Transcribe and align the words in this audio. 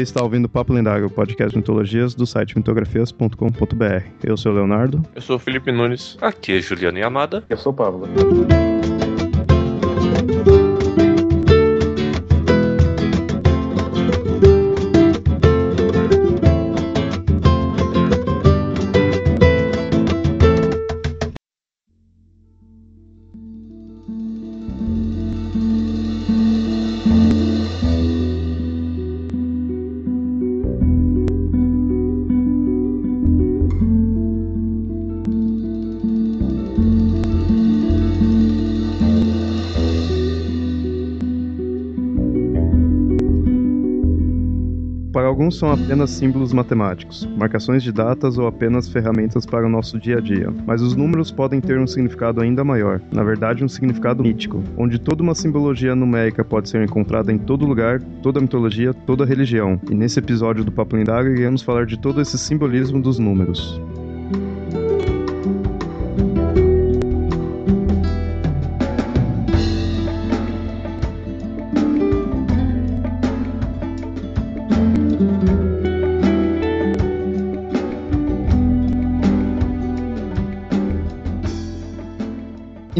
Você 0.00 0.04
está 0.04 0.22
ouvindo 0.22 0.48
Papo 0.48 0.72
Lendário, 0.72 1.08
o 1.08 1.10
podcast 1.10 1.50
de 1.50 1.58
mitologias 1.58 2.14
do 2.14 2.26
site 2.26 2.56
mitografias.com.br. 2.56 4.06
Eu 4.24 4.34
sou 4.34 4.50
o 4.50 4.54
Leonardo. 4.54 5.02
Eu 5.14 5.20
sou 5.20 5.36
o 5.36 5.38
Felipe 5.38 5.70
Nunes. 5.70 6.16
Aqui 6.22 6.56
é 6.56 6.60
Juliana 6.62 6.98
Yamada. 6.98 7.44
Eu 7.50 7.58
sou 7.58 7.70
o 7.70 7.76
Pablo. 7.76 8.08
Alguns 45.50 45.58
são 45.58 45.72
apenas 45.72 46.10
símbolos 46.10 46.52
matemáticos, 46.52 47.28
marcações 47.36 47.82
de 47.82 47.90
datas 47.90 48.38
ou 48.38 48.46
apenas 48.46 48.88
ferramentas 48.88 49.44
para 49.44 49.66
o 49.66 49.68
nosso 49.68 49.98
dia 49.98 50.18
a 50.18 50.20
dia. 50.20 50.48
Mas 50.64 50.80
os 50.80 50.94
números 50.94 51.32
podem 51.32 51.60
ter 51.60 51.76
um 51.76 51.88
significado 51.88 52.40
ainda 52.40 52.62
maior, 52.62 53.00
na 53.12 53.24
verdade, 53.24 53.64
um 53.64 53.68
significado 53.68 54.22
mítico, 54.22 54.62
onde 54.76 54.96
toda 54.96 55.24
uma 55.24 55.34
simbologia 55.34 55.96
numérica 55.96 56.44
pode 56.44 56.68
ser 56.68 56.84
encontrada 56.84 57.32
em 57.32 57.38
todo 57.38 57.66
lugar, 57.66 58.00
toda 58.22 58.40
mitologia, 58.40 58.94
toda 58.94 59.24
religião. 59.24 59.80
E 59.90 59.94
nesse 59.94 60.20
episódio 60.20 60.62
do 60.62 60.70
Papo 60.70 60.94
Lendário 60.94 61.32
iremos 61.32 61.62
falar 61.62 61.84
de 61.84 61.98
todo 61.98 62.20
esse 62.20 62.38
simbolismo 62.38 63.02
dos 63.02 63.18
números. 63.18 63.80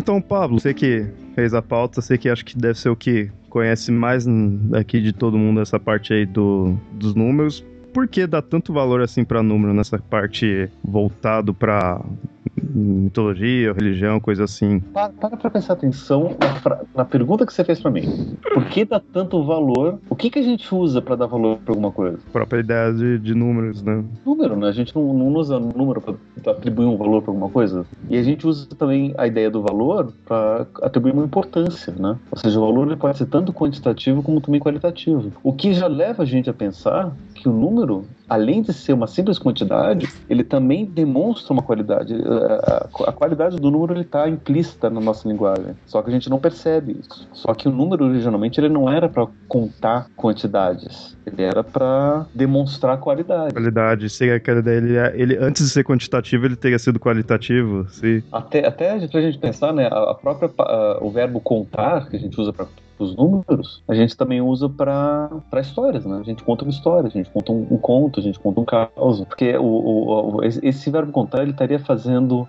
Então, 0.01 0.19
Pablo, 0.19 0.59
você 0.59 0.73
que 0.73 1.06
fez 1.34 1.53
a 1.53 1.61
pauta, 1.61 2.01
você 2.01 2.17
que 2.17 2.31
acho 2.31 2.43
que 2.43 2.56
deve 2.56 2.79
ser 2.79 2.89
o 2.89 2.97
que 2.97 3.31
conhece 3.51 3.93
mais 3.93 4.27
aqui 4.73 4.98
de 4.98 5.12
todo 5.12 5.37
mundo 5.37 5.61
essa 5.61 5.79
parte 5.79 6.15
aí 6.15 6.25
do, 6.25 6.75
dos 6.93 7.15
números. 7.15 7.62
Por 7.93 8.09
que 8.09 8.27
dá 8.27 8.41
tanto 8.41 8.73
valor 8.73 9.03
assim 9.03 9.25
para 9.27 9.43
número 9.43 9.75
nessa 9.75 9.98
parte 9.98 10.71
voltado 10.83 11.53
para 11.53 12.01
mitologia, 12.74 13.72
religião, 13.72 14.20
coisa 14.20 14.44
assim. 14.44 14.80
Para, 14.80 15.10
para 15.10 15.36
pra 15.36 15.50
prestar 15.50 15.74
atenção 15.74 16.36
na, 16.38 16.78
na 16.96 17.04
pergunta 17.04 17.46
que 17.46 17.52
você 17.52 17.64
fez 17.64 17.80
para 17.80 17.90
mim. 17.90 18.36
Por 18.52 18.64
que 18.66 18.84
dá 18.84 19.00
tanto 19.00 19.44
valor? 19.44 19.98
O 20.08 20.16
que, 20.16 20.30
que 20.30 20.38
a 20.38 20.42
gente 20.42 20.72
usa 20.74 21.02
para 21.02 21.16
dar 21.16 21.26
valor 21.26 21.58
para 21.58 21.72
alguma 21.72 21.91
coisa? 21.91 22.18
A 22.28 22.32
própria 22.32 22.60
ideia 22.60 22.92
de, 22.92 23.18
de 23.18 23.34
números, 23.34 23.82
né? 23.82 24.04
Número, 24.24 24.56
né? 24.56 24.68
A 24.68 24.72
gente 24.72 24.94
não, 24.94 25.12
não 25.12 25.34
usa 25.34 25.58
número 25.58 26.00
para 26.00 26.14
atribuir 26.52 26.86
um 26.86 26.96
valor 26.96 27.22
para 27.22 27.30
alguma 27.30 27.48
coisa. 27.48 27.84
E 28.08 28.16
a 28.16 28.22
gente 28.22 28.46
usa 28.46 28.66
também 28.76 29.14
a 29.16 29.26
ideia 29.26 29.50
do 29.50 29.62
valor 29.62 30.12
para 30.24 30.66
atribuir 30.82 31.12
uma 31.12 31.24
importância, 31.24 31.92
né? 31.98 32.16
Ou 32.30 32.38
seja, 32.38 32.58
o 32.58 32.66
valor 32.66 32.86
ele 32.86 32.96
pode 32.96 33.18
ser 33.18 33.26
tanto 33.26 33.52
quantitativo 33.52 34.22
como 34.22 34.41
também 34.41 34.60
qualitativo. 34.60 35.32
O 35.42 35.53
que 35.53 35.72
já 35.72 35.86
leva 35.86 36.22
a 36.22 36.26
gente 36.26 36.48
a 36.48 36.54
pensar 36.54 37.12
que 37.41 37.49
o 37.49 37.53
número 37.53 38.05
além 38.31 38.62
de 38.62 38.73
ser 38.73 38.93
uma 38.93 39.09
simples 39.09 39.41
quantidade, 39.41 40.09
ele 40.28 40.45
também 40.45 40.84
demonstra 40.84 41.53
uma 41.53 41.62
qualidade. 41.62 42.15
A, 42.15 42.89
a 43.09 43.12
qualidade 43.12 43.56
do 43.56 43.71
número 43.73 44.01
está 44.01 44.28
implícita 44.28 44.89
na 44.89 45.01
nossa 45.01 45.28
linguagem, 45.28 45.75
só 45.84 46.01
que 46.01 46.11
a 46.11 46.12
gente 46.12 46.31
não 46.31 46.39
percebe 46.39 46.97
isso. 47.01 47.28
Só 47.33 47.53
que 47.53 47.67
o 47.67 47.73
número 47.73 48.05
originalmente 48.05 48.61
ele 48.61 48.69
não 48.69 48.89
era 48.89 49.09
para 49.09 49.27
contar 49.49 50.06
quantidades, 50.15 51.17
ele 51.27 51.43
era 51.43 51.65
para 51.65 52.25
demonstrar 52.33 52.99
qualidade. 52.99 53.53
Qualidade, 53.53 54.09
seria 54.09 54.37
aquela 54.37 54.61
ideia, 54.61 54.78
ele, 54.78 55.33
ele, 55.34 55.37
antes 55.45 55.65
de 55.65 55.71
ser 55.71 55.83
quantitativo, 55.83 56.47
ele 56.47 56.57
teria 56.57 56.78
sido 56.78 57.01
qualitativo, 57.01 57.89
sim. 57.91 58.22
Até, 58.31 58.65
até 58.65 58.93
a 58.93 58.99
gente 58.99 59.39
pensar, 59.39 59.72
né, 59.72 59.89
a, 59.91 60.15
própria, 60.15 60.49
a, 60.57 60.99
o 61.03 61.11
verbo 61.11 61.41
contar, 61.41 62.09
que 62.09 62.17
a 62.17 62.21
gente 62.21 62.41
usa 62.41 62.53
para 62.53 62.67
os 63.00 63.16
números, 63.16 63.83
a 63.88 63.94
gente 63.94 64.16
também 64.16 64.41
usa 64.41 64.69
para 64.69 65.43
histórias, 65.61 66.05
né? 66.05 66.19
A 66.19 66.22
gente 66.22 66.43
conta 66.43 66.65
uma 66.65 66.71
história, 66.71 67.09
a 67.09 67.11
gente 67.11 67.31
conta 67.31 67.53
um, 67.53 67.66
um 67.71 67.78
conto, 67.78 68.21
a 68.21 68.22
gente 68.22 68.38
conta 68.38 68.61
um 68.61 68.65
caos. 68.65 69.21
Porque 69.25 69.56
o, 69.56 69.65
o, 69.65 70.37
o, 70.37 70.44
esse 70.44 70.91
verbo 70.91 71.12
contar, 71.12 71.43
ele 71.43 71.53
estaria 71.53 71.78
fazendo 71.78 72.49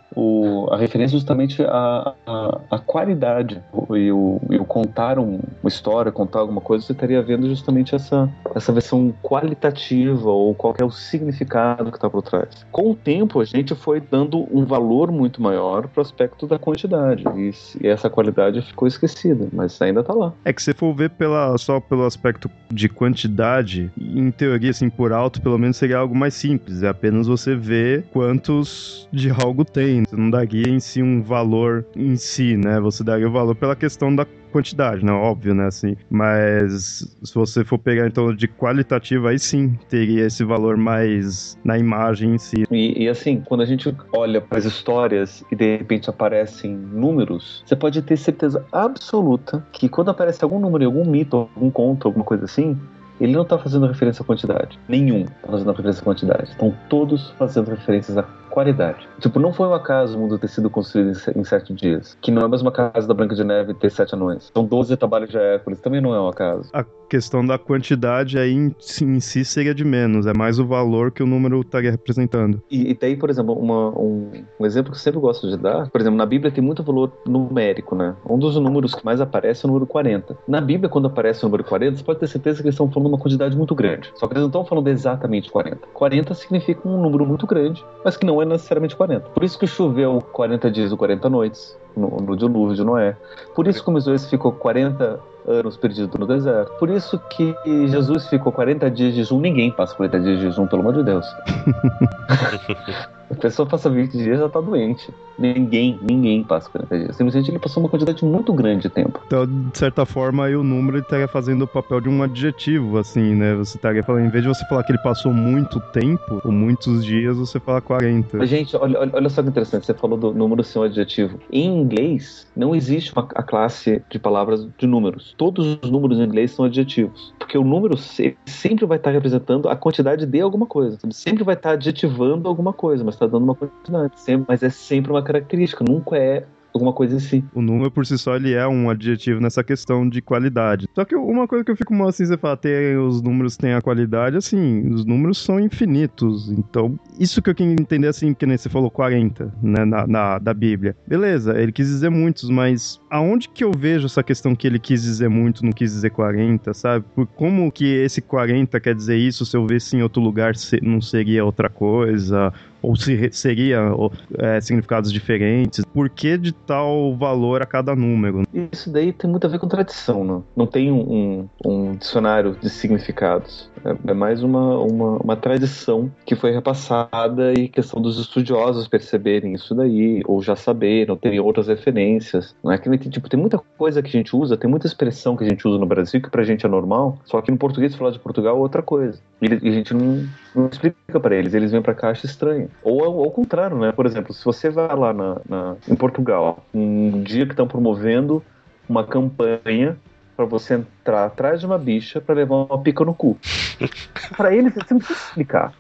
a 0.72 0.78
referência 0.78 1.18
justamente 1.18 1.64
à, 1.64 2.14
à, 2.26 2.60
à 2.72 2.80
qualidade. 2.80 3.62
E 3.92 4.12
o, 4.12 4.40
e 4.50 4.58
o 4.58 4.66
contar 4.66 5.20
um, 5.20 5.40
uma 5.62 5.68
história, 5.68 6.12
contar 6.12 6.40
alguma 6.40 6.62
coisa, 6.62 6.86
você 6.86 6.94
estaria 6.94 7.22
vendo 7.22 7.48
justamente 7.48 7.96
essa, 7.96 8.30
essa 8.56 8.72
versão 8.72 9.14
qualitativa 9.22 10.30
ou 10.30 10.54
qual 10.54 10.76
é 10.80 10.84
o 10.84 10.92
significado 10.92 11.92
que 11.92 11.98
está 11.98 12.10
por 12.10 12.22
trás. 12.22 12.66
Com 12.72 12.92
o 12.92 12.96
tempo, 12.96 13.40
a 13.40 13.46
gente 13.46 13.76
foi 13.76 14.00
dando 14.00 14.48
um 14.52 14.66
valor 14.66 15.12
muito 15.12 15.42
maior 15.42 15.88
para 15.88 16.00
o 16.00 16.02
aspecto 16.02 16.48
da 16.48 16.58
quantidade. 16.58 17.24
E, 17.36 17.52
e 17.82 17.88
essa 17.88 18.10
qualidade 18.10 18.62
ficou 18.62 18.88
esquecida, 18.88 19.48
mas 19.52 19.82
ainda 19.82 20.02
está 20.02 20.14
lá. 20.14 20.34
É 20.44 20.52
que 20.52 20.62
se 20.62 20.74
for 20.74 20.94
ver 20.94 21.12
pela, 21.12 21.56
só 21.58 21.80
pelo 21.80 22.06
aspecto 22.06 22.50
de 22.70 22.90
quantidade, 22.90 23.92
em 24.00 24.32
teoria, 24.32 24.72
assim, 24.72 24.90
por 24.90 25.12
alto, 25.14 25.42
pelo 25.42 25.58
menos 25.58 25.78
seria 25.78 25.98
algo 25.98 26.16
mais 26.16 26.34
simples. 26.34 26.82
É 26.82 26.88
apenas 26.88 27.28
você 27.28 27.56
ver 27.56 28.06
quantos 28.12 29.08
de 29.12 29.30
algo 29.30 29.64
tem. 29.64 30.04
Você 30.04 30.16
não 30.16 30.30
daria 30.30 30.68
em 30.68 30.80
si 30.80 31.04
um 31.04 31.22
valor 31.22 31.86
em 31.96 32.16
si, 32.16 32.58
né? 32.58 32.80
Você 32.80 33.04
daria 33.04 33.28
o 33.28 33.32
valor 33.32 33.56
pela 33.56 33.76
questão 33.76 34.16
da 34.16 34.26
quantidade, 34.52 35.04
né? 35.04 35.12
Óbvio, 35.12 35.54
né? 35.54 35.66
Assim, 35.66 35.96
mas 36.10 37.08
se 37.24 37.34
você 37.34 37.64
for 37.64 37.78
pegar 37.78 38.08
então 38.08 38.34
de 38.36 38.48
qualitativo, 38.48 39.28
aí 39.28 39.40
sim 39.40 39.78
teria 39.90 40.26
esse 40.26 40.44
valor 40.44 40.78
mais 40.78 41.58
na 41.64 41.78
imagem 41.78 42.36
em 42.36 42.38
si. 42.38 42.64
E, 42.70 43.04
e 43.04 43.10
assim, 43.10 43.42
quando 43.42 43.62
a 43.62 43.66
gente 43.66 43.96
olha 44.14 44.42
para 44.42 44.58
as 44.58 44.66
histórias 44.66 45.44
e 45.52 45.56
de 45.56 45.78
repente 45.78 46.10
aparecem 46.10 46.76
números, 46.76 47.64
você 47.66 47.76
pode 47.76 48.02
ter 48.02 48.18
certeza 48.18 48.66
absoluta 48.72 49.66
que 49.72 49.90
quando 49.90 50.10
aparece 50.10 50.44
algum 50.44 50.60
número, 50.60 50.86
algum 50.86 51.06
mito, 51.06 51.36
algum 51.38 51.70
conto, 51.70 52.08
alguma 52.08 52.26
coisa 52.26 52.46
assim, 52.46 52.78
ele 53.20 53.34
não 53.34 53.44
está 53.44 53.58
fazendo 53.58 53.86
referência 53.86 54.24
à 54.24 54.26
quantidade. 54.26 54.80
Nenhum 54.88 55.22
está 55.22 55.48
fazendo 55.48 55.72
referência 55.72 56.02
à 56.02 56.04
quantidade. 56.04 56.50
Estão 56.50 56.74
todos 56.90 57.30
fazendo 57.38 57.70
referências 57.70 58.18
à 58.18 58.24
qualidade. 58.52 59.08
Tipo, 59.20 59.40
não 59.40 59.52
foi 59.52 59.68
um 59.68 59.74
acaso 59.74 60.18
o 60.18 60.22
mundo 60.22 60.38
ter 60.38 60.48
sido 60.48 60.70
construído 60.70 61.18
em 61.36 61.44
sete 61.44 61.74
dias. 61.74 62.18
Que 62.22 62.30
não 62.30 62.42
é 62.42 62.46
a 62.46 62.50
mesma 62.50 62.72
casa 62.72 63.08
da 63.08 63.14
Branca 63.14 63.34
de 63.34 63.44
Neve 63.44 63.74
ter 63.74 63.90
sete 63.90 64.14
anões. 64.14 64.52
São 64.54 64.66
doze 64.66 64.96
trabalhos 64.96 65.30
de 65.30 65.38
Hércules. 65.38 65.80
Também 65.80 66.02
não 66.02 66.14
é 66.14 66.22
um 66.22 66.28
acaso. 66.28 66.70
A 66.74 66.86
questão 67.12 67.46
da 67.46 67.58
quantidade 67.58 68.38
aí 68.38 68.54
em, 68.54 68.76
em 69.02 69.20
si 69.20 69.44
seria 69.44 69.76
de 69.76 69.84
menos. 69.84 70.26
É 70.26 70.34
mais 70.34 70.60
o 70.60 70.66
valor 70.66 71.12
que 71.12 71.22
o 71.22 71.28
número 71.28 71.60
estaria 71.62 71.92
representando. 71.92 72.62
E, 72.70 72.90
e 72.90 72.96
tem, 72.96 73.18
por 73.18 73.30
exemplo, 73.30 73.54
uma, 73.54 73.90
um, 73.90 74.32
um, 74.60 74.66
exemplo 74.66 74.92
que 74.92 74.98
eu 74.98 75.02
sempre 75.02 75.20
gosto 75.20 75.50
de 75.50 75.58
dar. 75.58 75.90
Por 75.90 76.00
exemplo, 76.00 76.18
na 76.18 76.26
Bíblia 76.26 76.52
tem 76.52 76.64
muito 76.64 76.84
valor 76.84 77.12
numérico, 77.26 77.96
né? 77.96 78.16
Um 78.26 78.38
dos 78.38 78.56
números 78.56 78.96
que 78.96 79.04
mais 79.04 79.20
aparece 79.20 79.66
é 79.66 79.68
o 79.68 79.72
número 79.72 79.86
40. 79.86 80.38
Na 80.48 80.62
Bíblia, 80.62 80.90
quando 80.90 81.08
aparece 81.08 81.44
o 81.44 81.48
número 81.48 81.64
40, 81.64 81.98
você 81.98 82.04
pode 82.04 82.20
ter 82.20 82.28
certeza 82.28 82.62
que 82.62 82.68
eles 82.68 82.76
estão 82.76 82.90
falando 82.90 83.10
uma 83.10 83.18
quantidade 83.18 83.58
muito 83.58 83.76
grande. 83.76 84.12
Só 84.16 84.28
que 84.28 84.34
eles 84.34 84.42
não 84.42 84.48
estão 84.48 84.66
falando 84.66 84.88
exatamente 84.88 85.52
40. 85.52 85.88
40 85.94 86.34
significa 86.34 86.88
um 86.88 87.02
número 87.02 87.26
muito 87.26 87.46
grande, 87.46 87.84
mas 88.04 88.16
que 88.16 88.26
não 88.26 88.41
é 88.42 88.46
necessariamente 88.46 88.96
40. 88.96 89.30
Por 89.30 89.44
isso 89.44 89.58
que 89.58 89.68
choveu 89.68 90.22
40 90.32 90.72
dias 90.72 90.92
ou 90.92 90.98
40 90.98 91.30
noites 91.30 91.78
no, 91.96 92.18
no 92.18 92.36
dilúvio 92.36 92.76
de 92.76 92.84
Noé. 92.84 93.16
Por 93.56 93.68
isso 93.68 93.84
que 93.84 93.92
Moisés 93.92 94.30
ficou 94.30 94.52
40 94.52 95.20
anos 95.48 95.78
perdido 95.78 96.18
no 96.18 96.26
deserto. 96.26 96.72
Por 96.80 96.90
isso 96.90 97.20
que 97.30 97.56
Jesus 97.66 98.28
ficou 98.28 98.52
40 98.52 98.90
dias 98.92 99.14
de 99.14 99.18
jejum. 99.18 99.40
Ninguém 99.40 99.72
passa 99.72 99.96
40 99.96 100.20
dias 100.20 100.40
de 100.40 100.46
jejum, 100.46 100.68
pelo 100.68 100.82
amor 100.82 100.94
de 100.94 101.04
Deus. 101.04 101.26
A 103.32 103.36
pessoa 103.36 103.68
passa 103.68 103.90
20 103.90 104.12
dias 104.12 104.40
já 104.40 104.50
tá 104.50 104.60
doente. 104.60 105.10
Ninguém, 105.40 105.98
ninguém 106.02 106.44
passa 106.44 106.70
40 106.70 106.98
dias. 106.98 107.16
Simplesmente 107.16 107.50
ele 107.50 107.60
passou 107.60 107.82
uma 107.82 107.90
quantidade 107.90 108.24
muito 108.24 108.54
grande 108.54 108.84
de 108.84 108.90
tempo. 108.90 109.20
Então, 109.26 109.46
de 109.46 109.78
certa 109.78 110.06
forma, 110.06 110.46
aí 110.46 110.56
o 110.56 110.64
número 110.64 111.00
estaria 111.00 111.28
fazendo 111.28 111.64
o 111.64 111.68
papel 111.68 112.02
de 112.02 112.10
um 112.10 112.22
adjetivo, 112.22 112.98
assim, 112.98 113.34
né? 113.36 113.56
Você 113.56 113.78
estaria 113.78 114.04
falando, 114.04 114.26
em 114.26 114.30
vez 114.30 114.44
de 114.44 114.50
você 114.50 114.66
falar 114.66 114.84
que 114.84 114.92
ele 114.92 115.02
passou 115.02 115.34
muito 115.34 115.80
tempo, 115.92 116.42
ou 116.44 116.52
muitos 116.52 117.04
dias, 117.04 117.38
você 117.38 117.60
fala 117.60 117.82
40. 117.82 118.46
Gente, 118.46 118.76
olha, 118.76 119.00
olha 119.00 119.30
só 119.30 119.42
que 119.42 119.50
interessante, 119.50 119.86
você 119.86 119.94
falou 119.94 120.18
do 120.18 120.34
número 120.34 120.64
ser 120.64 120.80
um 120.80 120.84
adjetivo. 120.84 121.40
Em 121.52 121.82
inglês, 121.82 122.48
não 122.56 122.76
existe 122.76 123.14
uma, 123.14 123.28
a 123.34 123.42
classe 123.42 124.04
de 124.10 124.20
palavras 124.20 124.68
de 124.78 124.86
números. 124.86 125.34
Todos 125.38 125.80
os 125.82 125.90
números 125.90 126.20
em 126.20 126.24
inglês 126.24 126.52
são 126.52 126.66
adjetivos. 126.66 127.34
Porque 127.40 127.58
o 127.58 127.64
número 127.64 127.98
sempre 128.46 128.86
vai 128.86 128.98
estar 128.98 129.12
representando 129.12 129.70
a 129.70 129.76
quantidade 129.76 130.26
de 130.26 130.42
alguma 130.42 130.66
coisa. 130.66 130.98
Sempre 131.12 131.44
vai 131.44 131.56
estar 131.56 131.72
adjetivando 131.72 132.48
alguma 132.48 132.74
coisa, 132.74 133.04
mas 133.04 133.16
está 133.24 133.28
dando 133.28 133.44
uma 133.44 133.56
quantidade. 133.56 134.20
Sempre, 134.20 134.46
mas 134.48 134.64
é 134.64 134.70
sempre 134.70 135.12
uma 135.12 135.24
característica, 135.24 135.84
nunca 135.88 136.18
é 136.18 136.46
alguma 136.74 136.94
coisa 136.94 137.18
assim. 137.18 137.44
O 137.54 137.62
número 137.62 137.92
por 137.92 138.06
si 138.06 138.18
só 138.18 138.36
ele 138.36 138.54
é 138.54 138.68
um 138.68 138.90
adjetivo 138.90 139.40
nessa 139.42 139.64
questão 139.64 140.08
de 140.08 140.22
qualidade. 140.22 140.88
Só 140.96 141.06
que 141.06 141.16
uma 141.16 141.48
coisa 141.48 141.64
que 141.64 141.72
eu 141.72 141.76
fico 141.76 141.94
mal 141.94 142.08
assim, 142.08 142.26
você 142.26 142.38
fala, 142.38 142.58
tem, 142.58 142.98
os 142.98 143.22
números 143.22 143.58
têm 143.58 143.74
a 143.74 143.82
qualidade, 143.82 144.38
assim, 144.38 144.90
os 144.90 145.06
números 145.06 145.38
são 145.38 145.60
infinitos. 145.60 146.52
Então, 146.52 146.98
isso 147.20 147.42
que 147.42 147.50
eu 147.50 147.56
queria 147.56 147.74
entender 147.74 148.08
assim, 148.08 148.34
porque 148.34 148.46
nem 148.46 148.58
você 148.58 148.70
falou 148.70 148.90
40, 148.90 149.54
né, 149.62 149.86
na, 149.86 150.08
na, 150.08 150.40
da 150.40 150.54
Bíblia. 150.54 150.96
Beleza, 151.08 151.60
ele 151.60 151.72
quis 151.72 151.88
dizer 151.88 152.10
muitos, 152.10 152.50
mas 152.50 153.00
aonde 153.10 153.50
que 153.50 153.64
eu 153.64 153.72
vejo 153.72 154.06
essa 154.06 154.24
questão 154.24 154.56
que 154.56 154.66
ele 154.66 154.80
quis 154.80 155.04
dizer 155.04 155.30
muito, 155.30 155.64
não 155.64 155.72
quis 155.72 155.92
dizer 155.92 156.12
40, 156.12 156.74
sabe? 156.74 157.06
Por 157.14 157.28
como 157.28 157.72
que 157.72 157.86
esse 157.86 158.22
40 158.22 158.80
quer 158.80 158.96
dizer 158.96 159.18
isso, 159.18 159.46
se 159.46 159.58
eu 159.58 159.66
visse 159.66 159.96
em 159.96 160.02
outro 160.02 160.22
lugar 160.22 160.54
não 160.82 161.02
seria 161.02 161.44
outra 161.44 161.70
coisa? 161.70 162.54
Ou 162.82 162.96
se 162.96 163.32
seria 163.32 163.94
ou, 163.94 164.12
é, 164.38 164.60
significados 164.60 165.12
diferentes? 165.12 165.86
Por 165.86 166.10
que 166.10 166.38
de 166.38 166.52
tal 166.52 167.16
valor 167.16 167.62
a 167.62 167.66
cada 167.66 167.96
número? 167.96 168.44
Isso 168.72 168.92
daí 168.92 169.14
tem 169.14 169.30
muito 169.30 169.46
a 169.46 169.50
ver 169.50 169.60
com 169.60 169.68
tradição, 169.68 170.24
não? 170.24 170.44
Não 170.56 170.68
tem 170.68 170.92
um, 170.92 171.48
um 171.66 171.96
dicionário 171.96 172.56
de 172.60 172.70
significados. 172.70 173.71
É, 173.86 174.12
é 174.12 174.14
mais 174.14 174.44
uma, 174.44 174.78
uma, 174.80 175.18
uma, 175.18 175.36
tradição 175.36 176.12
que 176.26 176.36
foi 176.36 176.52
repassada 176.52 177.54
e 177.54 177.68
questão 177.68 178.02
dos 178.02 178.20
estudiosos 178.20 178.88
perceberem 178.88 179.54
isso 179.54 179.74
daí, 179.74 180.22
ou 180.26 180.42
já 180.42 180.56
saberem, 180.56 181.10
ou 181.10 181.18
terem 181.18 181.40
outras 181.40 181.68
referências. 181.68 182.56
Não 182.64 182.72
é 182.72 182.78
que 182.78 183.10
tipo, 183.10 183.30
tem 183.30 183.40
muita 183.40 183.58
coisa 183.78 184.02
que 184.02 184.10
a 184.10 184.12
gente 184.12 184.36
usa, 184.36 184.58
tem 184.58 184.70
muita 184.70 184.88
expressão 184.88 185.36
que 185.36 185.44
a 185.44 185.50
gente 185.50 185.68
usa 185.68 185.80
no 185.80 185.86
Brasil 185.86 186.22
que 186.22 186.30
pra 186.30 186.44
gente 186.44 186.66
é 186.66 186.70
normal, 186.70 187.18
só 187.26 187.42
que 187.42 187.52
no 187.52 187.58
português 187.58 187.96
falar 187.96 188.12
de 188.12 188.20
Portugal 188.20 188.56
é 188.56 188.60
outra 188.60 188.82
coisa. 188.82 189.20
E, 189.42 189.48
a 189.48 189.72
gente 189.72 189.94
não, 189.94 190.26
não 190.56 190.68
explica 190.68 191.20
para 191.20 191.36
eles, 191.36 191.54
eles 191.54 191.72
vêm 191.72 191.82
pra 191.82 191.96
cá 191.96 192.10
e 192.10 192.12
acham 192.12 192.30
estranho. 192.30 192.70
Ou 192.84 193.04
ao 193.04 193.32
contrário, 193.32 193.78
né? 193.78 193.92
Por 193.92 194.06
exemplo, 194.06 194.34
se 194.34 194.44
você 194.44 194.70
vai 194.70 194.96
lá 194.96 195.14
na, 195.14 195.42
na 195.48 195.76
em 195.90 195.96
Portugal, 195.96 196.64
um 196.74 197.22
dia 197.24 197.46
que 197.46 197.54
estão 197.54 197.68
promovendo 197.68 198.44
uma 198.88 199.04
campanha 199.06 199.98
para 200.42 200.46
você 200.46 200.74
entrar 200.76 201.26
atrás 201.26 201.60
de 201.60 201.68
uma 201.68 201.78
bicha 201.78 202.20
para 202.20 202.34
levar 202.34 202.56
uma 202.56 202.82
pica 202.82 203.06
no 203.06 203.14
cu. 203.14 203.38
para 204.36 204.56
eles, 204.56 204.74
você 204.74 204.94
não 204.94 205.00
precisa 205.00 205.20
explicar. 205.20 205.74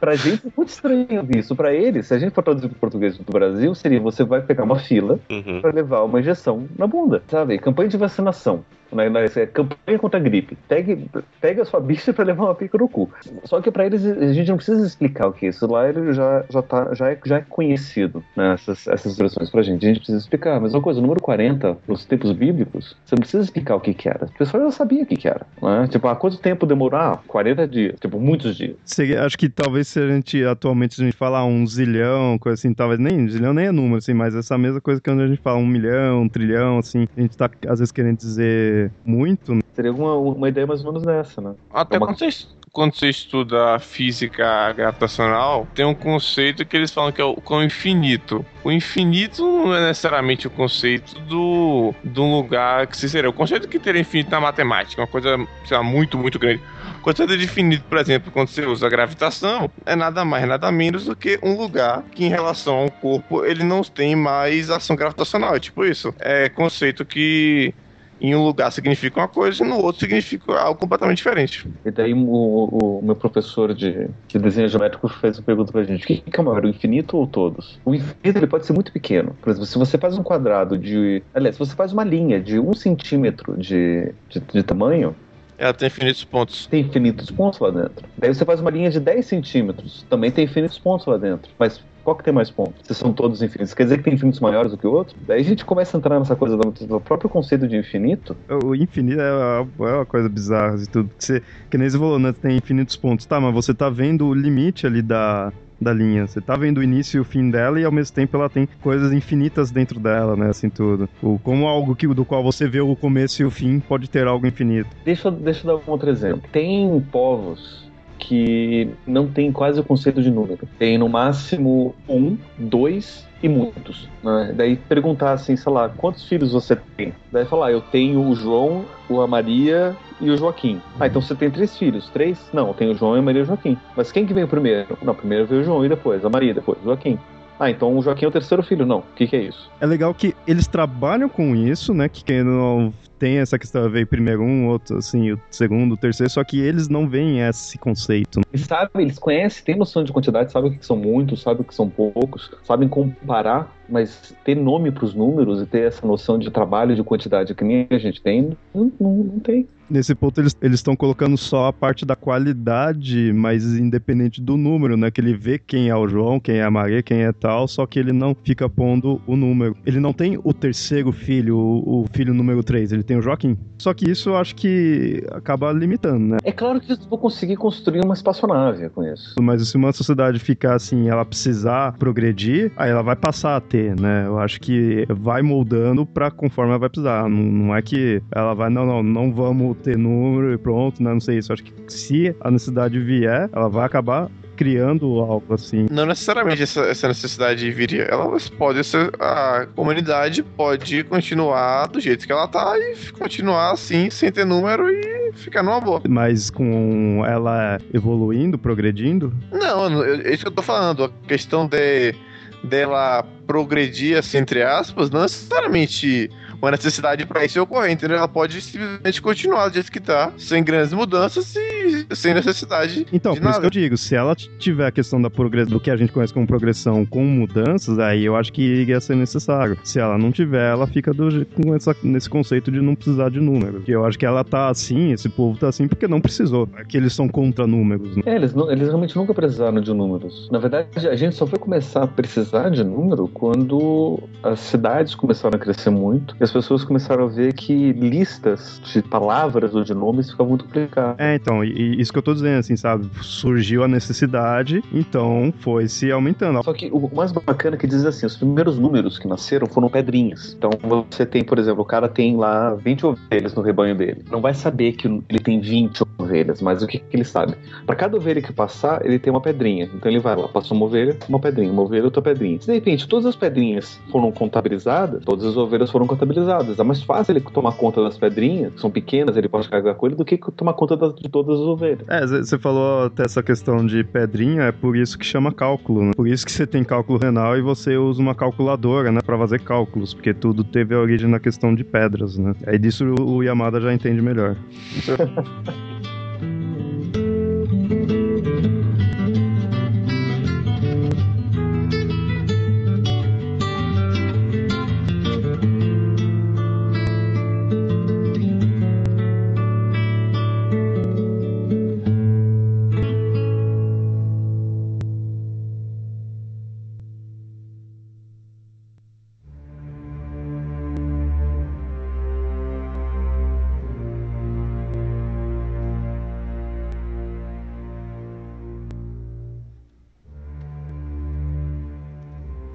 Pra 0.00 0.16
gente 0.16 0.48
é 0.48 0.50
muito 0.56 0.70
estranho 0.70 1.28
isso. 1.36 1.54
Pra 1.54 1.72
eles, 1.72 2.08
se 2.08 2.14
a 2.14 2.18
gente 2.18 2.34
for 2.34 2.42
traduzir 2.42 2.68
pro 2.68 2.78
português 2.78 3.16
do 3.16 3.32
Brasil, 3.32 3.72
seria 3.76 4.00
você 4.00 4.24
vai 4.24 4.40
pegar 4.40 4.64
uma 4.64 4.80
fila 4.80 5.20
uhum. 5.30 5.60
para 5.60 5.70
levar 5.70 6.02
uma 6.02 6.18
injeção 6.18 6.66
na 6.76 6.88
bunda, 6.88 7.22
sabe? 7.28 7.56
Campanha 7.58 7.88
de 7.88 7.96
vacinação. 7.96 8.64
Né? 8.92 9.10
É 9.36 9.46
campanha 9.46 9.98
contra 9.98 10.20
a 10.20 10.22
gripe. 10.22 10.56
Pegue, 10.68 11.06
pega 11.40 11.62
a 11.62 11.64
sua 11.64 11.80
bicha 11.80 12.12
para 12.12 12.24
levar 12.24 12.44
uma 12.44 12.54
pica 12.54 12.76
no 12.78 12.88
cu. 12.88 13.10
Só 13.44 13.60
que 13.60 13.70
para 13.70 13.86
eles, 13.86 14.04
a 14.04 14.32
gente 14.32 14.48
não 14.48 14.56
precisa 14.56 14.86
explicar 14.86 15.28
o 15.28 15.32
que 15.32 15.46
é 15.46 15.48
isso. 15.48 15.66
Lá 15.66 15.88
ele 15.88 16.12
já, 16.12 16.44
já, 16.50 16.62
tá, 16.62 16.94
já, 16.94 17.10
é, 17.10 17.18
já 17.24 17.38
é 17.38 17.44
conhecido 17.48 18.22
né? 18.36 18.54
essas, 18.54 18.86
essas 18.86 19.12
expressões 19.12 19.50
pra 19.50 19.62
gente. 19.62 19.84
A 19.84 19.88
gente 19.88 19.98
precisa 19.98 20.18
explicar. 20.18 20.60
Mas 20.60 20.74
uma 20.74 20.82
coisa, 20.82 20.98
o 20.98 21.02
número 21.02 21.20
40, 21.20 21.78
nos 21.88 22.04
tempos 22.04 22.32
bíblicos, 22.32 22.96
você 23.04 23.14
não 23.14 23.20
precisa 23.20 23.44
explicar 23.44 23.76
o 23.76 23.80
que, 23.80 23.94
que 23.94 24.08
era. 24.08 24.26
O 24.26 24.38
pessoal 24.38 24.64
já 24.64 24.70
sabia 24.70 25.02
o 25.02 25.06
que, 25.06 25.16
que 25.16 25.28
era. 25.28 25.46
Né? 25.62 25.88
Tipo, 25.88 26.08
há 26.08 26.16
quanto 26.16 26.38
tempo 26.38 26.66
demorou? 26.66 26.98
Ah, 26.98 27.18
40 27.26 27.66
dias. 27.68 28.00
Tipo, 28.00 28.20
muitos 28.20 28.56
dias. 28.56 28.76
Acho 29.24 29.38
que 29.38 29.48
talvez 29.48 29.88
se 29.88 30.00
a 30.00 30.08
gente, 30.08 30.44
atualmente, 30.44 31.00
a 31.00 31.04
gente 31.04 31.16
falar 31.16 31.44
um 31.44 31.66
zilhão, 31.66 32.38
coisa 32.38 32.54
assim, 32.54 32.74
talvez 32.74 32.98
nem, 32.98 33.28
zilhão 33.28 33.54
nem 33.54 33.66
é 33.66 33.72
número, 33.72 33.96
assim, 33.96 34.14
mas 34.14 34.34
essa 34.34 34.56
mesma 34.58 34.80
coisa 34.80 35.00
que 35.00 35.10
a 35.10 35.26
gente 35.26 35.40
fala 35.40 35.58
um 35.58 35.66
milhão, 35.66 36.22
um 36.22 36.28
trilhão, 36.28 36.78
assim, 36.78 37.06
a 37.16 37.20
gente 37.20 37.36
tá, 37.36 37.50
às 37.68 37.78
vezes, 37.78 37.92
querendo 37.92 38.18
dizer 38.18 38.81
muito, 39.04 39.54
né? 39.54 39.60
Seria 39.74 39.92
uma, 39.92 40.14
uma 40.16 40.48
ideia 40.48 40.66
mais 40.66 40.84
ou 40.84 40.92
menos 40.92 41.06
dessa, 41.06 41.40
né? 41.40 41.54
Até 41.72 41.96
é 41.96 41.98
uma... 41.98 42.06
quando, 42.06 42.18
você, 42.18 42.46
quando 42.70 42.94
você 42.94 43.08
estuda 43.08 43.78
física 43.78 44.72
gravitacional, 44.72 45.66
tem 45.74 45.84
um 45.84 45.94
conceito 45.94 46.64
que 46.64 46.76
eles 46.76 46.90
falam 46.90 47.12
que 47.12 47.20
é 47.20 47.24
o, 47.24 47.34
que 47.36 47.52
é 47.52 47.56
o 47.56 47.62
infinito. 47.62 48.44
O 48.64 48.70
infinito 48.70 49.42
não 49.42 49.74
é 49.74 49.88
necessariamente 49.88 50.46
o 50.46 50.50
conceito 50.50 51.18
do, 51.20 51.94
de 52.04 52.20
um 52.20 52.34
lugar 52.34 52.86
que 52.86 52.96
se 52.96 53.08
seria. 53.08 53.30
O 53.30 53.32
conceito 53.32 53.68
que 53.68 53.78
teria 53.78 54.00
infinito 54.00 54.30
na 54.30 54.40
matemática, 54.40 55.02
uma 55.02 55.08
coisa, 55.08 55.36
sei 55.66 55.76
lá, 55.76 55.82
muito, 55.82 56.18
muito 56.18 56.38
grande. 56.38 56.62
O 56.98 57.02
conceito 57.02 57.36
de 57.36 57.44
infinito, 57.44 57.82
por 57.88 57.98
exemplo, 57.98 58.30
quando 58.30 58.48
você 58.48 58.64
usa 58.64 58.86
a 58.86 58.90
gravitação, 58.90 59.68
é 59.84 59.96
nada 59.96 60.24
mais, 60.24 60.46
nada 60.46 60.70
menos 60.70 61.06
do 61.06 61.16
que 61.16 61.38
um 61.42 61.56
lugar 61.56 62.04
que, 62.14 62.24
em 62.24 62.28
relação 62.28 62.76
ao 62.76 62.90
corpo, 62.90 63.44
ele 63.44 63.64
não 63.64 63.82
tem 63.82 64.14
mais 64.14 64.70
ação 64.70 64.94
gravitacional. 64.94 65.56
É 65.56 65.58
tipo 65.58 65.84
isso. 65.84 66.14
É 66.20 66.48
conceito 66.48 67.04
que 67.04 67.74
em 68.22 68.36
um 68.36 68.44
lugar 68.44 68.70
significa 68.70 69.20
uma 69.20 69.26
coisa 69.26 69.64
e 69.64 69.68
no 69.68 69.82
outro 69.82 70.00
significa 70.00 70.52
algo 70.52 70.78
completamente 70.78 71.16
diferente. 71.16 71.68
E 71.84 71.90
daí 71.90 72.14
o, 72.14 72.18
o, 72.18 72.98
o 73.00 73.02
meu 73.02 73.16
professor 73.16 73.74
de, 73.74 74.08
de, 74.28 74.38
desenho 74.38 74.68
geométrico 74.68 75.08
fez 75.08 75.38
uma 75.38 75.44
pergunta 75.44 75.72
pra 75.72 75.82
gente: 75.82 76.04
o 76.04 76.06
que, 76.06 76.22
é 76.32 76.42
maior, 76.42 76.64
o 76.64 76.68
infinito 76.68 77.16
ou 77.16 77.26
todos? 77.26 77.80
O 77.84 77.92
infinito 77.92 78.38
ele 78.38 78.46
pode 78.46 78.64
ser 78.64 78.74
muito 78.74 78.92
pequeno. 78.92 79.36
Por 79.42 79.50
exemplo, 79.50 79.66
se 79.66 79.76
você 79.76 79.98
faz 79.98 80.16
um 80.16 80.22
quadrado 80.22 80.78
de. 80.78 81.20
Aliás, 81.34 81.56
se 81.56 81.58
você 81.58 81.74
faz 81.74 81.92
uma 81.92 82.04
linha 82.04 82.40
de 82.40 82.60
um 82.60 82.72
centímetro 82.74 83.56
de, 83.58 84.14
de, 84.28 84.38
de 84.40 84.62
tamanho, 84.62 85.16
ela 85.58 85.74
tem 85.74 85.86
infinitos 85.86 86.22
pontos. 86.22 86.66
Tem 86.66 86.80
infinitos 86.82 87.30
pontos 87.30 87.58
lá 87.58 87.70
dentro. 87.70 88.08
Daí 88.16 88.32
você 88.32 88.44
faz 88.44 88.60
uma 88.60 88.70
linha 88.70 88.90
de 88.90 89.00
10 89.00 89.26
centímetros, 89.26 90.06
também 90.08 90.30
tem 90.30 90.44
infinitos 90.44 90.78
pontos 90.78 91.06
lá 91.06 91.16
dentro. 91.16 91.50
Mas 91.58 91.82
qual 92.02 92.16
que 92.16 92.24
tem 92.24 92.32
mais 92.32 92.50
pontos? 92.50 92.86
Se 92.86 92.94
são 92.94 93.12
todos 93.12 93.42
infinitos, 93.42 93.74
quer 93.74 93.84
dizer 93.84 93.98
que 93.98 94.04
tem 94.04 94.14
infinitos 94.14 94.40
maiores 94.40 94.72
do 94.72 94.78
que 94.78 94.86
o 94.86 94.92
outro? 94.92 95.16
Daí 95.26 95.40
a 95.40 95.44
gente 95.44 95.64
começa 95.64 95.96
a 95.96 95.98
entrar 95.98 96.18
nessa 96.18 96.36
coisa 96.36 96.56
do, 96.56 97.00
próprio 97.00 97.30
conceito 97.30 97.66
de 97.66 97.76
infinito. 97.76 98.36
O 98.64 98.74
infinito 98.74 99.20
é 99.20 99.32
uma, 99.32 99.88
é 99.88 99.94
uma 99.94 100.06
coisa 100.06 100.28
bizarra 100.28 100.76
e 100.82 100.86
tudo. 100.86 101.10
Você, 101.18 101.42
que 101.70 101.78
nem 101.78 101.88
você 101.88 101.98
falou, 101.98 102.18
né? 102.18 102.32
Tem 102.32 102.56
infinitos 102.56 102.96
pontos. 102.96 103.26
Tá, 103.26 103.40
mas 103.40 103.54
você 103.54 103.72
tá 103.72 103.88
vendo 103.88 104.26
o 104.26 104.34
limite 104.34 104.86
ali 104.86 105.02
da, 105.02 105.52
da 105.80 105.92
linha. 105.92 106.26
Você 106.26 106.40
tá 106.40 106.56
vendo 106.56 106.78
o 106.78 106.82
início 106.82 107.18
e 107.18 107.20
o 107.20 107.24
fim 107.24 107.50
dela 107.50 107.80
e 107.80 107.84
ao 107.84 107.92
mesmo 107.92 108.14
tempo 108.14 108.36
ela 108.36 108.48
tem 108.48 108.68
coisas 108.80 109.12
infinitas 109.12 109.70
dentro 109.70 109.98
dela, 110.00 110.36
né? 110.36 110.48
Assim 110.48 110.70
tudo. 110.70 111.08
O, 111.22 111.38
como 111.38 111.66
algo 111.66 111.94
que, 111.94 112.06
do 112.06 112.24
qual 112.24 112.42
você 112.42 112.68
vê 112.68 112.80
o 112.80 112.96
começo 112.96 113.42
e 113.42 113.44
o 113.44 113.50
fim 113.50 113.80
pode 113.80 114.08
ter 114.08 114.26
algo 114.26 114.46
infinito. 114.46 114.88
Deixa, 115.04 115.30
deixa 115.30 115.68
eu 115.68 115.78
dar 115.78 115.84
um 115.84 115.92
outro 115.92 116.10
exemplo. 116.10 116.42
Tem 116.52 117.00
povos 117.10 117.82
que 118.22 118.88
não 119.04 119.26
tem 119.26 119.50
quase 119.50 119.80
o 119.80 119.84
conceito 119.84 120.22
de 120.22 120.30
número. 120.30 120.68
Tem 120.78 120.96
no 120.96 121.08
máximo 121.08 121.92
um, 122.08 122.38
dois 122.56 123.26
e 123.42 123.48
muitos. 123.48 124.08
Né? 124.22 124.52
Daí 124.54 124.76
perguntar 124.76 125.32
assim, 125.32 125.56
sei 125.56 125.72
lá, 125.72 125.88
quantos 125.88 126.28
filhos 126.28 126.52
você 126.52 126.76
tem? 126.96 127.12
Daí 127.32 127.44
falar, 127.44 127.72
eu 127.72 127.80
tenho 127.80 128.24
o 128.28 128.34
João, 128.36 128.84
a 129.10 129.26
Maria 129.26 129.96
e 130.20 130.30
o 130.30 130.36
Joaquim. 130.36 130.80
Ah, 131.00 131.08
então 131.08 131.20
você 131.20 131.34
tem 131.34 131.50
três 131.50 131.76
filhos. 131.76 132.08
Três? 132.10 132.48
Não, 132.52 132.68
eu 132.68 132.74
tenho 132.74 132.92
o 132.92 132.94
João, 132.94 133.14
a 133.14 133.22
Maria 133.22 133.40
e 133.40 133.42
o 133.42 133.46
Joaquim. 133.46 133.76
Mas 133.96 134.12
quem 134.12 134.24
que 134.24 134.32
veio 134.32 134.46
primeiro? 134.46 134.96
Não, 135.02 135.14
primeiro 135.14 135.46
veio 135.46 135.62
o 135.62 135.64
João 135.64 135.84
e 135.84 135.88
depois 135.88 136.24
a 136.24 136.30
Maria, 136.30 136.54
depois 136.54 136.78
o 136.80 136.84
Joaquim. 136.84 137.18
Ah, 137.62 137.70
então 137.70 137.96
o 137.96 138.02
Joaquim 138.02 138.24
é 138.24 138.28
o 138.28 138.32
terceiro 138.32 138.60
filho. 138.60 138.84
Não, 138.84 138.98
o 138.98 139.04
que, 139.14 139.24
que 139.24 139.36
é 139.36 139.42
isso? 139.42 139.70
É 139.80 139.86
legal 139.86 140.12
que 140.12 140.34
eles 140.48 140.66
trabalham 140.66 141.28
com 141.28 141.54
isso, 141.54 141.94
né? 141.94 142.08
Que 142.08 142.24
quem 142.24 142.42
não 142.42 142.92
tem 143.20 143.38
essa 143.38 143.56
questão, 143.56 143.88
veio 143.88 144.04
primeiro 144.04 144.42
um, 144.42 144.66
outro, 144.66 144.96
assim, 144.96 145.30
o 145.30 145.40
segundo, 145.48 145.92
o 145.92 145.96
terceiro, 145.96 146.28
só 146.28 146.42
que 146.42 146.58
eles 146.58 146.88
não 146.88 147.08
veem 147.08 147.38
esse 147.38 147.78
conceito. 147.78 148.40
Eles 148.52 148.66
sabem, 148.66 149.02
eles 149.02 149.16
conhecem, 149.16 149.64
têm 149.64 149.76
noção 149.76 150.02
de 150.02 150.12
quantidade, 150.12 150.50
sabem 150.50 150.72
o 150.72 150.76
que 150.76 150.84
são 150.84 150.96
muitos, 150.96 151.40
sabem 151.40 151.60
o 151.60 151.64
que 151.64 151.72
são 151.72 151.88
poucos, 151.88 152.50
sabem 152.64 152.88
comparar, 152.88 153.72
mas 153.88 154.34
ter 154.42 154.56
nome 154.56 154.90
para 154.90 155.04
os 155.04 155.14
números 155.14 155.62
e 155.62 155.66
ter 155.66 155.86
essa 155.86 156.04
noção 156.04 156.36
de 156.36 156.50
trabalho, 156.50 156.96
de 156.96 157.04
quantidade 157.04 157.54
que 157.54 157.62
nem 157.62 157.86
a 157.90 157.98
gente 157.98 158.20
tem, 158.20 158.58
não, 158.74 158.90
não, 158.98 159.14
não 159.18 159.38
tem 159.38 159.68
nesse 159.92 160.14
ponto 160.14 160.40
eles 160.40 160.56
estão 160.62 160.96
colocando 160.96 161.36
só 161.36 161.66
a 161.66 161.72
parte 161.72 162.04
da 162.04 162.16
qualidade, 162.16 163.32
mas 163.32 163.64
independente 163.78 164.40
do 164.40 164.56
número, 164.56 164.96
né? 164.96 165.10
Que 165.10 165.20
ele 165.20 165.34
vê 165.34 165.58
quem 165.58 165.88
é 165.88 165.96
o 165.96 166.08
João, 166.08 166.40
quem 166.40 166.56
é 166.56 166.64
a 166.64 166.70
Maria, 166.70 167.02
quem 167.02 167.22
é 167.22 167.32
tal, 167.32 167.68
só 167.68 167.86
que 167.86 167.98
ele 167.98 168.12
não 168.12 168.34
fica 168.42 168.68
pondo 168.68 169.20
o 169.26 169.36
número. 169.36 169.76
Ele 169.84 170.00
não 170.00 170.12
tem 170.12 170.38
o 170.42 170.52
terceiro 170.52 171.12
filho, 171.12 171.56
o, 171.56 172.06
filho 172.12 172.32
número 172.32 172.62
3, 172.62 172.92
ele 172.92 173.02
tem 173.02 173.16
o 173.16 173.22
Joaquim. 173.22 173.56
Só 173.78 173.92
que 173.92 174.10
isso 174.10 174.30
eu 174.30 174.36
acho 174.36 174.54
que 174.54 175.24
acaba 175.32 175.70
limitando, 175.72 176.20
né? 176.20 176.36
É 176.44 176.52
claro 176.52 176.80
que 176.80 176.92
eles 176.92 177.04
vão 177.04 177.18
conseguir 177.18 177.56
construir 177.56 178.00
uma 178.04 178.14
espaçonave 178.14 178.88
com 178.90 179.02
isso. 179.04 179.34
Mas 179.40 179.68
se 179.68 179.76
uma 179.76 179.92
sociedade 179.92 180.38
ficar 180.38 180.74
assim, 180.74 181.08
ela 181.08 181.24
precisar 181.24 181.92
progredir, 181.92 182.72
aí 182.76 182.90
ela 182.90 183.02
vai 183.02 183.16
passar 183.16 183.56
a 183.56 183.60
ter, 183.60 183.98
né? 183.98 184.24
Eu 184.26 184.38
acho 184.38 184.60
que 184.60 185.06
vai 185.10 185.42
moldando 185.42 186.06
para 186.06 186.30
conforme 186.30 186.70
ela 186.70 186.78
vai 186.78 186.88
precisar. 186.88 187.28
Não, 187.28 187.42
não 187.42 187.76
é 187.76 187.82
que 187.82 188.22
ela 188.30 188.54
vai, 188.54 188.70
não, 188.70 188.86
não, 188.86 189.02
não 189.02 189.32
vamos 189.32 189.76
ter 189.82 189.98
número 189.98 190.52
e 190.52 190.58
pronto, 190.58 191.02
né? 191.02 191.12
Não 191.12 191.20
sei 191.20 191.38
isso. 191.38 191.52
Acho 191.52 191.62
que 191.62 191.72
se 191.88 192.34
a 192.40 192.50
necessidade 192.50 192.98
vier, 192.98 193.48
ela 193.52 193.68
vai 193.68 193.84
acabar 193.84 194.30
criando 194.56 195.06
algo 195.20 195.54
assim. 195.54 195.86
Não 195.90 196.06
necessariamente 196.06 196.62
essa, 196.62 196.82
essa 196.82 197.08
necessidade 197.08 197.70
viria. 197.70 198.04
Ela 198.04 198.36
pode 198.58 198.84
ser. 198.84 199.10
A 199.18 199.66
comunidade 199.74 200.42
pode 200.42 201.04
continuar 201.04 201.86
do 201.86 202.00
jeito 202.00 202.26
que 202.26 202.32
ela 202.32 202.46
tá 202.46 202.78
e 202.78 203.12
continuar 203.12 203.72
assim, 203.72 204.10
sem 204.10 204.30
ter 204.30 204.44
número 204.44 204.88
e 204.88 205.32
ficar 205.32 205.62
numa 205.62 205.80
boa. 205.80 206.02
Mas 206.08 206.50
com 206.50 207.24
ela 207.26 207.80
evoluindo, 207.92 208.58
progredindo? 208.58 209.32
Não, 209.50 210.04
é 210.04 210.32
isso 210.32 210.44
que 210.44 210.48
eu 210.48 210.54
tô 210.54 210.62
falando. 210.62 211.04
A 211.04 211.10
questão 211.26 211.66
de 211.66 212.14
dela 212.62 213.24
progredir, 213.46 214.16
assim, 214.16 214.38
entre 214.38 214.62
aspas, 214.62 215.10
não 215.10 215.22
necessariamente 215.22 216.30
uma 216.62 216.70
necessidade 216.70 217.26
para 217.26 217.44
isso 217.44 217.60
ocorrer, 217.60 217.90
entendeu? 217.92 218.16
Ela 218.16 218.28
pode 218.28 218.60
simplesmente 218.60 219.20
continuar 219.20 219.68
do 219.68 219.74
jeito 219.74 219.90
que 219.90 220.00
tá, 220.00 220.32
sem 220.38 220.62
grandes 220.62 220.92
mudanças 220.92 221.54
e 221.56 222.06
sem 222.14 222.32
necessidade 222.34 223.06
Então, 223.12 223.34
de 223.34 223.40
por 223.40 223.50
isso 223.50 223.60
que 223.60 223.66
eu 223.66 223.70
digo, 223.70 223.96
se 223.96 224.14
ela 224.14 224.34
tiver 224.34 224.86
a 224.86 224.92
questão 224.92 225.20
da 225.20 225.28
progressão, 225.28 225.72
do 225.72 225.80
que 225.80 225.90
a 225.90 225.96
gente 225.96 226.12
conhece 226.12 226.32
como 226.32 226.46
progressão 226.46 227.04
com 227.04 227.24
mudanças, 227.24 227.98
aí 227.98 228.24
eu 228.24 228.36
acho 228.36 228.52
que 228.52 228.62
iria 228.62 229.00
ser 229.00 229.16
necessário. 229.16 229.76
Se 229.82 229.98
ela 229.98 230.16
não 230.16 230.30
tiver, 230.30 230.70
ela 230.70 230.86
fica 230.86 231.12
do, 231.12 231.44
com 231.46 231.74
essa, 231.74 231.94
nesse 232.02 232.30
conceito 232.30 232.70
de 232.70 232.80
não 232.80 232.94
precisar 232.94 233.30
de 233.30 233.40
número. 233.40 233.80
Que 233.80 233.90
eu 233.92 234.04
acho 234.04 234.18
que 234.18 234.24
ela 234.26 234.44
tá 234.44 234.68
assim, 234.68 235.12
esse 235.12 235.28
povo 235.28 235.58
tá 235.58 235.68
assim, 235.68 235.88
porque 235.88 236.06
não 236.06 236.20
precisou. 236.20 236.68
É 236.76 236.84
que 236.84 236.96
eles 236.96 237.12
são 237.12 237.28
contra 237.28 237.66
números, 237.66 238.16
né? 238.16 238.22
É, 238.26 238.36
eles, 238.36 238.54
não- 238.54 238.70
eles 238.70 238.86
realmente 238.86 239.16
nunca 239.16 239.34
precisaram 239.34 239.80
de 239.80 239.92
números. 239.92 240.48
Na 240.50 240.58
verdade, 240.58 240.86
a 241.08 241.16
gente 241.16 241.34
só 241.34 241.46
foi 241.46 241.58
começar 241.58 242.04
a 242.04 242.06
precisar 242.06 242.68
de 242.70 242.84
número 242.84 243.26
quando 243.28 244.20
as 244.42 244.60
cidades 244.60 245.14
começaram 245.14 245.56
a 245.56 245.58
crescer 245.58 245.90
muito 245.90 246.36
e 246.40 246.44
as 246.44 246.51
pessoas 246.52 246.84
começaram 246.84 247.24
a 247.24 247.28
ver 247.28 247.52
que 247.54 247.92
listas 247.92 248.80
de 248.84 249.02
palavras 249.02 249.74
ou 249.74 249.82
de 249.82 249.94
nomes 249.94 250.30
ficavam 250.30 250.50
muito 250.50 250.64
complicadas. 250.64 251.16
É, 251.18 251.34
então, 251.34 251.64
e, 251.64 251.72
e 251.72 252.00
isso 252.00 252.12
que 252.12 252.18
eu 252.18 252.22
tô 252.22 252.34
dizendo, 252.34 252.58
assim, 252.58 252.76
sabe? 252.76 253.08
Surgiu 253.22 253.84
a 253.84 253.88
necessidade, 253.88 254.82
então 254.92 255.52
foi 255.60 255.88
se 255.88 256.10
aumentando. 256.10 256.62
Só 256.62 256.72
que 256.72 256.90
o 256.92 257.10
mais 257.14 257.32
bacana 257.32 257.76
é 257.76 257.78
que 257.78 257.86
diz 257.86 258.04
assim, 258.04 258.26
os 258.26 258.36
primeiros 258.36 258.78
números 258.78 259.18
que 259.18 259.26
nasceram 259.26 259.66
foram 259.66 259.88
pedrinhas. 259.88 260.54
Então 260.56 260.70
você 260.82 261.24
tem, 261.24 261.44
por 261.44 261.58
exemplo, 261.58 261.82
o 261.82 261.86
cara 261.86 262.08
tem 262.08 262.36
lá 262.36 262.74
20 262.74 263.06
ovelhas 263.06 263.54
no 263.54 263.62
rebanho 263.62 263.96
dele. 263.96 264.24
Não 264.30 264.40
vai 264.40 264.54
saber 264.54 264.92
que 264.92 265.06
ele 265.06 265.38
tem 265.38 265.60
20 265.60 266.02
ovelhas, 266.18 266.60
mas 266.60 266.82
o 266.82 266.86
que, 266.86 266.98
que 266.98 267.16
ele 267.16 267.24
sabe? 267.24 267.54
Para 267.86 267.96
cada 267.96 268.16
ovelha 268.16 268.42
que 268.42 268.52
passar, 268.52 269.04
ele 269.04 269.18
tem 269.18 269.30
uma 269.30 269.40
pedrinha. 269.40 269.88
Então 269.94 270.10
ele 270.10 270.20
vai 270.20 270.36
lá, 270.36 270.48
passou 270.48 270.76
uma 270.76 270.86
ovelha, 270.86 271.16
uma 271.28 271.38
pedrinha, 271.38 271.72
uma 271.72 271.82
ovelha, 271.82 272.04
outra 272.04 272.22
pedrinha. 272.22 272.60
Se 272.60 272.66
de 272.66 272.74
repente 272.74 273.08
todas 273.08 273.26
as 273.26 273.36
pedrinhas 273.36 274.00
foram 274.10 274.30
contabilizadas, 274.30 275.24
todas 275.24 275.44
as 275.44 275.56
ovelhas 275.56 275.90
foram 275.90 276.06
contabilizadas. 276.06 276.41
É 276.48 276.82
mais 276.82 277.02
fácil 277.02 277.32
ele 277.32 277.40
tomar 277.40 277.72
conta 277.72 278.02
das 278.02 278.18
pedrinhas, 278.18 278.72
que 278.74 278.80
são 278.80 278.90
pequenas, 278.90 279.36
ele 279.36 279.48
pode 279.48 279.68
carregar 279.68 279.94
com 279.94 280.06
ele, 280.06 280.14
do 280.16 280.24
que 280.24 280.38
tomar 280.56 280.74
conta 280.74 280.96
das- 280.96 281.14
de 281.14 281.28
todas 281.28 281.58
as 281.60 281.64
ovelhas. 281.66 282.08
É, 282.08 282.26
você 282.26 282.58
falou 282.58 283.04
até 283.06 283.24
essa 283.24 283.42
questão 283.42 283.84
de 283.84 284.02
pedrinha, 284.04 284.62
é 284.62 284.72
por 284.72 284.96
isso 284.96 285.18
que 285.18 285.24
chama 285.24 285.52
cálculo, 285.52 286.02
né? 286.04 286.10
Por 286.16 286.26
isso 286.28 286.44
que 286.44 286.52
você 286.52 286.66
tem 286.66 286.82
cálculo 286.84 287.18
renal 287.18 287.56
e 287.56 287.62
você 287.62 287.96
usa 287.96 288.20
uma 288.20 288.34
calculadora, 288.34 289.10
né, 289.12 289.20
pra 289.24 289.38
fazer 289.38 289.60
cálculos, 289.60 290.14
porque 290.14 290.32
tudo 290.34 290.64
teve 290.64 290.94
a 290.94 290.98
origem 290.98 291.28
na 291.28 291.38
questão 291.40 291.74
de 291.74 291.84
pedras, 291.84 292.36
né? 292.38 292.54
Aí 292.66 292.78
disso 292.78 293.04
o 293.20 293.32
o 293.36 293.42
Yamada 293.42 293.80
já 293.80 293.92
entende 293.94 294.20
melhor. 294.20 294.56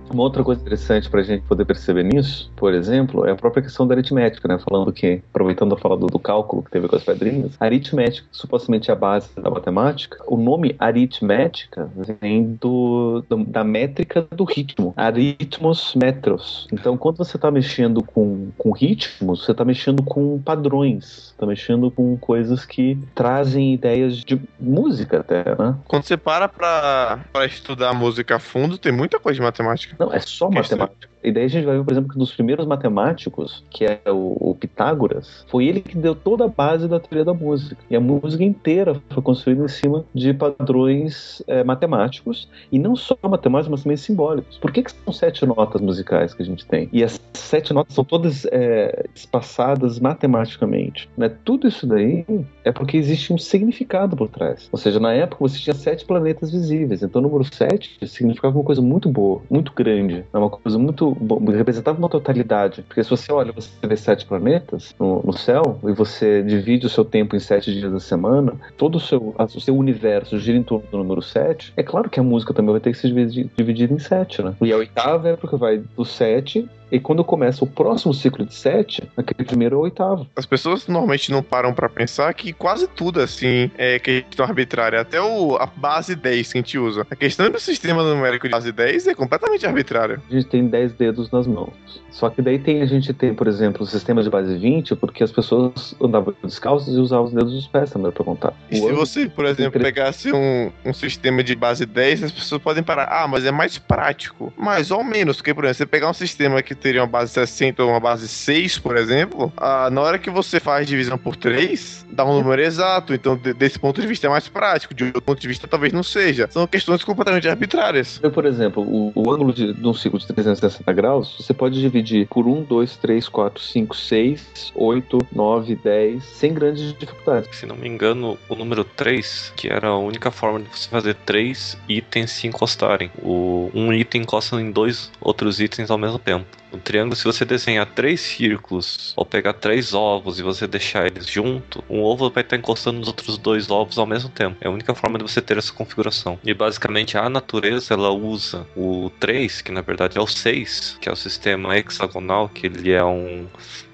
Uma 0.09 0.23
outra 0.23 0.43
coisa 0.43 0.61
interessante 0.61 1.09
para 1.09 1.19
a 1.19 1.23
gente 1.23 1.43
poder 1.43 1.65
perceber 1.65 2.03
nisso, 2.03 2.51
por 2.55 2.73
exemplo, 2.73 3.25
é 3.25 3.31
a 3.31 3.35
própria 3.35 3.63
questão 3.63 3.87
da 3.87 3.93
aritmética, 3.93 4.47
né? 4.47 4.57
Falando 4.59 4.91
que, 4.91 5.21
aproveitando 5.29 5.73
a 5.73 5.77
fala 5.77 5.97
do, 5.97 6.17
cálculo 6.17 6.63
que 6.63 6.71
teve 6.71 6.87
com 6.87 6.95
as 6.95 7.03
pedrinhas, 7.03 7.55
aritmética, 7.59 8.27
supostamente 8.31 8.91
a 8.91 8.95
base 8.95 9.29
da 9.35 9.49
matemática, 9.49 10.17
o 10.27 10.35
nome 10.35 10.75
aritmética 10.79 11.89
vem 12.21 12.57
do, 12.59 13.23
do- 13.29 13.45
da 13.45 13.63
métrica 13.63 14.27
do 14.31 14.43
ritmo, 14.43 14.93
aritmos 14.97 15.93
metros. 15.95 16.67
Então, 16.71 16.97
quando 16.97 17.17
você 17.17 17.37
está 17.37 17.51
mexendo 17.51 18.03
com, 18.03 18.49
com 18.57 18.71
ritmos, 18.71 19.45
você 19.45 19.51
está 19.51 19.63
mexendo 19.63 20.03
com 20.03 20.39
padrões, 20.41 21.31
está 21.31 21.45
mexendo 21.45 21.91
com 21.91 22.17
coisas 22.17 22.65
que 22.65 22.97
trazem 23.13 23.73
ideias 23.73 24.17
de 24.17 24.41
música 24.59 25.19
até, 25.19 25.43
né? 25.55 25.75
Quando 25.85 26.03
você 26.03 26.17
para 26.17 26.47
pra 26.47 27.45
estudar 27.45 27.93
música 27.93 28.35
a 28.35 28.39
fundo, 28.39 28.77
tem 28.77 28.91
muita 28.91 29.19
coisa 29.19 29.35
de 29.37 29.43
matemática. 29.43 29.96
Não, 29.99 30.13
é 30.13 30.19
só 30.19 30.49
matemática. 30.49 31.09
E 31.27 31.31
daí 31.31 31.43
a 31.43 31.47
gente 31.49 31.65
vai 31.65 31.77
ver, 31.77 31.83
por 31.83 31.91
exemplo, 31.91 32.09
que 32.09 32.15
um 32.15 32.19
dos 32.19 32.31
primeiros 32.31 32.65
matemáticos, 32.65 33.61
que 33.69 33.83
é 33.83 33.99
o, 34.07 34.37
o 34.39 34.55
Pitágoras, 34.55 35.45
foi 35.49 35.65
ele 35.65 35.81
que 35.81 35.97
deu 35.97 36.15
toda 36.15 36.45
a 36.45 36.47
base 36.47 36.87
da 36.87 37.01
teoria 37.01 37.25
da 37.25 37.33
música. 37.33 37.75
E 37.89 37.97
a 37.97 37.99
música 37.99 38.45
inteira 38.45 38.95
foi 39.09 39.21
construída 39.21 39.65
em 39.65 39.67
cima 39.67 40.05
de 40.15 40.33
padrões 40.33 41.43
é, 41.45 41.65
matemáticos, 41.65 42.47
e 42.71 42.79
não 42.79 42.95
só 42.95 43.17
matemáticos, 43.23 43.71
mas 43.71 43.83
também 43.83 43.97
simbólicos. 43.97 44.57
Por 44.57 44.71
que, 44.71 44.83
que 44.83 44.91
são 44.91 45.11
sete 45.11 45.45
notas 45.45 45.81
musicais 45.81 46.33
que 46.33 46.41
a 46.41 46.45
gente 46.45 46.65
tem? 46.65 46.87
E 46.93 47.03
as 47.03 47.19
sete 47.33 47.73
notas 47.73 47.93
são 47.93 48.05
todas 48.05 48.45
é, 48.45 49.05
espaçadas 49.13 49.99
matematicamente. 49.99 51.09
Né? 51.17 51.29
Tudo 51.43 51.67
isso 51.67 51.85
daí 51.85 52.25
é 52.63 52.71
porque 52.71 52.95
existe 52.95 53.33
um 53.33 53.37
significado 53.37 54.15
por 54.15 54.29
trás. 54.29 54.69
Ou 54.71 54.79
seja, 54.79 54.97
na 54.97 55.11
época 55.11 55.41
você 55.41 55.59
tinha 55.59 55.73
sete 55.73 56.05
planetas 56.05 56.51
visíveis, 56.51 57.03
então 57.03 57.19
o 57.19 57.23
número 57.23 57.43
sete 57.53 57.97
significava 58.07 58.57
uma 58.57 58.63
coisa 58.63 58.81
muito 58.81 59.09
boa, 59.09 59.41
muito 59.49 59.73
grande, 59.73 60.23
é 60.33 60.37
uma 60.37 60.49
coisa 60.49 60.77
muito 60.77 61.16
representava 61.55 61.97
uma 61.97 62.09
totalidade. 62.09 62.83
Porque 62.83 63.03
se 63.03 63.09
você 63.09 63.31
olha, 63.31 63.51
você 63.51 63.69
vê 63.83 63.97
sete 63.97 64.25
planetas 64.25 64.93
no, 64.99 65.21
no 65.23 65.33
céu 65.33 65.79
e 65.83 65.91
você 65.91 66.43
divide 66.43 66.85
o 66.85 66.89
seu 66.89 67.05
tempo 67.05 67.35
em 67.35 67.39
sete 67.39 67.73
dias 67.73 67.91
da 67.91 67.99
semana, 67.99 68.53
todo 68.77 68.95
o 68.95 68.99
seu, 68.99 69.35
o 69.37 69.61
seu 69.61 69.75
universo 69.75 70.39
gira 70.39 70.57
em 70.57 70.63
torno 70.63 70.85
do 70.89 70.97
número 70.97 71.21
sete. 71.21 71.73
É 71.75 71.83
claro 71.83 72.09
que 72.09 72.19
a 72.19 72.23
música 72.23 72.53
também 72.53 72.71
vai 72.71 72.81
ter 72.81 72.91
que 72.91 72.97
ser 72.97 73.07
dividi- 73.07 73.49
dividida 73.55 73.93
em 73.93 73.99
sete, 73.99 74.41
né? 74.41 74.53
E 74.61 74.71
a 74.71 74.77
oitava 74.77 75.29
é 75.29 75.35
porque 75.35 75.55
vai 75.55 75.77
do 75.77 76.05
sete 76.05 76.67
e 76.91 76.99
quando 76.99 77.23
começa 77.23 77.63
o 77.63 77.67
próximo 77.67 78.13
ciclo 78.13 78.45
de 78.45 78.53
sete, 78.53 79.03
aquele 79.15 79.45
primeiro 79.45 79.75
é 79.75 79.77
o 79.77 79.81
oitavo. 79.81 80.27
As 80.35 80.45
pessoas 80.45 80.87
normalmente 80.87 81.31
não 81.31 81.43
param 81.43 81.73
pra 81.73 81.89
pensar 81.89 82.33
que 82.33 82.53
quase 82.53 82.87
tudo, 82.87 83.21
assim, 83.21 83.69
é 83.77 83.99
questão 83.99 84.45
arbitrária. 84.45 85.01
Até 85.01 85.21
o, 85.21 85.55
a 85.57 85.65
base 85.65 86.15
10 86.15 86.51
que 86.51 86.57
a 86.57 86.61
gente 86.61 86.77
usa. 86.77 87.05
A 87.09 87.15
questão 87.15 87.49
do 87.49 87.59
sistema 87.59 88.03
numérico 88.03 88.47
de 88.47 88.51
base 88.51 88.71
10 88.71 89.07
é 89.07 89.15
completamente 89.15 89.65
arbitrária. 89.65 90.21
A 90.29 90.33
gente 90.33 90.47
tem 90.47 90.67
10 90.67 90.93
dedos 90.93 91.31
nas 91.31 91.45
mãos. 91.45 91.73
Só 92.09 92.29
que 92.29 92.41
daí 92.41 92.57
tem, 92.57 92.81
a 92.81 92.85
gente 92.85 93.13
tem, 93.13 93.33
por 93.33 93.47
exemplo, 93.47 93.83
o 93.83 93.85
sistema 93.85 94.23
de 94.23 94.29
base 94.29 94.57
20, 94.57 94.95
porque 94.95 95.23
as 95.23 95.31
pessoas 95.31 95.93
andavam 96.01 96.33
descalças 96.43 96.95
e 96.95 96.97
usavam 96.97 97.25
os 97.25 97.33
dedos 97.33 97.53
dos 97.53 97.67
pés 97.67 97.91
também 97.91 98.11
pra 98.11 98.23
contar. 98.23 98.53
E 98.71 98.79
O 98.79 98.87
se 98.87 98.93
você, 98.93 99.29
por 99.29 99.45
exemplo, 99.45 99.79
pegasse 99.79 100.31
um, 100.31 100.71
um 100.85 100.93
sistema 100.93 101.43
de 101.43 101.55
base 101.55 101.85
10, 101.85 102.23
as 102.23 102.31
pessoas 102.31 102.61
podem 102.61 102.81
parar. 102.81 103.07
Ah, 103.11 103.27
mas 103.27 103.45
é 103.45 103.51
mais 103.51 103.77
prático. 103.77 104.51
Mais 104.57 104.89
ou 104.89 105.03
menos, 105.03 105.37
porque, 105.37 105.53
por 105.53 105.65
exemplo, 105.65 105.77
você 105.77 105.85
pegar 105.85 106.09
um 106.09 106.13
sistema 106.13 106.61
que 106.63 106.73
teria 106.77 107.01
uma 107.01 107.07
base 107.07 107.31
60 107.33 107.83
ou 107.83 107.89
uma 107.89 107.99
base 107.99 108.27
6, 108.27 108.79
por 108.79 108.95
exemplo, 108.97 109.51
ah, 109.57 109.89
na 109.89 110.01
hora 110.01 110.17
que 110.19 110.29
você 110.29 110.59
faz 110.59 110.87
divisão 110.87 111.17
por 111.17 111.35
3, 111.35 112.05
dá 112.11 112.23
um 112.25 112.33
número 112.41 112.61
exato. 112.61 113.13
Então, 113.13 113.35
de- 113.35 113.53
desse 113.53 113.77
ponto 113.79 113.99
de 114.01 114.07
vista, 114.07 114.27
é 114.27 114.29
mais 114.29 114.47
prático. 114.47 114.93
De 114.93 115.05
outro 115.05 115.21
ponto 115.21 115.39
de 115.41 115.47
vista, 115.47 115.67
talvez 115.67 115.91
não 115.93 116.03
seja. 116.03 116.47
São 116.51 116.65
questões 116.67 117.03
completamente 117.03 117.47
arbitrárias. 117.47 118.17
Então, 118.17 118.31
por 118.31 118.45
exemplo, 118.45 118.83
o, 118.83 119.11
o 119.15 119.31
ângulo 119.31 119.53
de, 119.53 119.73
de 119.73 119.87
um 119.87 119.93
ciclo 119.93 120.19
de 120.19 120.27
360 120.27 120.93
graus, 120.93 121.35
você 121.39 121.53
pode 121.53 121.79
dividir 121.79 122.27
por 122.27 122.47
1, 122.47 122.63
2, 122.63 122.97
3, 122.97 123.27
4, 123.27 123.63
5, 123.63 123.95
6, 123.95 124.71
8, 124.75 125.19
9, 125.33 125.75
10, 125.75 126.23
sem 126.23 126.53
grandes 126.53 126.93
dificuldades. 126.97 127.57
Se 127.57 127.65
não 127.65 127.75
me 127.75 127.87
engano, 127.87 128.37
o 128.49 128.55
número 128.55 128.83
3, 128.83 129.53
que 129.55 129.67
era 129.67 129.87
a 129.87 129.97
única 129.97 130.31
forma 130.31 130.59
de 130.61 130.67
você 130.69 130.89
fazer 130.89 131.15
três 131.25 131.77
itens 131.87 132.31
se 132.31 132.47
encostarem. 132.47 133.11
O, 133.21 133.69
um 133.73 133.91
item 133.93 134.21
encosta 134.21 134.59
em 134.61 134.71
dois 134.71 135.11
outros 135.21 135.59
itens 135.59 135.89
ao 135.91 135.97
mesmo 135.97 136.19
tempo. 136.19 136.45
No 136.71 136.79
triângulo, 136.79 137.15
se 137.15 137.23
você 137.23 137.45
desenhar 137.45 137.85
três 137.85 138.19
círculos 138.19 139.13
ou 139.15 139.25
pegar 139.25 139.53
três 139.53 139.93
ovos 139.93 140.37
e 140.39 140.43
você 140.43 140.67
deixar 140.67 141.07
eles 141.07 141.25
junto, 141.25 141.83
um 141.89 142.01
ovo 142.01 142.29
vai 142.29 142.43
estar 142.43 142.57
encostando 142.57 142.99
nos 142.99 143.07
outros 143.07 143.37
dois 143.37 143.71
ovos 143.71 143.97
ao 143.97 144.05
mesmo 144.05 144.29
tempo. 144.29 144.57
É 144.59 144.67
a 144.67 144.71
única 144.71 144.93
forma 144.93 145.17
de 145.17 145.23
você 145.23 145.41
ter 145.41 145.57
essa 145.57 145.71
configuração. 145.71 146.37
E 146.43 146.53
basicamente 146.53 147.17
a 147.17 147.29
natureza 147.29 147.93
ela 147.93 148.11
usa 148.11 148.67
o 148.75 149.09
3, 149.19 149.61
que 149.61 149.71
na 149.71 149.81
verdade 149.81 150.17
é 150.17 150.21
o 150.21 150.27
6, 150.27 150.97
que 150.99 151.07
é 151.07 151.11
o 151.11 151.15
sistema 151.15 151.77
hexagonal, 151.77 152.49
que 152.49 152.67
ele 152.67 152.91
é 152.91 153.03
um 153.03 153.47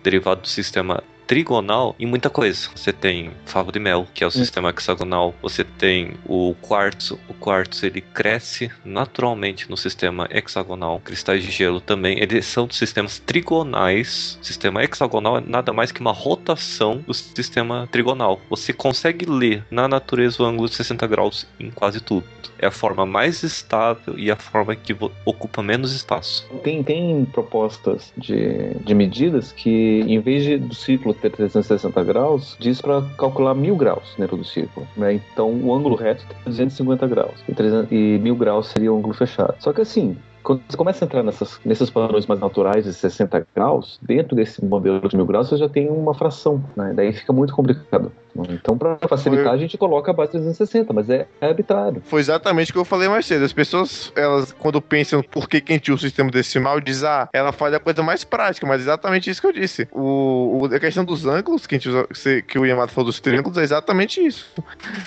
derivado 0.03 0.41
do 0.41 0.47
sistema 0.47 1.03
trigonal 1.27 1.95
em 1.99 2.05
muita 2.05 2.29
coisa. 2.29 2.69
Você 2.75 2.91
tem 2.93 3.31
favo 3.45 3.71
de 3.71 3.79
mel, 3.79 4.07
que 4.13 4.23
é 4.23 4.27
o 4.27 4.29
Hum. 4.29 4.31
sistema 4.31 4.69
hexagonal. 4.69 5.33
Você 5.41 5.63
tem 5.63 6.13
o 6.25 6.55
quartzo. 6.61 7.19
O 7.27 7.33
quartzo 7.33 7.85
ele 7.85 8.01
cresce 8.01 8.69
naturalmente 8.83 9.69
no 9.69 9.77
sistema 9.77 10.27
hexagonal. 10.31 11.01
Cristais 11.03 11.43
de 11.43 11.51
gelo 11.51 11.79
também. 11.81 12.19
Eles 12.19 12.45
são 12.45 12.69
sistemas 12.69 13.19
trigonais. 13.19 14.37
O 14.41 14.45
sistema 14.45 14.83
hexagonal 14.83 15.37
é 15.37 15.41
nada 15.45 15.71
mais 15.73 15.91
que 15.91 16.01
uma 16.01 16.11
rotação 16.11 16.97
do 17.05 17.13
sistema 17.13 17.87
trigonal. 17.91 18.39
Você 18.49 18.73
consegue 18.73 19.25
ler 19.25 19.63
na 19.69 19.87
natureza 19.87 20.41
o 20.41 20.45
ângulo 20.45 20.69
de 20.69 20.75
60 20.75 21.05
graus 21.07 21.47
em 21.59 21.69
quase 21.69 21.99
tudo. 22.01 22.25
É 22.59 22.67
a 22.67 22.71
forma 22.71 23.05
mais 23.05 23.43
estável 23.43 24.17
e 24.17 24.31
a 24.31 24.35
forma 24.35 24.75
que 24.75 24.95
ocupa 25.25 25.61
menos 25.61 25.93
espaço. 25.93 26.47
Tem, 26.63 26.81
tem 26.81 27.25
propostas 27.25 28.13
de, 28.17 28.73
de 28.85 28.93
medidas 28.93 29.51
que, 29.51 30.01
em 30.07 30.19
vez 30.19 30.43
de, 30.43 30.57
do 30.57 30.73
círculo 30.73 31.12
ter 31.13 31.29
360 31.31 32.03
graus, 32.03 32.55
diz 32.59 32.81
para 32.81 33.01
calcular 33.17 33.53
mil 33.53 33.75
graus 33.75 34.13
dentro 34.17 34.37
do 34.37 34.43
círculo. 34.43 34.87
Né? 34.95 35.13
Então, 35.13 35.51
o 35.51 35.73
ângulo 35.73 35.95
reto 35.95 36.25
tem 36.27 36.37
250 36.45 37.07
graus 37.07 37.43
e, 37.47 37.53
300 37.53 37.91
e 37.91 38.19
mil 38.19 38.35
graus 38.35 38.67
seria 38.67 38.91
o 38.91 38.97
ângulo 38.97 39.13
fechado. 39.13 39.55
Só 39.59 39.71
que 39.73 39.81
assim. 39.81 40.17
Quando 40.43 40.61
você 40.67 40.75
começa 40.77 41.03
a 41.03 41.05
entrar 41.05 41.23
nessas, 41.23 41.59
nesses 41.65 41.89
padrões 41.89 42.25
mais 42.27 42.39
naturais 42.39 42.83
de 42.85 42.93
60 42.93 43.47
graus, 43.55 43.97
dentro 44.01 44.35
desse 44.35 44.63
modelo 44.63 45.07
de 45.07 45.15
mil 45.15 45.25
graus 45.25 45.49
você 45.49 45.57
já 45.57 45.69
tem 45.69 45.89
uma 45.89 46.13
fração, 46.13 46.63
né? 46.75 46.91
Daí 46.95 47.13
fica 47.13 47.31
muito 47.31 47.53
complicado. 47.55 48.11
Então, 48.49 48.75
para 48.77 48.97
facilitar, 49.07 49.45
Foi- 49.45 49.53
a 49.53 49.57
gente 49.57 49.77
coloca 49.77 50.09
abaixo 50.09 50.31
de 50.31 50.39
360, 50.39 50.91
mas 50.91 51.07
é, 51.07 51.27
é 51.39 51.47
arbitrário. 51.47 52.01
Foi 52.05 52.19
exatamente 52.19 52.71
o 52.71 52.73
que 52.73 52.79
eu 52.79 52.85
falei 52.85 53.07
mais 53.07 53.27
cedo. 53.27 53.45
As 53.45 53.53
pessoas, 53.53 54.11
elas, 54.15 54.51
quando 54.51 54.81
pensam 54.81 55.21
por 55.21 55.47
que 55.47 55.61
que 55.61 55.71
a 55.71 55.75
gente 55.75 55.91
usa 55.91 55.99
o 55.99 56.09
sistema 56.09 56.31
decimal, 56.31 56.79
diz, 56.81 57.03
ah, 57.03 57.29
ela 57.31 57.51
faz 57.51 57.75
a 57.75 57.79
coisa 57.79 58.01
mais 58.01 58.23
prática, 58.23 58.65
mas 58.65 58.79
é 58.81 58.83
exatamente 58.85 59.29
isso 59.29 59.39
que 59.39 59.45
eu 59.45 59.53
disse. 59.53 59.87
O, 59.91 60.61
o- 60.63 60.65
a 60.65 60.79
questão 60.79 61.05
dos 61.05 61.27
ângulos, 61.27 61.67
que, 61.67 61.75
a 61.75 61.77
gente 61.77 61.89
usa, 61.89 62.07
que 62.41 62.57
o 62.57 62.65
Yamato 62.65 62.91
falou 62.91 63.05
dos 63.05 63.19
triângulos, 63.19 63.55
é 63.59 63.61
exatamente 63.61 64.19
isso. 64.25 64.51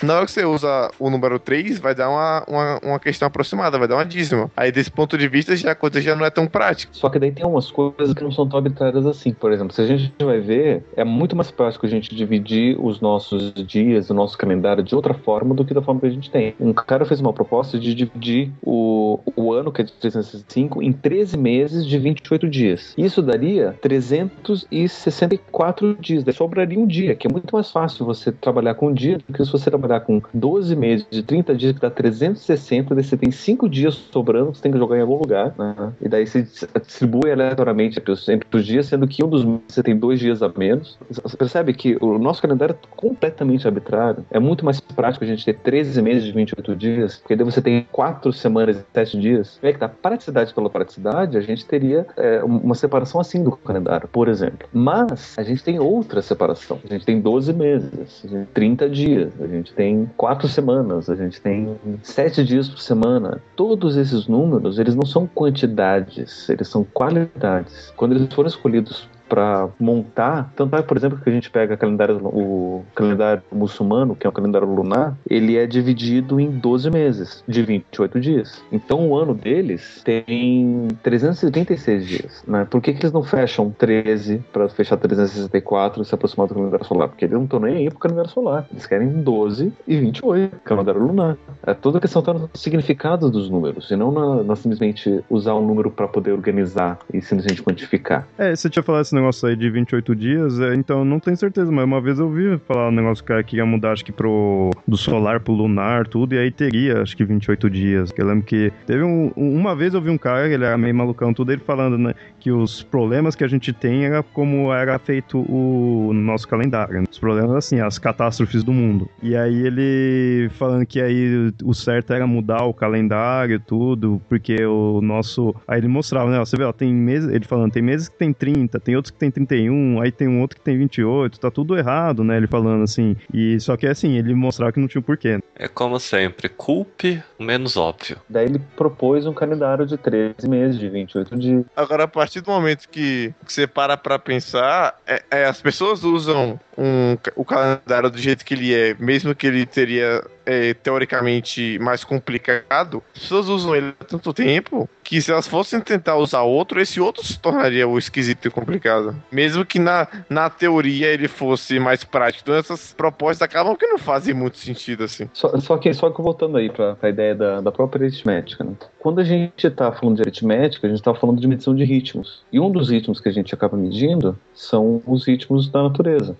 Na 0.05 0.15
hora 0.19 0.25
que 0.25 0.31
você 0.31 0.45
usa 0.45 0.89
o 0.97 1.11
número 1.11 1.41
3, 1.41 1.81
vai 1.81 1.97
dar 1.97 2.09
uma, 2.09 2.45
uma, 2.47 2.81
uma 2.85 3.01
questão 3.01 3.27
aproximada, 3.27 3.77
vai 3.77 3.89
dar 3.89 3.97
uma 3.97 4.07
dízima. 4.07 4.49
Aí, 4.57 4.71
desse 4.71 4.91
ponto 4.91 5.19
de 5.19 5.26
vista, 5.29 5.57
já, 5.57 5.75
coisa 5.75 6.01
já 6.01 6.15
não 6.15 6.25
é 6.25 6.31
tão 6.31 6.47
prática. 6.47 6.93
Só 6.95 7.09
que 7.09 7.19
daí 7.19 7.33
tem 7.33 7.45
umas 7.45 7.71
coisas 7.71 8.15
que 8.15 8.23
não 8.23 8.33
são 8.33 8.49
tão 8.49 8.59
arbitrárias 8.59 9.07
assim. 9.07 9.33
Por 9.33 9.53
exemplo, 9.53 9.75
se 9.75 9.83
a 9.83 9.87
gente 9.87 10.13
vai 10.23 10.41
ver, 10.41 10.85
é 10.97 11.05
muito 11.05 11.37
mais 11.37 11.51
prático 11.51 11.87
a 11.87 11.89
gente 11.89 12.15
dividir 12.15 12.77
os 12.81 13.01
nossos 13.01 13.53
dias, 13.55 14.11
o 14.11 14.15
nosso 14.15 14.37
calendário 14.37 14.83
de 14.83 14.95
outra 14.95 15.15
forma 15.15 15.55
do 15.55 15.65
que 15.65 15.75
da 15.75 15.83
forma 15.83 16.01
que 16.01 16.07
a 16.07 16.11
gente 16.11 16.31
tem. 16.31 16.55
Um 16.61 16.73
cara 16.73 17.05
fez 17.05 17.21
uma 17.21 17.33
proposta 17.33 17.79
de 17.79 17.95
dividir 17.95 18.53
o, 18.63 19.21
o 19.35 19.53
ano, 19.53 19.73
que 19.73 19.83
é 19.83 19.85
de 19.85 19.93
365, 19.93 20.83
em 20.83 20.93
13 20.93 21.37
meses 21.37 21.87
de 21.87 21.99
28 21.99 22.49
dias. 22.49 22.95
Isso 22.97 23.23
daria 23.23 23.77
364 23.81 25.97
dias. 26.01 26.25
Daí 26.25 26.35
sobraria 26.35 26.79
um 26.79 26.87
dia, 26.87 27.15
que 27.15 27.27
é 27.27 27.31
muito 27.31 27.55
mais 27.55 27.71
fácil 27.71 28.05
você 28.05 28.33
trabalhar 28.33 28.75
com 28.75 28.89
um 28.89 28.95
dia 28.95 29.19
do 29.19 29.33
que 29.33 29.45
se 29.45 29.51
você 29.51 29.71
trabalhar 29.71 30.01
com 30.01 30.21
12 30.33 30.77
meses 30.77 31.07
de 31.11 31.23
30 31.23 31.55
dias, 31.55 31.73
que 31.73 31.81
dá 31.81 31.91
360, 31.91 32.95
daí 32.95 33.05
você 33.05 33.17
tem 33.17 33.31
5 33.31 33.69
dias 33.69 33.95
sobrando, 33.95 34.55
você 34.55 34.63
tem 34.63 34.73
que 34.73 34.79
jogar 34.79 34.97
em 34.97 35.01
algum 35.01 35.16
lugar, 35.17 35.55
né? 35.59 35.93
E 36.01 36.09
daí 36.09 36.27
você 36.27 36.47
distribui 36.85 37.31
aleatoriamente 37.31 37.99
entre 37.99 38.47
os, 38.53 38.67
dias, 38.67 38.87
sendo 38.87 39.07
que 39.07 39.25
um 39.25 39.29
dos 39.29 39.45
você 39.69 39.83
tem 39.83 39.97
dois 39.97 40.19
dias 40.19 40.43
a 40.43 40.51
menos. 40.57 40.99
Você 41.11 41.37
percebe 41.37 41.73
que 41.73 41.97
o 42.01 42.19
nosso 42.19 42.43
calendário 42.43 42.75
é 42.75 42.87
completamente 42.97 43.67
arbitrário. 43.67 44.25
É 44.31 44.39
muito 44.39 44.65
mais 44.65 44.81
prático 44.81 45.25
a 45.25 45.29
gente 45.29 45.45
ter 45.45 45.59
13 45.59 46.03
meses 46.03 46.25
de 46.25 46.33
28 46.33 46.77
dias, 46.77 47.17
porque 47.17 47.37
daí 47.37 47.45
você 47.45 47.61
tem 47.61 47.87
4 47.93 48.33
semanas 48.33 48.79
e 48.79 48.85
7 48.93 49.21
dias. 49.21 49.59
Vê 49.63 49.73
que 49.73 49.79
tá 49.79 49.89
praticidade 49.89 50.53
pela 50.53 50.71
praticidade, 50.71 51.37
a 51.37 51.41
gente 51.41 51.65
teria 51.65 52.07
é, 52.17 52.43
uma 52.43 52.75
separação 52.75 53.21
assim 53.21 53.43
do 53.43 53.53
calendário, 53.53 54.09
por 54.09 54.29
exemplo. 54.29 54.69
Mas 54.73 55.37
a 55.39 55.43
gente 55.43 55.63
tem 55.63 55.79
outra 55.79 56.23
separação. 56.23 56.79
A 56.85 56.93
gente 56.93 57.05
tem 57.05 57.21
12 57.21 57.53
meses, 57.53 57.91
a 57.93 58.29
gente 58.29 58.29
tem 58.29 58.45
30 58.55 58.91
dias, 58.91 59.33
a 59.41 59.47
gente 59.47 59.73
tem 59.73 60.11
4 60.17 60.49
semanas, 60.49 61.09
a 61.09 61.15
gente 61.15 61.41
tem 61.41 61.77
7 62.03 62.45
dias 62.45 62.69
por 62.69 62.81
semana. 62.81 63.41
Todos 63.55 63.97
esses 63.97 64.27
números, 64.27 64.79
eles 64.79 64.95
não 64.95 65.06
são 65.07 65.27
quantidades, 65.27 66.49
eles 66.49 66.69
são 66.69 66.85
qualidades. 66.85 67.93
Quando 67.97 68.15
eles 68.15 68.33
foram 68.35 68.49
escolhidos 68.49 69.09
para 69.29 69.69
montar, 69.79 70.53
tanto 70.57 70.77
é, 70.77 70.83
por 70.83 70.97
exemplo, 70.97 71.19
que 71.19 71.29
a 71.29 71.33
gente 71.33 71.51
pega 71.51 71.77
calendário, 71.77 72.17
o 72.25 72.85
calendário 72.95 73.43
muçulmano, 73.53 74.15
que 74.15 74.27
é 74.27 74.31
um 74.31 74.33
calendário 74.33 74.69
lunar, 74.69 75.17
ele 75.29 75.57
é 75.57 75.67
dividido 75.67 76.39
em 76.41 76.51
12 76.51 76.91
meses, 76.91 77.45
de 77.47 77.63
28 77.63 78.21
dias. 78.21 78.63
Então 78.71 79.09
o 79.09 79.17
ano 79.17 79.35
deles 79.35 80.03
tem 80.05 80.89
336 81.03 82.07
dias, 82.07 82.45
né? 82.47 82.67
Por 82.69 82.81
que, 82.81 82.93
que 82.93 83.03
eles 83.03 83.13
não 83.13 83.23
fecham 83.23 83.71
13 83.71 84.45
para 84.53 84.69
fechar 84.69 84.97
364 84.97 86.03
e 86.03 86.05
se 86.05 86.15
aproximar 86.15 86.47
do 86.47 86.55
calendário 86.55 86.85
solar? 86.85 87.09
Porque 87.09 87.25
eles 87.25 87.37
não 87.37 87.45
estão 87.45 87.61
nem 87.61 87.77
aí 87.77 87.91
pro 87.91 87.99
calendário 87.99 88.31
solar. 88.31 88.67
Eles 88.71 88.87
querem 88.87 89.09
12 89.09 89.73
e 89.87 89.97
28, 89.97 90.57
calendário 90.65 91.03
lunar. 91.03 91.37
É 91.67 91.75
toda 91.75 91.99
a 91.99 92.01
questão 92.01 92.23
tá 92.23 92.33
no 92.33 92.51
significado 92.55 93.31
dos 93.31 93.51
números, 93.51 93.91
e 93.91 93.97
não 93.97 94.11
na, 94.11 94.43
na 94.43 94.57
simplesmente 94.57 95.25
usar 95.29 95.55
um 95.55 95.67
número 95.67 95.91
para 95.91 96.09
poder 96.09 96.33
organizar 96.33 96.99
e 97.13 97.21
simplesmente 97.21 97.63
quantificar. 97.63 98.27
É, 98.39 98.55
você 98.55 98.69
tinha 98.69 98.83
falado 98.83 99.03
esse 99.03 99.15
negócio 99.17 99.49
aí 99.49 99.57
de 99.57 99.69
28 99.69 100.15
dias, 100.15 100.61
é, 100.61 100.75
então 100.75 101.05
não 101.05 101.19
tenho 101.19 101.37
certeza, 101.37 101.71
mas 101.71 101.85
uma 101.85 102.01
vez 102.01 102.19
eu 102.19 102.27
ouvi 102.27 102.59
falar 102.67 102.89
um 102.89 102.93
negócio 102.93 103.25
que, 103.25 103.43
que 103.45 103.57
ia 103.57 103.67
mudar, 103.67 103.93
acho 103.93 104.05
que 104.05 104.13
pro 104.13 104.71
do 104.87 104.97
solar 104.97 105.41
pro 105.41 105.53
lunar, 105.53 106.07
tudo, 106.07 106.35
e 106.35 106.39
aí 106.39 106.51
teria, 106.51 107.03
acho 107.03 107.17
que 107.17 107.25
28 107.25 107.69
dias. 107.71 108.13
Eu 108.17 108.27
lembro 108.27 108.45
que 108.45 108.73
teve 108.87 109.03
um, 109.03 109.33
uma 109.37 109.75
vez 109.75 109.95
eu 109.95 110.01
vi 110.01 110.11
um 110.11 110.19
cara, 110.19 110.49
ele 110.49 110.65
era 110.65 110.79
meio 110.79 110.95
malucão, 110.95 111.35
tudo, 111.35 111.53
ele 111.53 111.63
falando, 111.65 111.99
né, 111.99 112.15
que 112.39 112.51
os 112.51 112.83
problemas 112.83 113.35
que 113.35 113.45
a 113.45 113.49
gente 113.49 113.73
tem 113.73 114.05
era 114.05 114.23
como 114.23 114.73
era 114.73 114.99
feito 114.99 115.39
o 115.39 116.13
nosso 116.13 116.47
calendário. 116.47 117.01
né? 117.01 117.07
Os 117.11 117.19
problemas, 117.19 117.53
assim, 117.57 117.81
as 117.81 117.99
catástrofes 117.99 118.63
do 118.63 118.73
mundo. 118.73 119.09
E 119.23 119.37
aí 119.37 119.67
ele 119.67 120.49
falando 120.51 120.87
que 120.87 121.01
aí 121.01 121.53
o 121.65 121.75
certo 121.75 122.13
era 122.13 122.27
mudar 122.27 122.65
o 122.65 122.75
calendário, 122.75 123.59
tudo, 123.61 124.21
porque 124.29 124.65
o 124.65 125.01
nosso. 125.01 125.55
Aí 125.67 125.81
ele 125.81 125.89
mostrava, 125.89 126.31
né? 126.31 126.39
Você 126.39 126.57
vê, 126.57 126.65
ó, 126.65 126.73
tem 126.73 126.93
meses. 126.93 127.29
Ele 127.31 127.45
falando, 127.45 127.73
tem 127.73 127.83
meses 127.83 128.09
que 128.09 128.17
tem 128.17 128.33
30, 128.33 128.79
tem 128.81 128.97
outros 128.97 129.06
que 129.13 129.19
tem 129.19 129.31
31, 129.31 130.01
aí 130.01 130.11
tem 130.11 130.29
um 130.29 130.41
outro 130.41 130.59
que 130.59 130.65
tem 130.65 130.77
28, 130.79 131.39
tá 131.39 131.51
tudo 131.51 131.77
errado, 131.77 132.25
né? 132.25 132.37
Ele 132.37 132.47
falando 132.47 132.83
assim. 132.83 133.17
E 133.33 133.59
só 133.61 133.77
que 133.77 133.87
assim, 133.87 134.17
ele 134.17 134.35
mostrava 134.35 134.73
que 134.73 134.81
não 134.81 134.89
tinha 134.89 135.01
o 135.01 135.05
porquê. 135.05 135.39
É 135.59 135.69
como 135.69 135.99
sempre, 135.99 136.49
culpe 136.49 137.23
o 137.39 137.43
menos 137.43 137.77
óbvio. 137.77 138.19
Daí 138.29 138.47
ele 138.47 138.59
propôs 138.77 139.27
um 139.27 139.33
calendário 139.33 139.87
de 139.87 139.97
13 139.97 140.49
meses, 140.49 140.79
de 140.79 140.89
28 140.89 141.37
dias. 141.39 141.65
Agora, 141.75 142.05
a 142.05 142.09
partir 142.09 142.41
do 142.41 142.51
momento 142.51 142.89
que, 142.89 143.35
que 143.45 143.53
você 143.53 143.67
para 143.67 143.97
pra 143.97 144.19
pensar, 144.19 144.99
é, 145.07 145.23
é, 145.31 145.45
as 145.47 145.61
pessoas 145.61 146.05
usam 146.05 146.61
um, 146.77 147.17
o 147.35 147.45
calendário 147.45 148.11
do 148.11 148.19
jeito 148.19 148.45
que 148.45 148.55
ele 148.55 148.75
é, 148.75 148.95
mesmo 148.99 149.35
que 149.35 149.47
ele 149.47 149.65
teria 149.65 150.23
é, 150.45 150.75
teoricamente 150.75 151.79
mais 151.81 152.05
complicado, 152.05 153.03
as 153.15 153.23
pessoas 153.23 153.49
usam 153.49 153.75
ele 153.75 153.95
há 153.99 154.05
tanto 154.05 154.33
tempo 154.33 154.89
que 155.03 155.21
se 155.21 155.31
elas 155.31 155.47
fossem 155.47 155.81
tentar 155.81 156.17
usar 156.17 156.43
outro, 156.43 156.81
esse 156.81 157.01
outro 157.01 157.25
se 157.25 157.39
tornaria 157.39 157.87
o 157.87 157.99
esquisito 157.99 158.47
e 158.47 158.51
complicado. 158.51 159.17
Mesmo 159.31 159.65
que 159.65 159.79
na, 159.79 160.07
na 160.29 160.51
teoria 160.51 161.09
ele 161.09 161.29
fosse 161.29 161.79
mais 161.79 162.05
prático. 162.05 162.43
Então 162.45 162.55
essas 162.55 162.93
propostas 162.93 163.43
acabam 163.43 163.77
que 163.77 163.87
não 163.87 163.99
fazem 163.99 164.35
muito 164.35 164.59
sentido 164.59 165.05
assim. 165.05 165.29
Só, 165.33 165.46
só 165.61 165.77
que 165.77 165.93
só 165.93 166.11
que 166.11 166.21
voltando 166.23 166.57
aí 166.57 166.71
para 166.71 166.97
a 167.01 167.09
ideia 167.09 167.35
da, 167.35 167.61
da 167.61 167.73
própria 167.73 168.07
aritmética, 168.07 168.65
né? 168.65 168.73
quando 168.99 169.21
a 169.21 169.25
gente 169.25 169.67
está 169.67 169.93
falando 169.93 170.17
de 170.17 170.23
aritmética, 170.23 170.87
a 170.87 170.91
gente 170.91 170.99
está 170.99 171.15
falando 171.15 171.41
de 171.41 171.47
medição 171.47 171.75
de 171.75 171.85
ritmos. 171.85 172.43
E 172.53 172.59
um 172.59 172.71
dos 172.71 172.91
ritmos 172.91 173.21
que 173.21 173.29
a 173.29 173.33
gente 173.33 173.55
acaba 173.55 173.77
medindo 173.77 174.37
são 174.55 175.03
os 175.07 175.27
ritmos 175.27 175.69
da 175.69 175.83
natureza. 175.83 176.37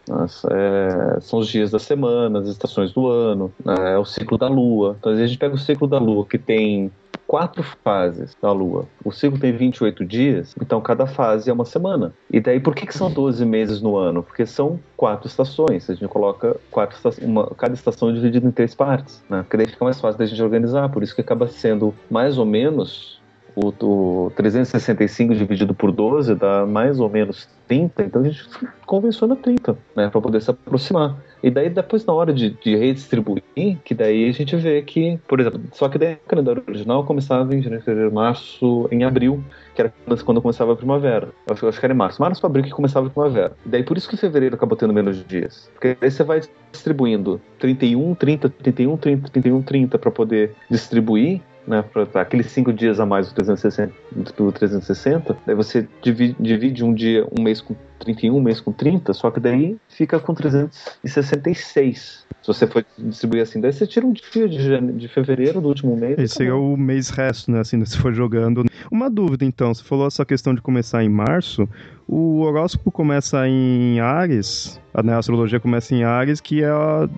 É, 0.51 1.21
são 1.21 1.39
os 1.39 1.49
dias 1.49 1.71
da 1.71 1.79
semana, 1.79 2.41
as 2.41 2.49
estações 2.49 2.93
do 2.93 3.07
ano, 3.07 3.53
né? 3.65 3.93
é 3.93 3.99
o 3.99 4.05
ciclo 4.05 4.37
da 4.37 4.49
lua. 4.49 4.97
Então 4.99 5.13
a 5.13 5.27
gente 5.27 5.39
pega 5.39 5.55
o 5.55 5.59
ciclo 5.59 5.87
da 5.87 5.99
lua 5.99 6.27
que 6.27 6.39
tem 6.39 6.91
quatro 7.27 7.63
fases 7.85 8.37
da 8.41 8.53
Lua. 8.53 8.87
O 9.05 9.13
ciclo 9.13 9.39
tem 9.39 9.53
28 9.53 10.05
dias, 10.05 10.55
então 10.61 10.81
cada 10.81 11.07
fase 11.07 11.51
é 11.51 11.53
uma 11.53 11.65
semana. 11.65 12.13
E 12.31 12.41
daí, 12.41 12.61
por 12.61 12.75
que, 12.75 12.87
que 12.87 12.97
são 12.97 13.11
12 13.11 13.45
meses 13.45 13.81
no 13.81 13.97
ano? 13.97 14.23
Porque 14.23 14.47
são 14.47 14.79
quatro 14.97 15.27
estações. 15.27 15.89
A 15.91 15.95
gente 15.95 16.09
coloca 16.09 16.57
quatro 16.71 16.99
uma, 17.23 17.47
cada 17.51 17.75
estação 17.75 18.11
é 18.11 18.13
dividida 18.13 18.47
em 18.47 18.51
três 18.51 18.75
partes, 18.75 19.23
né? 19.29 19.43
Porque 19.43 19.57
daí 19.57 19.67
fica 19.67 19.85
mais 19.85 20.01
fácil 20.01 20.19
da 20.19 20.27
gente 20.27 20.43
organizar. 20.43 20.89
Por 20.89 21.03
isso 21.03 21.15
que 21.15 21.21
acaba 21.21 21.49
sendo 21.49 21.95
mais 22.11 22.39
ou 22.39 22.45
menos 22.45 23.21
o, 23.57 24.27
o 24.27 24.33
365 24.37 25.35
dividido 25.35 25.75
por 25.75 25.91
12 25.91 26.35
dá 26.35 26.67
mais 26.67 27.01
ou 27.01 27.09
menos 27.09 27.49
30, 27.67 28.03
então 28.05 28.21
a 28.21 28.25
gente 28.25 28.47
convenciona 28.85 29.35
30, 29.35 29.77
né, 29.97 30.09
para 30.11 30.21
poder 30.21 30.43
se 30.43 30.51
aproximar. 30.51 31.17
E 31.43 31.51
daí 31.51 31.69
depois 31.69 32.05
na 32.05 32.13
hora 32.13 32.33
de, 32.33 32.51
de, 32.51 32.77
redistribuir, 32.77 33.43
que 33.85 33.95
daí 33.95 34.29
a 34.29 34.33
gente 34.33 34.57
vê 34.57 34.83
que, 34.83 35.19
por 35.29 35.41
exemplo, 35.41 35.61
só 35.73 35.89
que 35.89 35.99
daí 35.99 36.15
o 36.15 36.29
calendário 36.29 36.63
original 36.67 37.05
começava 37.05 37.55
em 37.55 37.63
janeiro, 37.63 37.85
fevereiro, 37.85 38.15
março, 38.15 38.89
em 38.91 39.05
abril, 39.05 39.43
que 39.75 39.83
era 39.83 39.93
quando 40.25 40.41
começava 40.41 40.73
a 40.73 40.77
primavera. 40.77 41.29
Acho, 41.51 41.67
acho 41.69 41.79
que 41.79 41.87
era 41.87 41.95
em 41.95 41.97
março, 41.97 42.21
março 42.21 42.41
para 42.41 42.49
abril 42.49 42.65
que 42.65 42.71
começava 42.71 43.07
a 43.07 43.11
primavera. 43.11 43.53
E 43.65 43.69
daí 43.69 43.83
por 43.83 43.97
isso 43.97 44.09
que 44.09 44.17
fevereiro 44.17 44.57
acabou 44.57 44.77
tendo 44.77 44.93
menos 44.93 45.25
dias. 45.27 45.71
Porque 45.75 45.97
daí 46.01 46.11
você 46.11 46.25
vai 46.25 46.41
distribuindo 46.73 47.41
31, 47.59 48.15
30, 48.15 48.49
31, 48.49 48.97
30, 48.97 49.29
31, 49.31 49.63
30 49.63 49.99
para 49.99 50.11
poder 50.11 50.55
distribuir 50.71 51.41
né, 51.67 51.83
para 51.83 52.23
aqueles 52.23 52.47
cinco 52.47 52.73
dias 52.73 53.01
a 53.01 53.07
mais 53.07 53.33
do 53.33 54.33
pelo 54.33 54.53
360, 54.53 55.37
daí 55.45 55.55
você 55.55 55.87
divide, 56.01 56.37
divide 56.39 56.85
um 56.85 56.95
dia, 56.95 57.27
um 57.37 57.43
mês 57.43 57.61
com 57.61 57.75
31, 57.99 58.37
um 58.37 58.41
mês 58.41 58.61
com 58.61 58.73
30, 58.73 59.13
só 59.13 59.31
que 59.31 59.41
daí 59.41 59.77
fica 59.89 60.19
com 60.19 60.35
366. 60.35 62.27
Se 62.43 62.47
você 62.47 62.67
for 62.67 62.85
distribuir 62.97 63.43
assim, 63.43 63.61
daí 63.61 63.73
você 63.73 63.87
tira 63.87 64.07
um 64.07 64.13
dia 64.13 64.49
de, 64.49 64.63
jane... 64.63 64.93
de 64.93 65.09
fevereiro 65.09 65.61
do 65.61 65.69
último 65.69 65.97
mês. 65.97 66.19
Esse 66.19 66.45
é 66.45 66.53
o 66.53 66.77
mês 66.77 67.11
resto, 67.11 67.51
né? 67.51 67.61
Assim, 67.61 67.85
se 67.85 67.99
for 67.99 68.15
jogando. 68.15 68.65
Uma 68.91 69.11
dúvida, 69.11 69.45
então. 69.45 69.75
Você 69.75 69.83
falou 69.83 70.07
essa 70.07 70.25
questão 70.25 70.55
de 70.55 70.61
começar 70.61 71.03
em 71.03 71.09
março. 71.09 71.69
O 72.09 72.43
horóscopo 72.43 72.93
começa 72.93 73.49
em 73.49 73.99
Ares, 73.99 74.81
né, 75.03 75.13
a 75.13 75.19
astrologia 75.19 75.59
começa 75.59 75.93
em 75.93 76.05
Ares, 76.05 76.41
que 76.41 76.63
é 76.63 76.71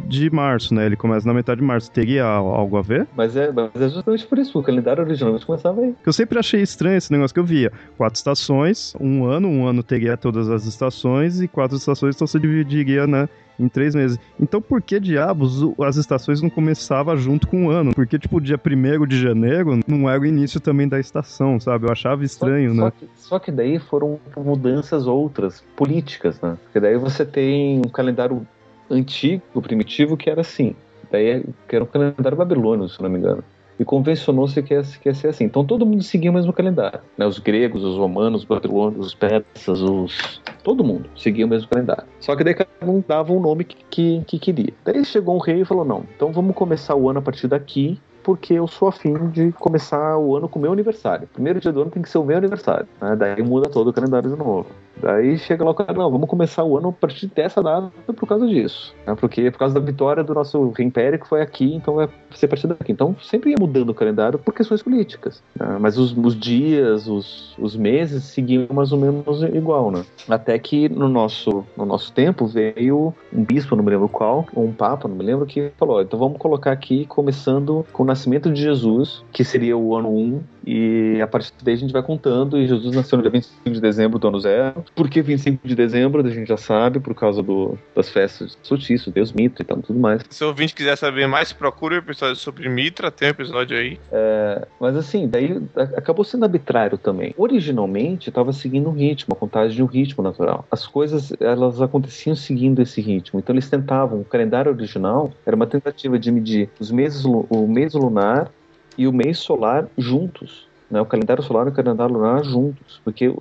de 0.07 0.31
março, 0.31 0.73
né? 0.75 0.87
Ele 0.87 0.97
começa 0.97 1.27
na 1.27 1.35
metade 1.35 1.61
de 1.61 1.67
março. 1.67 1.91
Teria 1.91 2.25
algo 2.25 2.79
a 2.79 2.83
ver? 2.83 3.07
Mas 3.15 3.37
é, 3.37 3.53
mas 3.53 3.71
é 3.77 3.89
justamente 3.89 4.27
por 4.27 4.39
isso, 4.39 4.59
o 4.59 4.63
calendário 4.63 5.05
originalmente 5.05 5.45
começava 5.45 5.83
aí. 5.83 5.95
Eu 6.07 6.13
sempre 6.13 6.39
achei 6.39 6.63
estranho 6.63 6.97
esse 6.97 7.13
negócio 7.13 7.35
que 7.35 7.41
eu 7.41 7.45
via. 7.45 7.71
Quatro 7.99 8.17
estações, 8.17 8.95
um 8.99 9.27
ano, 9.27 9.47
um 9.47 9.67
ano 9.67 9.83
teria 9.83 10.17
todas 10.17 10.49
as 10.49 10.65
estações, 10.69 11.41
e 11.41 11.49
quatro 11.49 11.77
estações, 11.77 12.15
então 12.15 12.27
você 12.27 12.39
dividiria, 12.39 13.07
né? 13.07 13.29
em 13.59 13.69
três 13.69 13.95
meses. 13.95 14.19
Então 14.41 14.63
por 14.63 14.81
que 14.81 15.01
diabos 15.01 15.63
as 15.81 15.97
estações 15.97 16.41
não 16.41 16.49
começavam 16.49 17.17
junto 17.17 17.49
com 17.49 17.67
o 17.67 17.71
ano? 17.71 17.93
Porque, 17.93 18.19
tipo, 18.19 18.37
o 18.37 18.41
dia 18.41 18.57
1 18.59 19.07
de 19.07 19.21
janeiro 19.21 19.81
não 19.87 20.09
era 20.09 20.21
o 20.21 20.27
início 20.27 20.61
também 20.61 20.87
da 20.87 21.01
estação, 21.01 21.59
sabe? 21.59 21.87
Eu 21.87 21.93
achava 21.93 22.25
estranho, 22.25 22.75
só, 22.75 22.77
né? 22.77 22.83
Só 22.83 22.91
que, 22.91 23.09
só 23.17 23.39
que 23.39 23.51
daí 23.51 23.79
foram 23.79 24.21
mudanças 24.37 25.07
outras, 25.07 25.63
políticas, 25.75 26.41
né? 26.41 26.57
Porque 26.65 26.79
daí 26.79 26.97
você 26.97 27.27
tem 27.27 27.79
um 27.79 27.91
calendário 27.91 28.47
antigo, 28.89 29.43
primitivo, 29.61 30.17
que 30.17 30.31
era 30.31 30.43
assim. 30.43 30.75
Daí 31.11 31.45
que 31.67 31.75
era 31.75 31.85
um 31.85 31.89
calendário 31.89 32.39
babilônio, 32.39 32.89
se 32.89 33.03
não 33.03 33.11
me 33.11 33.19
engano 33.19 33.43
e 33.79 33.85
convencionou-se 33.85 34.61
que, 34.63 34.75
ia 34.75 35.15
ser 35.15 35.29
assim. 35.29 35.45
Então 35.45 35.65
todo 35.65 35.87
mundo 35.87 36.03
seguia 36.03 36.31
o 36.31 36.35
mesmo 36.35 36.53
calendário. 36.53 37.01
Né? 37.17 37.27
Os 37.27 37.39
gregos, 37.39 37.85
os 37.85 37.97
romanos, 37.97 38.43
os 38.43 38.47
babilônios, 38.47 39.07
os 39.07 39.15
persas, 39.15 39.81
os... 39.81 40.41
todo 40.65 40.83
mundo 40.83 41.09
seguia 41.17 41.47
o 41.47 41.49
mesmo 41.49 41.69
calendário. 41.69 42.05
Só 42.21 42.35
que 42.35 42.45
daí 42.45 42.55
cada 42.55 42.69
um 42.83 43.03
dava 43.07 43.33
um 43.33 43.41
nome 43.41 43.65
que, 43.65 43.77
que, 43.89 44.25
que 44.27 44.39
queria. 44.39 44.75
Daí 44.85 45.05
chegou 45.05 45.37
um 45.37 45.41
rei 45.41 45.61
e 45.61 45.65
falou: 45.65 45.85
não, 45.85 46.05
então 46.15 46.33
vamos 46.33 46.55
começar 46.55 46.95
o 46.95 47.09
ano 47.09 47.21
a 47.21 47.23
partir 47.23 47.47
daqui 47.47 48.01
porque 48.29 48.53
eu 48.53 48.69
sou 48.69 48.89
afim 48.89 49.15
de 49.31 49.53
começar 49.53 50.19
o 50.19 50.37
ano 50.37 50.51
com 50.51 50.59
o 50.59 50.63
meu 50.63 50.71
aniversário. 50.71 51.27
Primeiro 51.33 51.61
dia 51.61 51.73
do 51.73 51.81
ano 51.81 51.91
tem 51.91 52.03
que 52.03 52.11
ser 52.11 52.19
o 52.19 52.25
meu 52.25 52.37
aniversário. 52.37 52.87
Né? 53.01 53.17
Daí 53.17 53.43
muda 53.43 53.71
todo 53.71 53.89
o 53.89 53.93
calendário 53.93 54.29
de 54.29 54.37
novo. 54.37 54.67
Daí 55.01 55.39
chega 55.39 55.65
lá 55.65 55.71
o 55.71 55.75
cara, 55.75 55.93
não, 55.93 56.11
vamos 56.11 56.29
começar 56.29 56.65
o 56.65 56.77
ano 56.77 56.89
a 56.89 56.93
partir 56.93 57.29
dessa 57.29 57.63
data 57.63 57.91
por 58.13 58.27
causa 58.27 58.47
disso. 58.47 58.95
Né? 59.07 59.15
Porque 59.15 59.51
por 59.51 59.59
causa 59.59 59.75
da 59.75 59.81
vitória 59.81 60.25
do 60.25 60.35
nosso 60.35 60.73
império 60.79 61.19
que 61.19 61.29
foi 61.29 61.41
aqui, 61.41 61.75
então 61.75 61.95
vai 61.95 62.09
ser 62.35 62.47
a 62.47 62.49
partir 62.49 62.67
daqui. 62.67 62.93
Então 62.93 63.17
sempre 63.23 63.51
ia 63.51 63.57
mudando 63.59 63.91
o 63.91 63.95
calendário 63.95 64.39
por 64.39 64.53
questões 64.53 64.83
políticas. 64.83 65.43
Né? 65.59 65.79
Mas 65.81 65.97
os, 65.97 66.17
os, 66.17 66.39
dias, 66.39 67.07
os, 67.07 67.57
os 67.59 67.77
meses 67.77 68.25
seguiam 68.25 68.67
mais 68.73 68.93
ou 68.93 68.99
menos 68.99 69.43
igual, 69.43 69.91
né? 69.91 70.05
Até 70.29 70.59
que 70.59 70.89
no 70.89 71.09
nosso, 71.09 71.65
no 71.77 71.87
nosso 71.87 72.13
tempo 72.13 72.47
veio 72.47 73.15
um 73.33 73.45
bispo, 73.45 73.77
não 73.77 73.85
me 73.85 73.91
lembro 73.91 74.09
qual, 74.09 74.47
ou 74.55 74.65
um 74.65 74.73
papa, 74.73 75.09
não 75.09 75.17
me 75.17 75.25
lembro, 75.25 75.47
que 75.47 75.71
falou, 75.79 76.03
então 76.03 76.19
vamos 76.19 76.39
colocar 76.39 76.73
aqui 76.73 77.07
começando 77.07 77.87
com 77.93 78.03
o 78.03 78.07
nascimento 78.19 78.53
de 78.53 78.61
Jesus, 78.61 79.23
que 79.33 79.45
seria 79.45 79.77
o 79.77 79.97
ano 79.97 80.11
1, 80.11 80.43
e 80.67 81.19
a 81.23 81.27
partir 81.27 81.53
daí 81.63 81.75
a 81.75 81.79
gente 81.79 81.93
vai 81.93 82.03
contando, 82.03 82.59
e 82.59 82.67
Jesus 82.67 82.95
nasceu 82.95 83.17
no 83.17 83.23
dia 83.23 83.31
25 83.31 83.71
de 83.71 83.81
dezembro 83.81 84.19
do 84.19 84.29
ano 84.29 84.41
zero. 84.41 84.85
Por 84.95 85.09
que 85.09 85.23
25 85.23 85.67
de 85.67 85.75
dezembro? 85.75 86.27
A 86.27 86.31
gente 86.31 86.49
já 86.49 86.57
sabe, 86.57 87.01
por 87.01 87.15
causa 87.15 87.43
do, 87.43 87.79
das 87.95 88.11
festas 88.11 88.59
de 88.61 88.69
solstício, 88.69 89.11
Deus 89.11 89.33
Mitra 89.33 89.63
e 89.63 89.65
tal, 89.65 89.79
tudo 89.79 89.99
mais. 89.99 90.23
Se 90.29 90.45
o 90.45 90.49
ouvinte 90.49 90.75
quiser 90.75 90.97
saber 90.97 91.27
mais, 91.27 91.53
procure 91.53 91.95
o 91.95 91.99
episódio 91.99 92.37
sobre 92.37 92.69
Mitra, 92.69 93.11
tem 93.11 93.29
um 93.29 93.31
episódio 93.31 93.79
aí. 93.79 93.99
É, 94.13 94.67
mas 94.79 94.97
assim, 94.97 95.27
daí 95.27 95.63
acabou 95.97 96.25
sendo 96.25 96.45
arbitrário 96.45 96.99
também. 96.99 97.35
Originalmente, 97.39 98.29
estava 98.29 98.53
seguindo 98.53 98.91
um 98.91 98.93
ritmo, 98.93 99.35
a 99.35 99.37
contagem 99.37 99.77
de 99.77 99.83
um 99.83 99.87
ritmo 99.87 100.23
natural. 100.23 100.67
As 100.71 100.87
coisas, 100.87 101.33
elas 101.41 101.81
aconteciam 101.81 102.37
seguindo 102.37 102.83
esse 102.83 103.01
ritmo. 103.01 103.39
Então 103.39 103.55
eles 103.55 103.71
tentavam, 103.71 104.21
o 104.21 104.25
calendário 104.25 104.71
original 104.71 105.33
era 105.47 105.57
uma 105.57 105.67
tentativa 105.67 106.19
de 106.19 106.31
medir 106.31 106.69
os 106.79 106.91
meses, 106.91 107.25
o 107.25 107.67
mês 107.67 107.95
lunar 107.99 108.51
e 108.97 109.07
o 109.07 109.13
mês 109.13 109.39
solar 109.39 109.87
juntos. 109.97 110.67
Né? 110.91 111.01
O 111.01 111.07
calendário 111.07 111.43
solar 111.43 111.67
e 111.67 111.71
o 111.71 111.73
calendário 111.73 112.15
lunar 112.15 112.45
juntos, 112.45 113.01
porque 113.05 113.35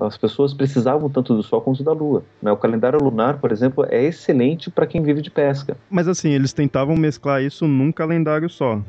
as 0.00 0.16
pessoas 0.16 0.54
precisavam 0.54 1.10
tanto 1.10 1.34
do 1.34 1.42
Sol 1.42 1.60
quanto 1.60 1.82
da 1.82 1.92
Lua. 1.92 2.22
Né? 2.40 2.50
O 2.50 2.56
calendário 2.56 2.98
lunar, 2.98 3.38
por 3.38 3.52
exemplo, 3.52 3.84
é 3.88 4.02
excelente 4.02 4.70
para 4.70 4.86
quem 4.86 5.02
vive 5.02 5.20
de 5.20 5.30
pesca. 5.30 5.76
Mas 5.90 6.08
assim, 6.08 6.30
eles 6.30 6.52
tentavam 6.52 6.96
mesclar 6.96 7.42
isso 7.42 7.66
num 7.66 7.92
calendário 7.92 8.48
só. 8.48 8.80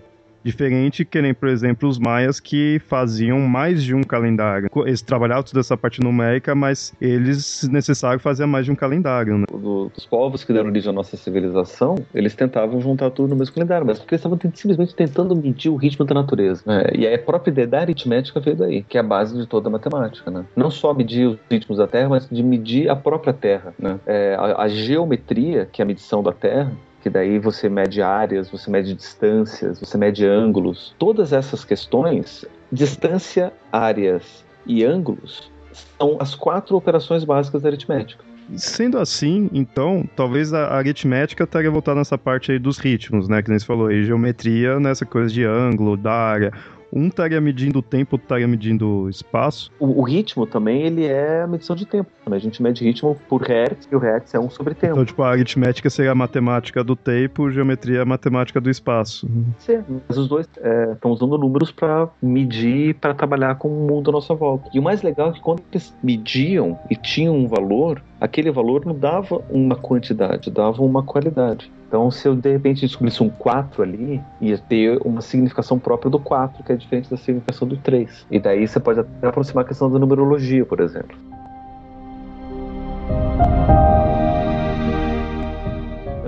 Diferente 0.44 1.06
que 1.06 1.22
nem, 1.22 1.34
por 1.34 1.48
exemplo, 1.48 1.88
os 1.88 2.00
maias 2.00 2.40
que 2.40 2.80
faziam 2.88 3.40
mais 3.40 3.84
de 3.84 3.94
um 3.94 4.04
calendário. 4.04 4.70
Eles 4.86 5.02
trabalhavam 5.02 5.44
toda 5.44 5.60
essa 5.60 5.78
parte 5.78 6.02
numérica, 6.02 6.56
mas 6.56 6.94
eles 7.00 7.68
necessário 7.70 8.20
fazer 8.20 8.46
mais 8.46 8.66
de 8.66 8.72
um 8.72 8.76
calendário. 8.76 9.38
Né? 9.38 9.46
Dos 9.52 10.06
povos 10.06 10.44
que 10.44 10.52
deram 10.52 10.70
origem 10.70 10.90
à 10.90 10.94
nossa 10.94 11.16
civilização, 11.16 11.96
eles 12.14 12.34
tentavam 12.34 12.82
juntar 12.82 13.12
tudo 13.12 13.30
no 13.30 13.36
mesmo 13.36 13.54
calendário, 13.54 13.86
mas 13.86 14.00
porque 14.00 14.16
eles 14.16 14.20
estavam 14.20 14.40
simplesmente 14.54 14.96
tentando 14.96 15.36
medir 15.36 15.70
o 15.70 15.76
ritmo 15.76 16.06
da 16.06 16.16
natureza. 16.16 16.64
Né? 16.66 16.84
E 16.96 17.08
a 17.08 17.18
própria 17.20 17.52
ideia 17.52 17.68
da 17.68 17.80
aritmética 17.82 18.40
veio 18.40 18.56
daí, 18.56 18.84
que 18.84 18.98
é 18.98 19.02
a 19.02 19.04
base 19.04 19.38
de 19.38 19.46
toda 19.46 19.70
a 19.70 19.72
matemática. 19.72 20.32
Né? 20.32 20.46
Não 20.56 20.72
só 20.72 20.94
medir 20.94 21.28
os 21.28 21.38
ritmos 21.50 21.78
da 21.78 21.88
Terra, 21.88 22.10
mas 22.10 22.28
de 22.30 22.42
medir 22.42 22.90
a 22.90 22.96
própria 22.96 23.34
Terra. 23.34 23.74
Né? 23.78 24.00
É, 24.06 24.36
a, 24.36 24.64
a 24.64 24.68
geometria, 24.68 25.68
que 25.72 25.82
é 25.82 25.84
a 25.84 25.86
medição 25.86 26.24
da 26.24 26.32
Terra, 26.32 26.72
que 27.02 27.10
daí 27.10 27.40
você 27.40 27.68
mede 27.68 28.02
áreas, 28.02 28.50
você 28.50 28.70
mede 28.70 28.94
distâncias, 28.94 29.80
você 29.80 29.98
mede 29.98 30.26
ângulos. 30.26 30.96
Todas 31.00 31.34
essas 31.34 31.66
questões, 31.66 32.46
distância, 32.72 33.52
áreas 33.72 34.46
e 34.66 34.84
ângulos, 34.84 35.52
são 35.98 36.18
as 36.20 36.36
quatro 36.36 36.76
operações 36.76 37.24
básicas 37.24 37.62
da 37.62 37.70
aritmética. 37.70 38.24
Sendo 38.56 38.98
assim, 38.98 39.50
então, 39.54 40.08
talvez 40.16 40.54
a 40.54 40.76
aritmética 40.76 41.44
estaria 41.44 41.72
voltada 41.72 42.00
nessa 42.00 42.18
parte 42.18 42.52
aí 42.52 42.60
dos 42.60 42.78
ritmos, 42.78 43.30
né? 43.30 43.42
Que 43.42 43.50
nem 43.50 43.58
você 43.58 43.66
falou 43.66 43.88
aí, 43.88 44.04
geometria 44.04 44.80
nessa 44.80 45.06
coisa 45.06 45.34
de 45.34 45.46
ângulo, 45.46 45.96
da 45.96 46.12
área. 46.12 46.52
Um 46.94 47.08
estaria 47.08 47.40
medindo 47.40 47.80
o 47.80 47.82
tempo, 47.82 48.16
outro 48.16 48.26
estaria 48.26 48.48
medindo 48.48 49.04
o 49.04 49.10
espaço. 49.10 49.72
O, 49.80 50.02
o, 50.02 50.04
ritmo 50.04 50.46
também, 50.46 50.84
ele 50.84 51.06
é 51.06 51.42
a 51.42 51.48
medição 51.48 51.76
de 51.76 51.86
tempo. 51.86 52.10
Né? 52.28 52.36
A 52.36 52.40
gente 52.40 52.62
mede 52.62 52.84
ritmo 52.84 53.18
por 53.30 53.42
hertz, 53.42 53.88
e 53.92 53.96
o 53.96 54.00
hertz 54.00 54.34
é 54.34 54.40
um 54.40 54.50
sobre 54.50 54.74
tempo. 54.74 54.94
Então, 54.94 55.06
tipo, 55.06 55.24
a 55.24 55.30
aritmética 55.30 55.90
seria 55.90 56.12
a 56.12 56.16
matemática 56.16 56.84
do 56.84 56.96
tempo, 56.96 57.50
geometria 57.50 58.00
é 58.00 58.02
a 58.02 58.06
matemática 58.06 58.60
do 58.60 58.70
espaço. 58.70 59.30
Sim, 59.60 59.84
mas 60.08 60.18
os 60.18 60.28
dois 60.28 60.48
estão 60.48 61.12
é, 61.12 61.14
usando 61.14 61.38
números 61.38 61.72
para 61.72 62.10
medir, 62.22 62.96
para 62.96 63.14
trabalhar 63.14 63.56
com 63.56 63.68
o 63.68 63.88
mundo 63.88 64.10
à 64.10 64.14
nossa 64.14 64.34
volta. 64.34 64.70
E 64.74 64.80
o 64.80 64.84
mais 64.84 65.02
legal 65.02 65.30
é 65.30 65.34
que 65.34 65.42
quando 65.42 65.64
eles 65.72 65.96
mediam 66.04 66.78
e 66.90 66.96
tinham 66.96 67.36
um 67.36 67.48
valor, 67.48 68.02
aquele 68.22 68.52
valor 68.52 68.86
não 68.86 68.94
dava 68.94 69.42
uma 69.50 69.76
quantidade, 69.76 70.52
dava 70.52 70.84
uma 70.84 71.02
qualidade. 71.02 71.72
Então, 71.88 72.12
se 72.12 72.28
eu 72.28 72.36
de 72.36 72.52
repente 72.52 72.82
descobrisse 72.82 73.24
um 73.24 73.30
4 73.30 73.82
ali, 73.82 74.22
ia 74.40 74.60
ter 74.60 75.02
uma 75.04 75.22
significação 75.22 75.80
própria 75.80 76.12
do 76.12 76.20
4, 76.20 76.64
que 76.64 76.72
é 76.72 76.76
diferente 76.76 77.10
da 77.10 77.18
significação 77.18 77.68
do 77.68 77.76
3. 77.78 78.28
E 78.30 78.40
daí 78.40 78.68
você 78.68 78.80
pode 78.80 79.00
até 79.00 79.28
aproximar 79.28 79.66
a 79.66 79.68
questão 79.68 79.92
da 79.92 79.98
numerologia, 79.98 80.64
por 80.64 80.80
exemplo. 80.80 81.18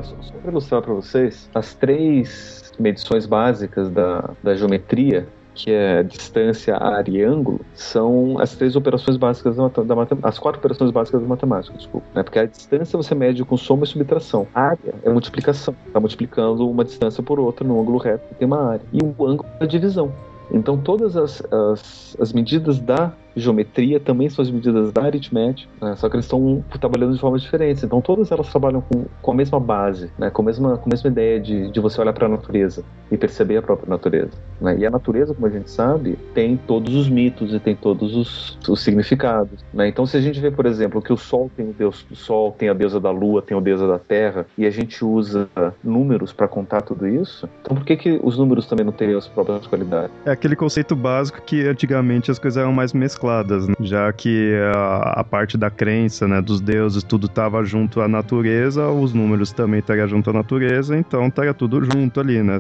Só 0.02 0.34
para 0.42 0.52
ilustrar 0.52 0.82
para 0.82 0.94
vocês, 0.94 1.48
as 1.54 1.76
três 1.76 2.74
medições 2.80 3.28
básicas 3.28 3.90
da, 3.92 4.32
da 4.42 4.56
geometria 4.56 5.28
que 5.54 5.72
é 5.72 6.04
distância, 6.04 6.76
área 6.78 7.12
e 7.12 7.24
ângulo, 7.24 7.62
são 7.74 8.40
as 8.40 8.56
três 8.56 8.76
operações 8.76 9.18
básicas 9.18 9.56
da, 9.56 9.68
da 9.68 9.96
matemática, 9.96 10.28
as 10.28 10.40
quatro 10.40 10.60
operações 10.60 10.92
básicas 10.92 11.22
da 11.22 11.28
matemática, 11.28 11.78
desculpa. 11.78 12.06
Né? 12.14 12.24
Porque 12.24 12.40
a 12.40 12.46
distância 12.46 12.98
você 12.98 13.16
mede 13.16 13.44
com 13.44 13.58
soma 13.58 13.84
e 13.84 13.88
subtração. 13.88 14.48
A 14.54 14.62
área 14.62 14.96
é 15.04 15.10
multiplicação. 15.10 15.76
Está 15.88 16.00
multiplicando 16.00 16.70
uma 16.70 16.84
distância 16.84 17.22
por 17.22 17.40
outra 17.40 17.68
no 17.68 17.80
ângulo 17.80 17.98
reto 17.98 18.24
tem 18.36 18.48
uma 18.48 18.72
área. 18.72 18.82
E 18.92 19.00
o 19.02 19.26
ângulo 19.26 19.50
é 19.60 19.66
divisão. 19.66 20.12
Então 20.52 20.78
todas 20.78 21.16
as, 21.16 21.42
as, 21.52 22.18
as 22.20 22.34
medidas 22.34 22.80
da 22.80 23.14
geometria 23.36 24.00
também 24.00 24.30
são 24.30 24.44
as 24.44 24.52
medidas 24.52 24.92
da 24.92 25.04
aritmética, 25.04 25.72
né? 25.82 25.96
só 25.96 26.10
que 26.10 26.16
eles 26.16 26.26
estão 26.26 26.64
trabalhando 26.80 27.14
de 27.14 27.20
formas 27.20 27.42
diferentes. 27.42 27.84
Então 27.84 28.02
todas 28.02 28.32
elas 28.32 28.48
trabalham 28.50 28.82
com, 28.82 29.06
com 29.22 29.32
a 29.32 29.36
mesma 29.36 29.60
base, 29.60 30.12
né? 30.18 30.30
com, 30.30 30.42
a 30.42 30.46
mesma, 30.46 30.78
com 30.78 30.90
a 30.90 30.90
mesma 30.90 31.10
ideia 31.10 31.40
de, 31.40 31.72
de 31.72 31.80
você 31.80 32.00
olhar 32.00 32.14
para 32.14 32.26
a 32.28 32.30
natureza 32.30 32.84
e 33.12 33.18
perceber 33.18 33.58
a 33.58 33.62
própria 33.62 33.90
natureza. 33.90 34.32
Né? 34.62 34.78
E 34.80 34.86
a 34.86 34.90
natureza, 34.90 35.34
como 35.34 35.48
a 35.48 35.50
gente 35.50 35.70
sabe, 35.70 36.18
tem 36.34 36.58
todos 36.58 36.96
os 36.96 37.10
mitos 37.10 37.54
e 37.54 37.60
tem 37.60 37.76
todos 37.76 38.16
os, 38.16 38.58
os 38.68 38.82
significados. 38.82 39.64
Né? 39.74 39.88
Então 39.88 40.06
se 40.06 40.16
a 40.18 40.22
gente 40.22 40.40
vê, 40.40 40.52
por 40.52 40.66
exemplo, 40.66 41.02
que 41.02 41.12
o 41.12 41.18
Sol 41.18 41.50
tem 41.56 41.70
o 41.70 41.74
deus 41.74 42.06
do 42.10 42.16
Sol, 42.16 42.52
tem 42.52 42.70
a 42.70 42.74
deusa 42.74 43.00
da 43.00 43.12
Lua, 43.12 43.42
tem 43.42 43.58
a 43.58 43.60
deusa 43.60 43.88
da 43.88 44.00
Terra, 44.00 44.46
e 44.58 44.66
a 44.66 44.70
gente 44.70 45.04
usa 45.04 45.50
números 45.84 46.32
para 46.32 46.48
contar 46.48 46.82
tudo 46.82 47.08
isso, 47.08 47.50
então 47.62 47.76
por 47.76 47.86
que, 47.86 47.96
que 47.96 48.20
os 48.24 48.38
números 48.38 48.68
também 48.68 48.86
não 48.86 48.92
teriam 48.92 49.18
as 49.18 49.28
próprias 49.28 49.66
qualidades? 49.68 50.12
É 50.26 50.32
aquele 50.32 50.56
conceito 50.56 50.96
básico 50.96 51.42
que 51.42 51.68
antigamente 51.68 52.30
as 52.30 52.38
coisas 52.38 52.58
eram 52.58 52.72
mais 52.72 52.94
mescladas 52.94 53.23
mescladas, 53.24 53.68
né? 53.68 53.76
já 53.80 54.12
que 54.12 54.54
a, 54.76 55.22
a, 55.22 55.24
parte 55.24 55.58
da 55.58 55.70
crença, 55.70 56.28
né, 56.28 56.42
dos 56.42 56.60
deuses, 56.60 57.04
tudo 57.04 57.28
estava 57.28 57.64
junto 57.64 58.02
à 58.02 58.08
natureza, 58.08 58.90
os 58.90 59.14
números 59.14 59.52
também 59.52 59.80
estariam 59.80 60.08
junto 60.08 60.30
à 60.30 60.34
natureza, 60.34 60.98
então 60.98 61.28
estaria 61.28 61.54
tudo 61.54 61.84
junto 61.84 62.20
ali, 62.20 62.44
né? 62.44 62.58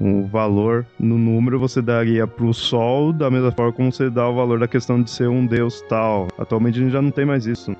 O 0.00 0.24
valor 0.26 0.86
no 0.98 1.18
número 1.18 1.58
você 1.58 1.82
daria 1.82 2.26
pro 2.26 2.52
sol 2.54 3.12
da 3.12 3.30
mesma 3.30 3.52
forma 3.52 3.72
como 3.72 3.92
você 3.92 4.08
dá 4.08 4.28
o 4.28 4.34
valor 4.34 4.58
da 4.58 4.66
questão 4.66 5.02
de 5.02 5.10
ser 5.10 5.28
um 5.28 5.46
deus 5.46 5.82
tal. 5.82 6.28
Atualmente 6.38 6.78
a 6.78 6.82
gente 6.82 6.92
já 6.92 7.02
não 7.02 7.10
tem 7.10 7.24
mais 7.24 7.46
isso. 7.46 7.76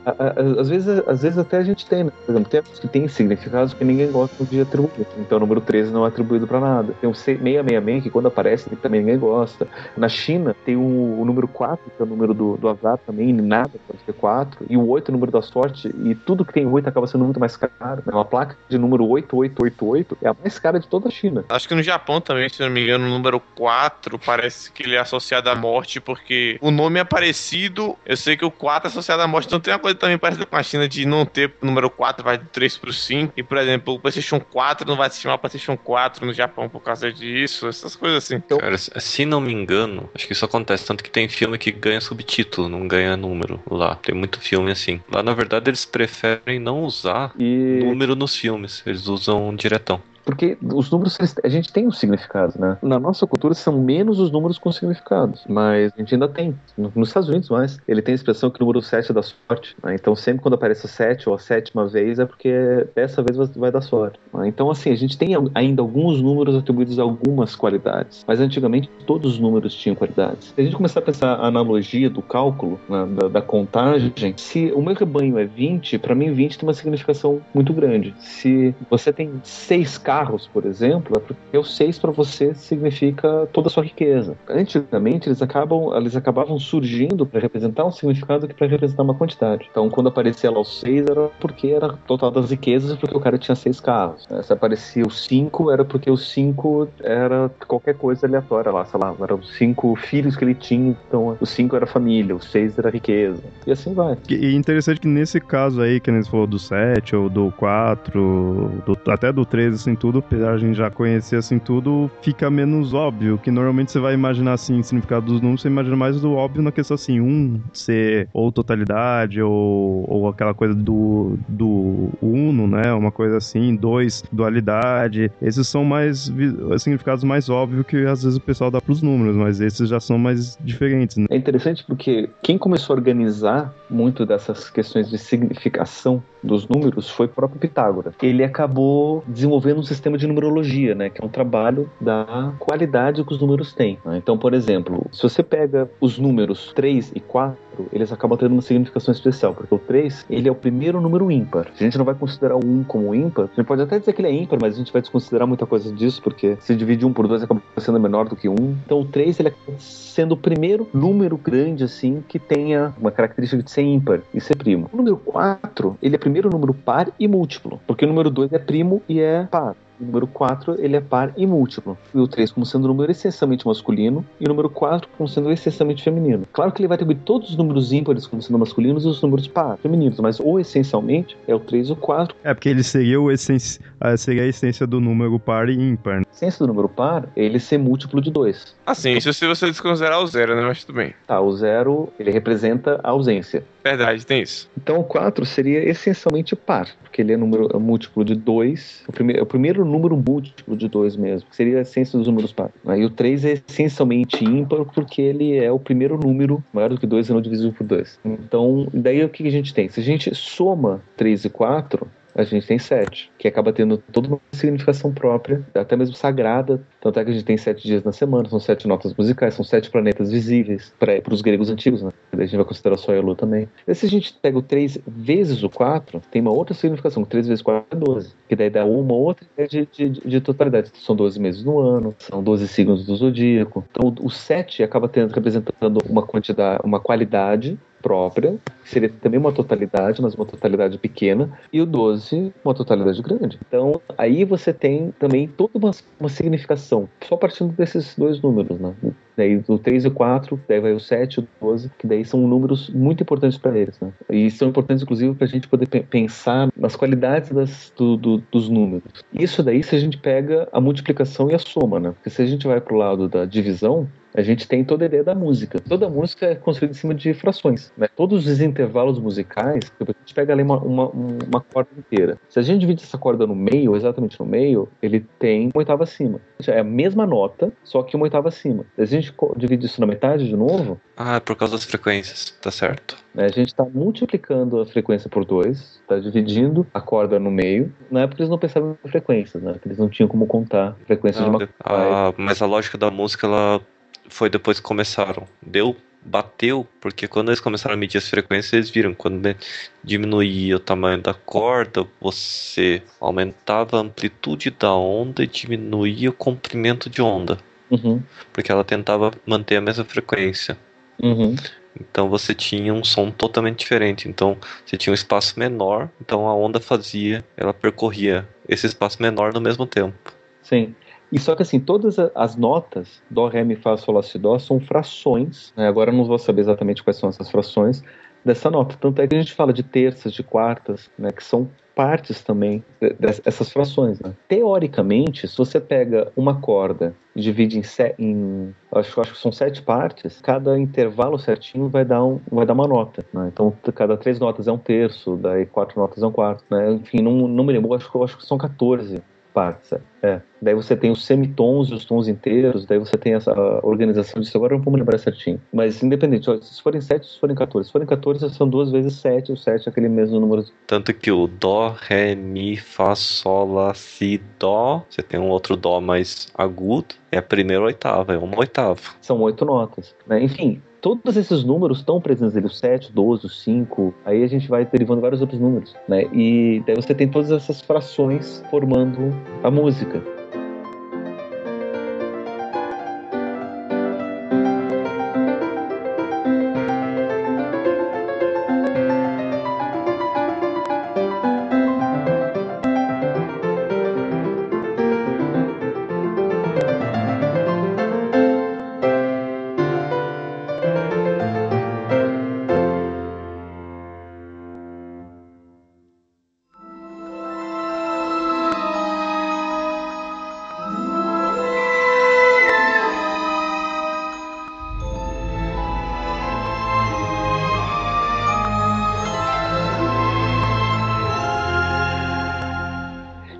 Às 0.58 0.68
vezes, 0.68 1.02
às 1.06 1.22
vezes 1.22 1.38
até 1.38 1.58
a 1.58 1.62
gente 1.62 1.86
tem, 1.86 2.04
né? 2.04 2.12
Por 2.24 2.32
exemplo, 2.32 2.50
tem 2.50 2.62
que 2.62 2.88
tem 2.88 3.08
significados 3.08 3.72
que 3.72 3.84
ninguém 3.84 4.10
gosta 4.10 4.44
de 4.44 4.60
atribuir. 4.60 5.06
Então 5.18 5.38
o 5.38 5.40
número 5.40 5.60
13 5.60 5.90
não 5.92 6.04
é 6.04 6.08
atribuído 6.08 6.46
para 6.46 6.60
nada. 6.60 6.94
Tem 7.00 7.08
o 7.08 7.14
666 7.14 8.02
que 8.02 8.10
quando 8.10 8.26
aparece 8.26 8.68
também 8.76 9.00
ninguém 9.00 9.18
gosta. 9.18 9.66
Na 9.96 10.08
China 10.08 10.54
tem 10.64 10.76
o, 10.76 11.20
o 11.20 11.24
número 11.24 11.48
4, 11.48 11.78
que 11.96 12.02
é 12.02 12.04
o 12.04 12.08
número 12.08 12.25
do, 12.34 12.56
do 12.56 12.68
azar 12.68 12.98
também, 12.98 13.32
nada 13.32 13.72
pode 13.86 14.00
ser 14.04 14.12
4. 14.12 14.66
E 14.68 14.76
o 14.76 14.88
8 14.88 15.08
é 15.08 15.10
o 15.10 15.12
número 15.12 15.32
da 15.32 15.42
sorte. 15.42 15.88
E 16.04 16.14
tudo 16.14 16.44
que 16.44 16.52
tem 16.52 16.66
8 16.66 16.88
acaba 16.88 17.06
sendo 17.06 17.24
muito 17.24 17.40
mais 17.40 17.56
caro. 17.56 18.02
Uma 18.06 18.24
placa 18.24 18.56
de 18.68 18.78
número 18.78 19.06
8888 19.06 20.18
é 20.22 20.28
a 20.28 20.34
mais 20.34 20.58
cara 20.58 20.78
de 20.78 20.86
toda 20.86 21.08
a 21.08 21.10
China. 21.10 21.44
Acho 21.48 21.68
que 21.68 21.74
no 21.74 21.82
Japão 21.82 22.20
também, 22.20 22.48
se 22.48 22.60
não 22.60 22.70
me 22.70 22.82
engano, 22.82 23.06
o 23.06 23.10
número 23.10 23.40
4 23.54 24.18
parece 24.18 24.70
que 24.72 24.82
ele 24.82 24.94
é 24.94 24.98
associado 24.98 25.50
à 25.50 25.54
morte, 25.54 26.00
porque 26.00 26.58
o 26.60 26.70
nome 26.70 27.00
é 27.00 27.04
parecido. 27.04 27.96
Eu 28.04 28.16
sei 28.16 28.36
que 28.36 28.44
o 28.44 28.50
4 28.50 28.88
é 28.88 28.90
associado 28.90 29.22
à 29.22 29.26
morte. 29.26 29.46
Então 29.46 29.60
tem 29.60 29.72
uma 29.72 29.80
coisa 29.80 29.96
também 29.96 30.18
parecida 30.18 30.46
com 30.46 30.56
a 30.56 30.62
China 30.62 30.88
de 30.88 31.06
não 31.06 31.24
ter 31.24 31.54
o 31.60 31.66
número 31.66 31.90
4, 31.90 32.24
vai 32.24 32.38
do 32.38 32.46
3 32.46 32.78
pro 32.78 32.92
5. 32.92 33.32
E, 33.36 33.42
por 33.42 33.58
exemplo, 33.58 33.94
o 33.94 34.00
PlayStation 34.00 34.40
4 34.40 34.86
não 34.86 34.96
vai 34.96 35.10
se 35.10 35.20
chamar 35.20 35.38
PlayStation 35.38 35.76
4 35.76 36.26
no 36.26 36.32
Japão 36.32 36.68
por 36.68 36.82
causa 36.82 37.12
disso. 37.12 37.68
Essas 37.68 37.96
coisas 37.96 38.24
assim. 38.24 38.36
Então... 38.36 38.58
Cara, 38.58 38.76
se 38.78 39.24
não 39.24 39.40
me 39.40 39.52
engano, 39.52 40.08
acho 40.14 40.26
que 40.26 40.32
isso 40.32 40.44
acontece. 40.44 40.86
Tanto 40.86 41.02
que 41.02 41.10
tem 41.10 41.28
filme 41.28 41.58
que 41.58 41.70
ganha 41.70 42.00
subtítulo, 42.16 42.68
não 42.68 42.88
ganha 42.88 43.16
número 43.16 43.60
lá. 43.70 43.94
Tem 43.96 44.14
muito 44.14 44.40
filme 44.40 44.70
assim. 44.70 45.00
Lá, 45.10 45.22
na 45.22 45.34
verdade, 45.34 45.68
eles 45.68 45.84
preferem 45.84 46.58
não 46.58 46.82
usar 46.82 47.32
e... 47.38 47.80
número 47.84 48.16
nos 48.16 48.34
filmes. 48.34 48.82
Eles 48.86 49.06
usam 49.06 49.54
diretão. 49.54 50.00
Porque 50.26 50.58
os 50.60 50.90
números, 50.90 51.16
a 51.42 51.48
gente 51.48 51.72
tem 51.72 51.86
um 51.86 51.92
significado, 51.92 52.54
né? 52.58 52.76
Na 52.82 52.98
nossa 52.98 53.24
cultura 53.28 53.54
são 53.54 53.80
menos 53.80 54.18
os 54.18 54.30
números 54.32 54.58
com 54.58 54.72
significados, 54.72 55.44
mas 55.48 55.92
a 55.94 56.00
gente 56.00 56.14
ainda 56.14 56.28
tem. 56.28 56.52
Nos 56.76 57.08
Estados 57.08 57.28
Unidos, 57.28 57.48
mais. 57.48 57.78
Ele 57.86 58.02
tem 58.02 58.12
a 58.12 58.16
expressão 58.16 58.50
que 58.50 58.60
o 58.60 58.66
número 58.66 58.82
7 58.82 59.12
é 59.12 59.14
da 59.14 59.22
sorte. 59.22 59.76
Né? 59.84 59.94
Então, 59.94 60.16
sempre 60.16 60.42
quando 60.42 60.54
aparece 60.54 60.84
o 60.84 60.88
7 60.88 61.28
ou 61.28 61.34
a 61.36 61.38
sétima 61.38 61.86
vez, 61.86 62.18
é 62.18 62.26
porque 62.26 62.86
dessa 62.94 63.22
vez 63.22 63.36
vai 63.54 63.70
dar 63.70 63.80
sorte. 63.80 64.18
Né? 64.34 64.48
Então, 64.48 64.68
assim, 64.68 64.90
a 64.90 64.96
gente 64.96 65.16
tem 65.16 65.36
ainda 65.54 65.80
alguns 65.80 66.20
números 66.20 66.56
atribuídos 66.56 66.98
a 66.98 67.02
algumas 67.02 67.54
qualidades, 67.54 68.24
mas 68.26 68.40
antigamente 68.40 68.90
todos 69.06 69.34
os 69.34 69.38
números 69.38 69.74
tinham 69.74 69.94
qualidades. 69.94 70.52
Se 70.56 70.60
a 70.60 70.64
gente 70.64 70.74
começar 70.74 70.98
a 70.98 71.02
pensar 71.02 71.34
a 71.34 71.46
analogia 71.46 72.10
do 72.10 72.20
cálculo, 72.20 72.80
né, 72.88 73.06
da, 73.06 73.28
da, 73.28 73.42
contagem, 73.42 74.12
se 74.36 74.72
o 74.72 74.82
meu 74.82 74.94
rebanho 74.94 75.38
é 75.38 75.44
20, 75.44 75.98
para 75.98 76.14
mim 76.16 76.32
20 76.32 76.58
tem 76.58 76.68
uma 76.68 76.74
significação 76.74 77.40
muito 77.54 77.72
grande. 77.72 78.12
Se 78.18 78.74
você 78.90 79.12
tem 79.12 79.30
seis 79.44 79.96
carros, 79.96 80.15
carros, 80.16 80.48
por 80.50 80.64
exemplo, 80.64 81.16
é 81.16 81.20
porque 81.20 81.58
o 81.58 81.62
6 81.62 81.98
para 81.98 82.10
você 82.10 82.54
significa 82.54 83.46
toda 83.52 83.68
a 83.68 83.70
sua 83.70 83.84
riqueza. 83.84 84.34
Antigamente, 84.48 85.28
eles, 85.28 85.42
acabam, 85.42 85.94
eles 85.94 86.16
acabavam 86.16 86.58
surgindo 86.58 87.26
para 87.26 87.40
representar 87.40 87.84
um 87.84 87.90
significado 87.90 88.48
que 88.48 88.54
para 88.54 88.66
representar 88.66 89.02
uma 89.02 89.14
quantidade. 89.14 89.68
Então, 89.70 89.90
quando 89.90 90.08
aparecia 90.08 90.50
lá 90.50 90.60
o 90.60 90.64
6, 90.64 91.06
era 91.06 91.28
porque 91.38 91.68
era 91.68 91.92
total 92.06 92.30
das 92.30 92.50
riquezas, 92.50 92.96
porque 92.96 93.16
o 93.16 93.20
cara 93.20 93.36
tinha 93.36 93.54
seis 93.54 93.78
carros. 93.78 94.26
Se 94.42 94.52
aparecia 94.52 95.04
o 95.04 95.10
5, 95.10 95.70
era 95.70 95.84
porque 95.84 96.10
o 96.10 96.16
5 96.16 96.88
era 97.02 97.50
qualquer 97.66 97.94
coisa 97.94 98.26
aleatória 98.26 98.72
lá, 98.72 98.84
sei 98.86 98.98
lá, 98.98 99.14
eram 99.20 99.42
cinco 99.42 99.94
filhos 99.96 100.36
que 100.36 100.44
ele 100.44 100.54
tinha, 100.54 100.96
então 101.08 101.36
o 101.38 101.46
5 101.46 101.76
era 101.76 101.86
família, 101.86 102.34
o 102.34 102.40
6 102.40 102.78
era 102.78 102.90
riqueza. 102.90 103.42
E 103.66 103.72
assim 103.72 103.92
vai. 103.92 104.16
E 104.28 104.54
interessante 104.54 105.00
que 105.00 105.08
nesse 105.08 105.40
caso 105.40 105.82
aí, 105.82 106.00
que 106.00 106.10
a 106.10 106.14
gente 106.14 106.30
falou 106.30 106.46
do 106.46 106.58
7 106.58 107.14
ou 107.16 107.28
do 107.28 107.52
4, 107.52 108.82
do, 108.86 108.98
até 109.10 109.32
do 109.32 109.44
13, 109.44 109.76
assim, 109.76 109.94
tudo, 110.06 110.18
apesar 110.20 110.56
de 110.56 110.64
a 110.64 110.68
gente 110.68 110.76
já 110.76 110.90
conhecer 110.90 111.36
assim 111.36 111.58
tudo, 111.58 112.08
fica 112.22 112.48
menos 112.48 112.94
óbvio. 112.94 113.38
Que 113.38 113.50
normalmente 113.50 113.90
você 113.90 113.98
vai 113.98 114.14
imaginar 114.14 114.52
assim, 114.52 114.78
o 114.78 114.84
significado 114.84 115.26
dos 115.26 115.40
números, 115.40 115.62
você 115.62 115.68
imagina 115.68 115.96
mais 115.96 116.20
do 116.20 116.32
óbvio 116.32 116.62
na 116.62 116.70
questão 116.70 116.94
assim, 116.94 117.20
um 117.20 117.60
ser 117.72 118.28
ou 118.32 118.52
totalidade, 118.52 119.42
ou, 119.42 120.04
ou 120.08 120.28
aquela 120.28 120.54
coisa 120.54 120.74
do, 120.74 121.36
do 121.48 122.10
uno, 122.22 122.68
né? 122.68 122.92
Uma 122.92 123.10
coisa 123.10 123.38
assim, 123.38 123.74
dois, 123.74 124.22
dualidade. 124.30 125.30
Esses 125.42 125.66
são 125.66 125.84
mais 125.84 126.32
significados 126.78 127.24
mais 127.24 127.48
óbvios 127.48 127.84
que 127.86 128.04
às 128.06 128.22
vezes 128.22 128.38
o 128.38 128.40
pessoal 128.40 128.70
dá 128.70 128.80
pros 128.80 129.02
números, 129.02 129.34
mas 129.34 129.60
esses 129.60 129.88
já 129.88 129.98
são 129.98 130.18
mais 130.18 130.56
diferentes. 130.60 131.16
Né? 131.16 131.26
É 131.30 131.36
interessante 131.36 131.84
porque 131.84 132.30
quem 132.42 132.56
começou 132.56 132.94
a 132.94 132.98
organizar 132.98 133.74
muito 133.90 134.24
dessas 134.24 134.70
questões 134.70 135.10
de 135.10 135.18
significação 135.18 136.22
dos 136.42 136.68
números 136.68 137.10
foi 137.10 137.26
o 137.26 137.28
próprio 137.28 137.60
Pitágoras. 137.60 138.14
Ele 138.22 138.44
acabou 138.44 139.24
desenvolvendo 139.26 139.80
um 139.80 139.82
sistema 139.96 140.16
de 140.16 140.26
numerologia, 140.26 140.94
né, 140.94 141.10
que 141.10 141.22
é 141.22 141.24
um 141.24 141.28
trabalho 141.28 141.90
da 142.00 142.52
qualidade 142.58 143.24
que 143.24 143.32
os 143.32 143.40
números 143.40 143.72
têm. 143.72 143.98
Né? 144.04 144.18
Então, 144.18 144.38
por 144.38 144.54
exemplo, 144.54 145.06
se 145.12 145.22
você 145.22 145.42
pega 145.42 145.90
os 146.00 146.18
números 146.18 146.72
3 146.74 147.12
e 147.14 147.20
4, 147.20 147.56
eles 147.92 148.12
acabam 148.12 148.38
tendo 148.38 148.52
uma 148.52 148.62
significação 148.62 149.12
especial, 149.12 149.54
porque 149.54 149.74
o 149.74 149.78
3, 149.78 150.26
ele 150.30 150.48
é 150.48 150.52
o 150.52 150.54
primeiro 150.54 151.00
número 151.00 151.30
ímpar. 151.30 151.66
A 151.74 151.82
gente 151.82 151.98
não 151.98 152.04
vai 152.04 152.14
considerar 152.14 152.56
o 152.56 152.64
1 152.64 152.84
como 152.84 153.14
ímpar, 153.14 153.44
a 153.44 153.48
gente 153.48 153.66
pode 153.66 153.82
até 153.82 153.98
dizer 153.98 154.12
que 154.12 154.20
ele 154.20 154.28
é 154.28 154.32
ímpar, 154.32 154.58
mas 154.60 154.74
a 154.74 154.78
gente 154.78 154.92
vai 154.92 155.02
desconsiderar 155.02 155.46
muita 155.46 155.66
coisa 155.66 155.92
disso, 155.92 156.22
porque 156.22 156.56
se 156.60 156.74
dividir 156.74 157.06
1 157.06 157.12
por 157.12 157.26
2 157.26 157.42
acaba 157.42 157.60
sendo 157.78 158.00
menor 158.00 158.28
do 158.28 158.36
que 158.36 158.48
1. 158.48 158.54
Então 158.84 159.00
o 159.00 159.04
3, 159.04 159.40
ele 159.40 159.48
acaba 159.48 159.78
sendo 159.78 160.32
o 160.32 160.36
primeiro 160.36 160.88
número 160.92 161.36
grande, 161.36 161.84
assim, 161.84 162.22
que 162.28 162.38
tenha 162.38 162.94
uma 162.98 163.10
característica 163.10 163.62
de 163.62 163.70
ser 163.70 163.82
ímpar 163.82 164.20
e 164.32 164.40
ser 164.40 164.56
primo. 164.56 164.88
O 164.92 164.96
número 164.96 165.16
4, 165.16 165.98
ele 166.02 166.14
é 166.14 166.18
primeiro 166.18 166.48
número 166.48 166.72
par 166.72 167.08
e 167.18 167.28
múltiplo, 167.28 167.80
porque 167.86 168.04
o 168.04 168.08
número 168.08 168.30
2 168.30 168.52
é 168.52 168.58
primo 168.58 169.02
e 169.08 169.20
é 169.20 169.46
par. 169.50 169.76
O 170.00 170.04
número 170.04 170.26
4 170.26 170.76
ele 170.78 170.96
é 170.96 171.00
par 171.00 171.32
e 171.36 171.46
múltiplo. 171.46 171.96
E 172.14 172.18
o 172.18 172.28
3 172.28 172.52
como 172.52 172.66
sendo 172.66 172.84
um 172.84 172.88
número 172.88 173.10
essencialmente 173.10 173.66
masculino 173.66 174.24
e 174.40 174.44
o 174.44 174.48
número 174.48 174.68
4 174.68 175.08
como 175.16 175.28
sendo 175.28 175.50
essencialmente 175.50 176.02
feminino. 176.02 176.46
Claro 176.52 176.72
que 176.72 176.80
ele 176.80 176.88
vai 176.88 176.96
atribuir 176.96 177.18
todos 177.24 177.50
os 177.50 177.56
números 177.56 177.92
ímpares 177.92 178.26
como 178.26 178.42
sendo 178.42 178.58
masculinos 178.58 179.04
e 179.04 179.08
os 179.08 179.20
números 179.22 179.48
par 179.48 179.76
femininos, 179.78 180.20
mas 180.20 180.38
ou 180.40 180.60
essencialmente 180.60 181.36
é 181.46 181.54
o 181.54 181.60
3 181.60 181.88
e 181.88 181.92
o 181.92 181.96
4. 181.96 182.36
É 182.44 182.54
porque 182.54 182.68
ele 182.68 182.82
seria, 182.82 183.20
o 183.20 183.30
essenci... 183.30 183.80
seria 184.18 184.42
a 184.42 184.46
essência 184.46 184.86
do 184.86 185.00
número 185.00 185.38
par 185.38 185.68
e 185.68 185.74
ímpar. 185.74 186.18
A 186.18 186.22
essência 186.32 186.58
do 186.58 186.68
número 186.68 186.88
par 186.88 187.28
é 187.34 187.44
ele 187.44 187.58
ser 187.58 187.78
múltiplo 187.78 188.20
de 188.20 188.30
2. 188.30 188.76
Assim, 188.84 189.12
isso 189.12 189.32
se 189.32 189.46
você 189.46 189.66
desconsiderar 189.66 190.20
o 190.20 190.26
zero, 190.26 190.54
né? 190.54 190.62
Mas 190.62 190.84
tudo 190.84 190.96
bem. 190.96 191.14
Tá, 191.26 191.40
o 191.40 191.52
zero 191.56 192.08
ele 192.18 192.30
representa 192.30 193.00
a 193.02 193.10
ausência. 193.10 193.64
Verdade, 193.86 194.26
tem 194.26 194.42
isso. 194.42 194.68
Então 194.76 194.98
o 194.98 195.04
4 195.04 195.46
seria 195.46 195.88
essencialmente 195.88 196.56
par, 196.56 196.88
porque 197.02 197.22
ele 197.22 197.32
é 197.32 197.36
número 197.36 197.68
é 197.72 197.78
múltiplo 197.78 198.24
de 198.24 198.34
2. 198.34 199.04
O, 199.06 199.12
prime... 199.12 199.34
é 199.34 199.42
o 199.42 199.46
primeiro 199.46 199.84
número 199.84 200.16
múltiplo 200.16 200.76
de 200.76 200.88
2 200.88 201.16
mesmo, 201.16 201.48
que 201.48 201.54
seria 201.54 201.78
a 201.78 201.82
essência 201.82 202.18
dos 202.18 202.26
números 202.26 202.52
par. 202.52 202.70
Aí 202.84 203.04
o 203.04 203.10
3 203.10 203.44
é 203.44 203.62
essencialmente 203.68 204.44
ímpar 204.44 204.84
porque 204.86 205.22
ele 205.22 205.56
é 205.56 205.70
o 205.70 205.78
primeiro 205.78 206.18
número 206.18 206.64
maior 206.72 206.90
do 206.90 206.98
que 206.98 207.06
2 207.06 207.28
e 207.28 207.32
não 207.32 207.40
divisível 207.40 207.72
por 207.72 207.86
2. 207.86 208.18
Então, 208.24 208.88
daí 208.92 209.22
o 209.22 209.28
que 209.28 209.46
a 209.46 209.50
gente 209.52 209.72
tem? 209.72 209.88
Se 209.88 210.00
a 210.00 210.02
gente 210.02 210.34
soma 210.34 211.00
3 211.16 211.44
e 211.44 211.48
4, 211.48 212.08
a 212.36 212.44
gente 212.44 212.66
tem 212.66 212.78
sete, 212.78 213.30
que 213.38 213.48
acaba 213.48 213.72
tendo 213.72 213.98
toda 214.12 214.28
uma 214.28 214.40
significação 214.52 215.12
própria, 215.12 215.64
até 215.74 215.96
mesmo 215.96 216.14
sagrada. 216.14 216.82
Tanto 217.00 217.18
é 217.18 217.24
que 217.24 217.30
a 217.30 217.32
gente 217.32 217.44
tem 217.44 217.56
sete 217.56 217.86
dias 217.86 218.04
na 218.04 218.12
semana, 218.12 218.48
são 218.48 218.60
sete 218.60 218.86
notas 218.86 219.14
musicais, 219.14 219.54
são 219.54 219.64
sete 219.64 219.90
planetas 219.90 220.30
visíveis 220.30 220.92
para 220.98 221.32
os 221.32 221.40
gregos 221.40 221.70
antigos, 221.70 222.02
né? 222.02 222.10
Daí 222.32 222.42
a 222.42 222.46
gente 222.46 222.56
vai 222.56 222.64
considerar 222.66 222.96
o 222.96 222.98
Sol 222.98 223.14
e 223.14 223.18
a 223.18 223.22
Lua 223.22 223.34
também. 223.34 223.68
E 223.86 223.94
se 223.94 224.06
a 224.06 224.08
gente 224.08 224.34
pega 224.40 224.58
o 224.58 224.62
3 224.62 224.98
vezes 225.06 225.62
o 225.62 225.70
4, 225.70 226.20
tem 226.30 226.42
uma 226.42 226.52
outra 226.52 226.74
significação, 226.74 227.24
3 227.24 227.46
vezes 227.46 227.62
4 227.62 227.86
é 227.90 227.96
12, 227.96 228.34
que 228.48 228.54
daí 228.54 228.68
dá 228.68 228.84
uma 228.84 229.14
outra 229.14 229.46
ideia 229.54 229.68
de, 229.68 229.86
de, 229.86 230.20
de, 230.28 230.40
totalidade. 230.40 230.90
São 230.94 231.16
12 231.16 231.40
meses 231.40 231.64
no 231.64 231.78
ano, 231.78 232.14
são 232.18 232.42
12 232.42 232.68
signos 232.68 233.06
do 233.06 233.16
zodíaco. 233.16 233.84
Então 233.90 234.14
o 234.20 234.30
7 234.30 234.82
acaba 234.82 235.08
tendo, 235.08 235.32
representando 235.32 235.98
uma 236.08 236.22
quantidade, 236.22 236.80
uma 236.84 237.00
qualidade 237.00 237.78
própria, 238.06 238.56
seria 238.84 239.08
também 239.08 239.40
uma 239.40 239.50
totalidade, 239.50 240.22
mas 240.22 240.36
uma 240.36 240.46
totalidade 240.46 240.96
pequena, 240.96 241.50
e 241.72 241.80
o 241.80 241.86
12, 241.86 242.54
uma 242.64 242.72
totalidade 242.72 243.20
grande. 243.20 243.58
Então, 243.66 244.00
aí 244.16 244.44
você 244.44 244.72
tem 244.72 245.12
também 245.18 245.48
toda 245.48 245.76
uma, 245.76 245.90
uma 246.20 246.28
significação, 246.28 247.08
só 247.24 247.36
partindo 247.36 247.72
desses 247.72 248.14
dois 248.16 248.40
números, 248.40 248.78
né? 248.78 248.94
Daí 249.36 249.60
o 249.66 249.76
3 249.76 250.04
e 250.04 250.08
o 250.08 250.10
4, 250.12 250.60
daí 250.68 250.80
vai 250.80 250.92
o 250.92 251.00
7 251.00 251.34
e 251.34 251.40
o 251.40 251.48
12, 251.60 251.90
que 251.98 252.06
daí 252.06 252.24
são 252.24 252.40
números 252.46 252.88
muito 252.90 253.24
importantes 253.24 253.58
para 253.58 253.76
eles, 253.76 253.98
né? 254.00 254.12
E 254.30 254.48
são 254.52 254.68
importantes, 254.68 255.02
inclusive, 255.02 255.34
para 255.34 255.44
a 255.44 255.50
gente 255.50 255.66
poder 255.66 255.86
pensar 255.86 256.70
nas 256.76 256.94
qualidades 256.94 257.50
das, 257.50 257.92
do, 257.96 258.16
do, 258.16 258.42
dos 258.52 258.68
números. 258.68 259.24
Isso 259.34 259.64
daí 259.64 259.82
se 259.82 259.96
a 259.96 259.98
gente 259.98 260.16
pega 260.16 260.68
a 260.72 260.80
multiplicação 260.80 261.50
e 261.50 261.54
a 261.54 261.58
soma, 261.58 261.98
né? 261.98 262.12
Porque 262.12 262.30
se 262.30 262.40
a 262.40 262.46
gente 262.46 262.68
vai 262.68 262.80
para 262.80 262.94
o 262.94 262.96
lado 262.96 263.28
da 263.28 263.44
divisão, 263.44 264.08
a 264.36 264.42
gente 264.42 264.68
tem 264.68 264.84
toda 264.84 265.04
a 265.04 265.06
ideia 265.06 265.24
da 265.24 265.34
música. 265.34 265.80
Toda 265.80 266.08
música 266.08 266.46
é 266.46 266.54
construída 266.54 266.92
em 266.94 266.98
cima 266.98 267.14
de 267.14 267.32
frações. 267.32 267.92
Né? 267.96 268.06
Todos 268.14 268.46
os 268.46 268.60
intervalos 268.60 269.18
musicais, 269.18 269.84
tipo, 269.98 270.12
a 270.12 270.14
gente 270.20 270.34
pega 270.34 270.52
ali 270.52 270.62
uma, 270.62 270.78
uma, 270.78 271.08
uma 271.08 271.60
corda 271.60 271.90
inteira. 271.96 272.38
Se 272.48 272.58
a 272.58 272.62
gente 272.62 272.80
divide 272.80 273.02
essa 273.02 273.16
corda 273.16 273.46
no 273.46 273.54
meio, 273.54 273.96
exatamente 273.96 274.38
no 274.38 274.46
meio, 274.46 274.88
ele 275.02 275.20
tem 275.38 275.66
uma 275.66 275.78
oitava 275.78 276.04
acima. 276.04 276.40
É 276.66 276.80
a 276.80 276.84
mesma 276.84 277.26
nota, 277.26 277.72
só 277.82 278.02
que 278.02 278.14
uma 278.14 278.24
oitava 278.24 278.48
acima. 278.48 278.84
Se 278.94 279.00
a 279.02 279.06
gente 279.06 279.32
divide 279.56 279.86
isso 279.86 280.00
na 280.00 280.06
metade 280.06 280.46
de 280.46 280.56
novo. 280.56 281.00
Ah, 281.16 281.36
é 281.36 281.40
por 281.40 281.56
causa 281.56 281.74
das 281.74 281.84
frequências, 281.84 282.50
tá 282.60 282.70
certo. 282.70 283.16
Né, 283.34 283.44
a 283.44 283.48
gente 283.48 283.68
está 283.68 283.84
multiplicando 283.84 284.80
a 284.80 284.86
frequência 284.86 285.28
por 285.30 285.44
dois, 285.44 285.98
está 286.00 286.18
dividindo 286.18 286.86
a 286.92 287.00
corda 287.00 287.38
no 287.38 287.50
meio. 287.50 287.92
Na 288.10 288.22
época 288.22 288.42
eles 288.42 288.50
não 288.50 288.58
pensavam 288.58 288.96
em 289.04 289.08
frequências, 289.08 289.62
né? 289.62 289.74
Eles 289.84 289.98
não 289.98 290.08
tinham 290.08 290.28
como 290.28 290.46
contar 290.46 290.88
a 290.88 291.06
frequência 291.06 291.40
Não, 291.42 291.58
de 291.58 291.64
uma 291.64 291.68
a- 291.80 292.34
mas 292.36 292.60
a 292.62 292.66
lógica 292.66 292.96
da 292.98 293.10
música, 293.10 293.46
ela 293.46 293.80
foi 294.28 294.48
depois 294.50 294.78
que 294.78 294.86
começaram. 294.86 295.46
Deu, 295.62 295.96
bateu, 296.22 296.86
porque 297.00 297.28
quando 297.28 297.48
eles 297.48 297.60
começaram 297.60 297.94
a 297.94 297.98
medir 297.98 298.18
as 298.18 298.28
frequências, 298.28 298.72
eles 298.72 298.90
viram 298.90 299.14
quando 299.14 299.56
diminuía 300.02 300.76
o 300.76 300.80
tamanho 300.80 301.20
da 301.20 301.32
corda, 301.34 302.06
você 302.20 303.02
aumentava 303.20 303.98
a 303.98 304.00
amplitude 304.00 304.70
da 304.70 304.92
onda 304.94 305.44
e 305.44 305.46
diminuía 305.46 306.30
o 306.30 306.32
comprimento 306.32 307.08
de 307.08 307.22
onda, 307.22 307.58
Uhum, 307.88 308.20
porque 308.52 308.72
ela 308.72 308.82
tentava 308.82 309.30
manter 309.46 309.76
a 309.76 309.80
mesma 309.80 310.04
frequência. 310.04 310.76
uhum. 311.22 311.54
Então 311.98 312.28
você 312.28 312.54
tinha 312.54 312.92
um 312.92 313.02
som 313.02 313.30
totalmente 313.30 313.78
diferente. 313.78 314.28
Então 314.28 314.58
você 314.84 314.96
tinha 314.96 315.12
um 315.12 315.14
espaço 315.14 315.58
menor, 315.58 316.10
então 316.20 316.46
a 316.46 316.54
onda 316.54 316.80
fazia, 316.80 317.44
ela 317.56 317.72
percorria 317.72 318.46
esse 318.68 318.86
espaço 318.86 319.22
menor 319.22 319.52
no 319.54 319.60
mesmo 319.60 319.86
tempo. 319.86 320.32
Sim. 320.62 320.94
E 321.32 321.38
só 321.38 321.54
que 321.56 321.62
assim, 321.62 321.80
todas 321.80 322.16
as 322.34 322.56
notas, 322.56 323.22
Dó, 323.30 323.48
Ré, 323.48 323.64
Mi, 323.64 323.76
Fá, 323.76 323.96
Sol, 323.96 324.14
Lá, 324.14 324.22
Si, 324.22 324.38
Dó, 324.38 324.58
são 324.58 324.78
frações. 324.80 325.72
né? 325.76 325.88
Agora 325.88 326.10
eu 326.10 326.16
não 326.16 326.24
vou 326.24 326.38
saber 326.38 326.60
exatamente 326.60 327.02
quais 327.02 327.16
são 327.16 327.28
essas 327.28 327.50
frações 327.50 328.02
dessa 328.44 328.70
nota. 328.70 328.96
Tanto 329.00 329.20
é 329.20 329.26
que 329.26 329.34
a 329.34 329.38
gente 329.40 329.52
fala 329.52 329.72
de 329.72 329.82
terças, 329.82 330.32
de 330.32 330.42
quartas, 330.42 331.10
né? 331.18 331.30
Que 331.32 331.42
são 331.42 331.68
partes 331.96 332.42
também 332.42 332.84
de- 333.00 333.14
dessas 333.14 333.70
frações. 333.72 334.20
Né? 334.20 334.32
Teoricamente, 334.46 335.48
se 335.48 335.56
você 335.56 335.80
pega 335.80 336.30
uma 336.36 336.60
corda 336.60 337.14
e 337.34 337.40
divide 337.40 337.78
em, 337.78 337.82
em 338.18 338.74
acho, 338.92 339.18
acho 339.20 339.32
que 339.32 339.38
são 339.38 339.50
sete 339.50 339.80
partes, 339.80 340.38
cada 340.42 340.78
intervalo 340.78 341.38
certinho 341.38 341.88
vai 341.88 342.04
dar, 342.04 342.22
um, 342.22 342.38
vai 342.52 342.66
dar 342.66 342.74
uma 342.74 342.86
nota. 342.86 343.24
né? 343.32 343.50
Então, 343.52 343.72
cada 343.94 344.14
três 344.16 344.38
notas 344.38 344.68
é 344.68 344.72
um 344.72 344.76
terço, 344.78 345.36
daí 345.36 345.64
quatro 345.64 345.98
notas 345.98 346.22
é 346.22 346.26
um 346.26 346.32
quarto. 346.32 346.62
Né? 346.70 346.92
Enfim, 346.92 347.22
não, 347.22 347.48
não 347.48 347.64
me 347.64 347.72
lembro, 347.72 347.94
acho, 347.94 348.22
acho 348.22 348.36
que 348.36 348.44
são 348.46 348.58
14 348.58 349.22
partes. 349.56 349.90
É. 350.22 350.42
Daí 350.60 350.74
você 350.74 350.94
tem 350.94 351.10
os 351.10 351.24
semitons 351.24 351.88
e 351.88 351.94
os 351.94 352.04
tons 352.04 352.28
inteiros, 352.28 352.84
daí 352.84 352.98
você 352.98 353.16
tem 353.16 353.32
essa 353.32 353.52
organização 353.82 354.42
disso. 354.42 354.54
Agora 354.54 354.74
eu 354.74 354.76
não 354.76 354.84
vou 354.84 354.92
me 354.92 354.98
lembrar 354.98 355.16
certinho. 355.16 355.58
Mas 355.72 356.02
independente, 356.02 356.46
se 356.62 356.82
forem 356.82 357.00
7, 357.00 357.26
se 357.26 357.40
forem 357.40 357.56
14. 357.56 357.86
Se 357.86 357.92
forem 357.92 358.06
14, 358.06 358.50
são 358.50 358.68
duas 358.68 358.90
vezes 358.90 359.14
7, 359.14 359.52
o 359.52 359.56
7 359.56 359.88
é 359.88 359.90
aquele 359.90 360.10
mesmo 360.10 360.38
número. 360.38 360.62
Tanto 360.86 361.14
que 361.14 361.32
o 361.32 361.46
Dó, 361.46 361.96
Ré, 361.98 362.34
Mi, 362.34 362.76
Fá, 362.76 363.14
Sol, 363.14 363.72
Lá, 363.72 363.94
Si, 363.94 364.42
Dó, 364.58 365.02
você 365.08 365.22
tem 365.22 365.40
um 365.40 365.48
outro 365.48 365.74
Dó 365.74 366.02
mais 366.02 366.48
agudo, 366.54 367.14
é 367.32 367.38
a 367.38 367.42
primeira 367.42 367.82
oitava, 367.82 368.34
é 368.34 368.38
uma 368.38 368.58
oitava. 368.58 369.00
São 369.22 369.40
oito 369.40 369.64
notas. 369.64 370.14
Né? 370.26 370.42
Enfim, 370.42 370.82
todos 371.06 371.36
esses 371.36 371.62
números 371.62 371.98
estão 371.98 372.20
presentes 372.20 372.56
ali, 372.56 372.66
o 372.66 372.68
7, 372.68 373.10
o 373.10 373.12
12, 373.12 373.46
o 373.46 373.48
5, 373.48 374.12
aí 374.24 374.42
a 374.42 374.48
gente 374.48 374.66
vai 374.66 374.84
derivando 374.84 375.20
vários 375.20 375.40
outros 375.40 375.60
números. 375.60 375.94
Né? 376.08 376.24
E 376.32 376.82
daí 376.84 376.96
você 376.96 377.14
tem 377.14 377.28
todas 377.28 377.52
essas 377.52 377.80
frações 377.80 378.60
formando 378.68 379.32
a 379.62 379.70
música. 379.70 380.20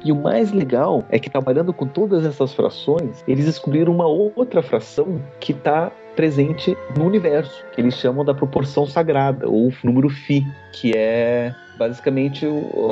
E 0.06 0.12
o 0.12 0.14
mais 0.14 0.52
legal 0.52 1.04
é 1.10 1.18
que 1.18 1.28
trabalhando 1.28 1.72
com 1.72 1.84
todas 1.84 2.24
essas 2.24 2.54
frações, 2.54 3.24
eles 3.26 3.44
descobriram 3.44 3.92
uma 3.92 4.06
outra 4.06 4.62
fração 4.62 5.20
que 5.40 5.50
está 5.50 5.90
presente 6.14 6.78
no 6.96 7.06
universo, 7.06 7.64
que 7.72 7.80
eles 7.80 7.94
chamam 7.96 8.24
da 8.24 8.32
proporção 8.32 8.86
sagrada, 8.86 9.48
ou 9.48 9.72
número 9.82 10.08
φ, 10.08 10.46
que 10.72 10.96
é 10.96 11.52
basicamente 11.78 12.46
o- 12.46 12.90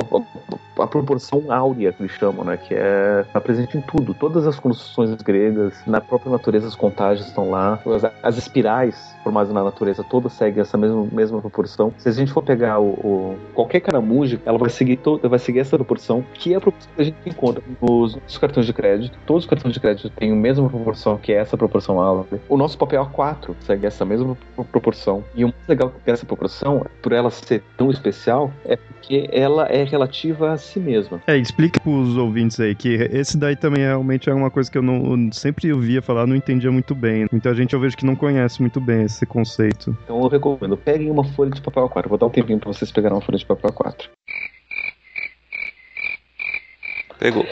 a, 0.77 0.83
a 0.83 0.87
proporção 0.87 1.43
áurea 1.51 1.93
que 1.93 2.01
eles 2.03 2.11
chamam, 2.13 2.43
né? 2.45 2.57
Que 2.57 2.73
é 2.73 3.23
está 3.27 3.39
presente 3.41 3.77
em 3.77 3.81
tudo. 3.81 4.13
Todas 4.13 4.45
as 4.47 4.59
construções 4.59 5.13
gregas, 5.21 5.73
na 5.87 6.01
própria 6.01 6.31
natureza, 6.31 6.67
as 6.67 6.75
contagens 6.75 7.27
estão 7.27 7.49
lá. 7.49 7.79
As, 7.85 8.03
as 8.23 8.37
espirais 8.37 9.15
formadas 9.23 9.51
na 9.53 9.63
natureza 9.63 10.03
todas 10.03 10.33
seguem 10.33 10.61
essa 10.61 10.77
mesma, 10.77 11.07
mesma 11.11 11.39
proporção. 11.41 11.93
Se 11.97 12.09
a 12.09 12.11
gente 12.11 12.31
for 12.31 12.43
pegar 12.43 12.79
o, 12.79 12.89
o- 12.89 13.37
qualquer 13.53 13.79
caramujo, 13.79 14.39
ela 14.45 14.57
vai 14.57 14.69
seguir 14.69 14.97
toda, 14.97 15.27
vai 15.29 15.39
seguir 15.39 15.59
essa 15.59 15.75
proporção, 15.77 16.23
que 16.33 16.53
é 16.53 16.57
a 16.57 16.61
proporção 16.61 16.89
que 16.95 17.01
a 17.01 17.05
gente 17.05 17.17
encontra 17.25 17.63
nos, 17.81 18.15
nos 18.15 18.37
cartões 18.37 18.65
de 18.65 18.73
crédito. 18.73 19.17
Todos 19.25 19.43
os 19.45 19.49
cartões 19.49 19.73
de 19.73 19.79
crédito 19.79 20.09
têm 20.09 20.31
a 20.31 20.35
mesma 20.35 20.69
proporção, 20.69 21.17
que 21.17 21.31
é 21.31 21.37
essa 21.37 21.57
proporção 21.57 21.99
áurea. 21.99 22.39
O 22.49 22.57
nosso 22.57 22.77
papel 22.77 23.05
A4 23.05 23.55
segue 23.61 23.85
essa 23.85 24.03
mesma 24.05 24.37
pro- 24.55 24.65
proporção. 24.65 25.23
E 25.33 25.43
o 25.43 25.47
mais 25.47 25.67
legal 25.67 25.91
dessa 26.05 26.25
proporção, 26.25 26.85
por 27.01 27.11
ela 27.13 27.31
ser 27.31 27.63
tão 27.77 27.89
especial, 27.89 28.51
é 28.65 28.74
porque 28.77 29.29
ela 29.31 29.67
é 29.67 29.83
relativa 29.83 30.51
a 30.51 30.57
si 30.57 30.79
mesma. 30.79 31.21
É, 31.27 31.37
explica 31.37 31.79
pros 31.79 32.17
ouvintes 32.17 32.59
aí 32.59 32.75
que 32.75 32.93
esse 33.11 33.37
daí 33.37 33.55
também 33.55 33.83
realmente 33.83 34.29
é 34.29 34.33
uma 34.33 34.49
coisa 34.49 34.71
que 34.71 34.77
eu 34.77 34.81
não 34.81 34.95
eu 35.05 35.33
sempre 35.33 35.71
ouvia 35.71 36.01
falar, 36.01 36.25
não 36.25 36.35
entendia 36.35 36.71
muito 36.71 36.95
bem. 36.95 37.27
Muita 37.31 37.53
gente 37.53 37.73
eu 37.73 37.79
vejo 37.79 37.97
que 37.97 38.05
não 38.05 38.15
conhece 38.15 38.61
muito 38.61 38.79
bem 38.81 39.03
esse 39.03 39.25
conceito. 39.25 39.95
Então 40.03 40.19
eu 40.21 40.27
recomendo, 40.27 40.77
peguem 40.77 41.09
uma 41.09 41.23
folha 41.23 41.51
de 41.51 41.61
papel 41.61 41.89
A4. 41.89 42.07
Vou 42.07 42.17
dar 42.17 42.27
um 42.27 42.29
tempinho 42.29 42.59
pra 42.59 42.71
vocês 42.71 42.91
pegarem 42.91 43.15
uma 43.15 43.21
folha 43.21 43.37
de 43.37 43.45
papel 43.45 43.71
A4. 43.71 44.09
Pegou. 47.19 47.45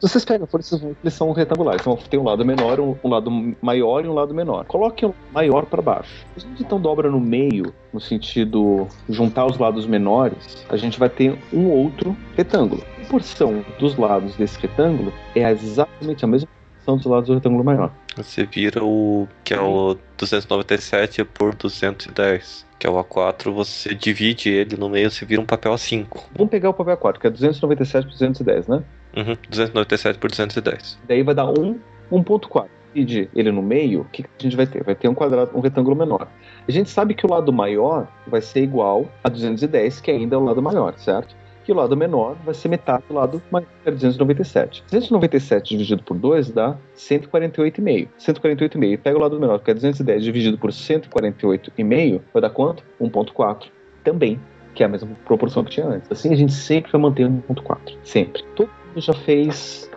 Se 0.00 0.08
vocês 0.08 0.24
pegam 0.24 0.46
ver 0.46 0.62
que 0.62 0.96
eles 1.02 1.14
são 1.14 1.32
retangulares. 1.32 1.80
Então 1.80 1.96
tem 1.96 2.20
um 2.20 2.24
lado 2.24 2.44
menor, 2.44 2.78
um, 2.78 2.96
um 3.02 3.08
lado 3.08 3.30
maior 3.62 4.04
e 4.04 4.08
um 4.08 4.12
lado 4.12 4.34
menor. 4.34 4.64
Coloquem 4.66 5.08
o 5.08 5.14
maior 5.32 5.64
para 5.64 5.80
baixo. 5.80 6.26
Se 6.36 6.44
a 6.44 6.48
gente 6.48 6.62
então 6.62 6.78
dobra 6.78 7.10
no 7.10 7.18
meio, 7.18 7.72
no 7.92 8.00
sentido 8.00 8.86
juntar 9.08 9.46
os 9.46 9.56
lados 9.56 9.86
menores, 9.86 10.64
a 10.68 10.76
gente 10.76 10.98
vai 10.98 11.08
ter 11.08 11.38
um 11.52 11.70
outro 11.70 12.14
retângulo. 12.36 12.82
A 13.02 13.08
porção 13.08 13.64
dos 13.78 13.96
lados 13.96 14.36
desse 14.36 14.58
retângulo 14.58 15.12
é 15.34 15.50
exatamente 15.50 16.24
a 16.24 16.28
mesma 16.28 16.48
porção 16.74 16.96
dos 16.98 17.06
lados 17.06 17.28
do 17.28 17.34
retângulo 17.34 17.64
maior. 17.64 17.90
Você 18.16 18.44
vira 18.44 18.84
o 18.84 19.26
que 19.44 19.54
é 19.54 19.60
o 19.60 19.96
297 20.18 21.24
por 21.24 21.54
210, 21.54 22.66
que 22.78 22.86
é 22.86 22.90
o 22.90 23.02
A4, 23.02 23.52
você 23.52 23.94
divide 23.94 24.50
ele 24.50 24.76
no 24.76 24.88
meio, 24.88 25.10
você 25.10 25.24
vira 25.24 25.40
um 25.40 25.46
papel 25.46 25.72
A5. 25.72 26.06
Vamos 26.34 26.50
pegar 26.50 26.70
o 26.70 26.74
papel 26.74 26.96
A4, 26.96 27.18
que 27.18 27.26
é 27.26 27.30
297 27.30 28.06
por 28.06 28.12
210, 28.12 28.68
né? 28.68 28.82
Uhum, 29.16 29.36
297 29.48 30.18
por 30.18 30.30
210. 30.30 30.98
Daí 31.08 31.22
vai 31.22 31.34
dar 31.34 31.46
um 31.46 31.78
1.4. 32.12 32.66
Dividir 32.94 33.28
ele 33.34 33.52
no 33.52 33.62
meio, 33.62 34.02
o 34.02 34.04
que, 34.06 34.22
a 34.22 34.42
gente 34.42 34.56
vai 34.56 34.66
ter? 34.66 34.82
Vai 34.82 34.94
ter 34.94 35.08
um 35.08 35.14
quadrado, 35.14 35.50
um 35.54 35.60
retângulo 35.60 35.94
menor. 35.94 36.28
A 36.66 36.70
gente 36.70 36.88
sabe 36.88 37.14
que 37.14 37.26
o 37.26 37.30
lado 37.30 37.52
maior 37.52 38.08
vai 38.26 38.40
ser 38.40 38.62
igual 38.62 39.06
a 39.22 39.28
210, 39.28 40.00
que 40.00 40.10
ainda 40.10 40.34
é 40.34 40.38
o 40.38 40.44
lado 40.44 40.62
maior, 40.62 40.94
certo? 40.96 41.36
Que 41.64 41.72
o 41.72 41.74
lado 41.74 41.94
menor 41.94 42.36
vai 42.44 42.54
ser 42.54 42.68
metade 42.68 43.04
do 43.06 43.14
lado 43.14 43.42
maior, 43.50 43.66
que 43.82 43.88
é 43.88 43.92
297. 43.92 44.82
297 44.90 45.76
dividido 45.76 46.02
por 46.04 46.16
2 46.16 46.50
dá 46.52 46.76
148,5. 46.96 48.08
148,5. 48.18 48.98
Pega 48.98 49.18
o 49.18 49.20
lado 49.20 49.38
menor, 49.38 49.58
que 49.58 49.70
é 49.70 49.74
210 49.74 50.24
dividido 50.24 50.56
por 50.56 50.70
148,5, 50.70 52.20
vai 52.32 52.40
dar 52.40 52.50
quanto? 52.50 52.82
1.4. 52.98 53.66
Também, 54.02 54.40
que 54.74 54.82
é 54.82 54.86
a 54.86 54.88
mesma 54.88 55.10
proporção 55.26 55.64
que 55.64 55.72
tinha 55.72 55.86
antes. 55.86 56.10
Assim 56.10 56.32
a 56.32 56.36
gente 56.36 56.52
sempre 56.52 56.90
vai 56.92 57.00
manter 57.00 57.26
1.4. 57.26 57.78
Sempre. 58.02 58.42
Todo 58.54 58.70
já 59.00 59.12
fez 59.12 59.90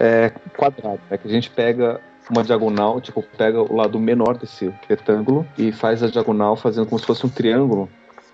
é, 0.00 0.30
quadrado, 0.56 1.00
né? 1.10 1.18
Que 1.18 1.28
a 1.28 1.30
gente 1.30 1.50
pega 1.50 2.00
uma 2.30 2.42
diagonal, 2.42 3.00
tipo, 3.00 3.22
pega 3.36 3.60
o 3.60 3.76
lado 3.76 3.98
menor 3.98 4.36
desse 4.36 4.72
retângulo 4.88 5.46
e 5.58 5.72
faz 5.72 6.02
a 6.02 6.08
diagonal 6.08 6.56
fazendo 6.56 6.86
como 6.86 6.98
se 6.98 7.06
fosse 7.06 7.26
um 7.26 7.28
triângulo, 7.28 7.88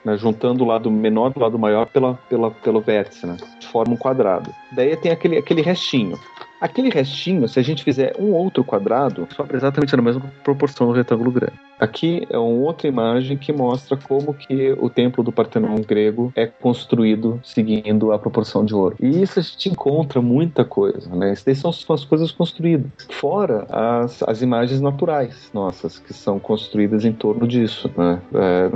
né? 0.05 0.17
Juntando 0.17 0.65
o 0.65 0.67
lado 0.67 0.91
menor 0.91 1.31
do 1.31 1.41
lado 1.41 1.59
maior 1.59 1.87
pela, 1.87 2.15
pela, 2.29 2.51
pelo 2.51 2.81
vértice, 2.81 3.27
né? 3.27 3.37
Forma 3.71 3.95
um 3.95 3.97
quadrado. 3.97 4.53
Daí 4.73 4.97
tem 4.97 5.13
aquele, 5.13 5.39
aquele 5.39 5.63
restinho. 5.63 6.19
Aquele 6.61 6.91
restinho, 6.91 7.49
se 7.49 7.59
a 7.59 7.63
gente 7.63 7.83
fizer 7.83 8.15
um 8.19 8.33
outro 8.33 8.63
quadrado, 8.63 9.27
sobra 9.35 9.57
exatamente 9.57 9.97
na 9.97 10.03
mesma 10.03 10.31
proporção 10.45 10.89
do 10.89 10.93
retângulo 10.93 11.31
grande. 11.31 11.70
Aqui 11.81 12.27
é 12.29 12.37
uma 12.37 12.61
outra 12.67 12.87
imagem 12.87 13.39
que 13.39 13.53
mostra 13.53 13.97
como 13.97 14.35
que 14.35 14.77
o 14.79 14.91
templo 14.91 15.25
do 15.25 15.33
Partenon 15.33 15.77
grego 15.77 16.31
é 16.37 16.47
construído 16.47 17.41
seguindo 17.43 18.13
a 18.13 18.19
proporção 18.19 18.65
de 18.65 18.75
ouro. 18.75 18.97
E 19.01 19.23
isso 19.23 19.39
a 19.39 19.43
gente 19.43 19.71
encontra 19.71 20.21
muita 20.21 20.63
coisa, 20.63 21.09
né? 21.15 21.33
Essas 21.33 21.59
são 21.59 21.95
as 21.95 22.05
coisas 22.05 22.31
construídas. 22.31 22.91
Fora 23.09 23.67
as, 23.71 24.23
as 24.25 24.43
imagens 24.43 24.81
naturais 24.81 25.51
nossas, 25.55 25.99
que 25.99 26.13
são 26.13 26.39
construídas 26.39 27.05
em 27.05 27.13
torno 27.13 27.49
disso, 27.49 27.91
né? 27.97 28.21
É, 28.35 28.71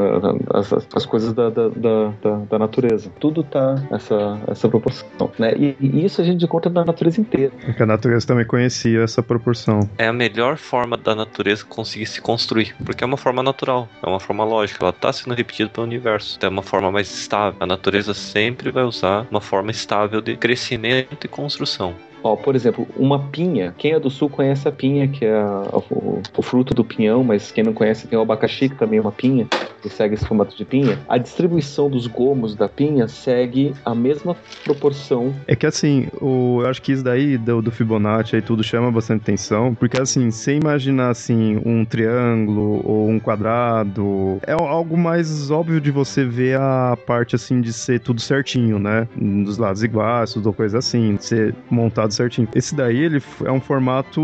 as, 0.54 0.72
as 0.72 1.04
coisas 1.04 1.34
da, 1.34 1.50
da, 1.50 1.68
da, 1.68 2.36
da, 2.50 2.58
natureza. 2.58 3.10
Tudo 3.20 3.42
tá 3.42 3.86
essa, 3.90 4.40
essa 4.46 4.68
proporção, 4.68 5.30
né? 5.38 5.52
E, 5.56 5.76
e 5.78 6.04
isso 6.04 6.22
a 6.22 6.24
gente 6.24 6.44
encontra 6.44 6.72
na 6.72 6.84
natureza 6.84 7.20
inteira. 7.20 7.52
Porque 7.64 7.82
a 7.82 7.86
natureza 7.86 8.26
também 8.26 8.46
conhecia 8.46 9.02
essa 9.02 9.22
proporção. 9.22 9.80
É 9.98 10.06
a 10.06 10.12
melhor 10.12 10.56
forma 10.56 10.96
da 10.96 11.14
natureza 11.14 11.64
conseguir 11.64 12.06
se 12.06 12.22
construir 12.22 12.74
porque 12.94 13.02
é 13.02 13.06
uma 13.06 13.16
forma 13.16 13.42
natural, 13.42 13.88
é 14.00 14.08
uma 14.08 14.20
forma 14.20 14.44
lógica, 14.44 14.78
ela 14.80 14.90
está 14.90 15.12
sendo 15.12 15.34
repetida 15.34 15.68
pelo 15.68 15.84
universo, 15.84 16.36
então 16.36 16.46
é 16.48 16.50
uma 16.52 16.62
forma 16.62 16.92
mais 16.92 17.12
estável. 17.12 17.56
A 17.58 17.66
natureza 17.66 18.14
sempre 18.14 18.70
vai 18.70 18.84
usar 18.84 19.26
uma 19.32 19.40
forma 19.40 19.72
estável 19.72 20.20
de 20.20 20.36
crescimento 20.36 21.24
e 21.24 21.28
construção. 21.28 21.96
Ó, 22.24 22.36
por 22.36 22.56
exemplo, 22.56 22.88
uma 22.96 23.18
pinha. 23.18 23.74
Quem 23.76 23.92
é 23.92 24.00
do 24.00 24.08
sul 24.08 24.30
conhece 24.30 24.66
a 24.66 24.72
pinha, 24.72 25.06
que 25.06 25.26
é 25.26 25.34
a, 25.34 25.68
o, 25.90 26.22
o, 26.34 26.42
fruto 26.42 26.72
do 26.72 26.82
pinhão, 26.82 27.22
mas 27.22 27.52
quem 27.52 27.62
não 27.62 27.74
conhece 27.74 28.08
tem 28.08 28.18
o 28.18 28.22
abacaxi, 28.22 28.70
que 28.70 28.76
também 28.76 28.98
é 28.98 29.02
uma 29.02 29.12
pinha, 29.12 29.46
que 29.82 29.90
segue 29.90 30.14
esse 30.14 30.24
formato 30.24 30.56
de 30.56 30.64
pinha. 30.64 30.98
A 31.06 31.18
distribuição 31.18 31.90
dos 31.90 32.06
gomos 32.06 32.56
da 32.56 32.66
pinha 32.66 33.06
segue 33.08 33.74
a 33.84 33.94
mesma 33.94 34.34
proporção. 34.64 35.34
É 35.46 35.54
que 35.54 35.66
assim, 35.66 36.08
o, 36.18 36.60
eu 36.62 36.68
acho 36.70 36.80
que 36.80 36.92
isso 36.92 37.04
daí 37.04 37.36
do, 37.36 37.60
do 37.60 37.70
Fibonacci 37.70 38.36
aí 38.36 38.42
tudo 38.42 38.64
chama 38.64 38.90
bastante 38.90 39.20
atenção, 39.20 39.74
porque 39.74 40.00
assim, 40.00 40.30
você 40.30 40.56
imaginar 40.56 41.10
assim 41.10 41.60
um 41.62 41.84
triângulo 41.84 42.80
ou 42.86 43.06
um 43.06 43.20
quadrado, 43.20 44.38
é 44.46 44.52
algo 44.52 44.96
mais 44.96 45.50
óbvio 45.50 45.78
de 45.78 45.90
você 45.90 46.24
ver 46.24 46.58
a 46.58 46.96
parte 47.06 47.36
assim 47.36 47.60
de 47.60 47.72
ser 47.72 48.00
tudo 48.00 48.22
certinho, 48.22 48.78
né? 48.78 49.06
Dos 49.14 49.58
lados 49.58 49.82
iguais, 49.82 50.32
tudo 50.32 50.54
coisa 50.54 50.78
assim, 50.78 51.16
de 51.16 51.24
ser 51.26 51.54
montado 51.68 52.13
certinho. 52.14 52.48
Esse 52.54 52.74
daí, 52.74 52.98
ele 52.98 53.22
é 53.44 53.50
um 53.50 53.60
formato 53.60 54.20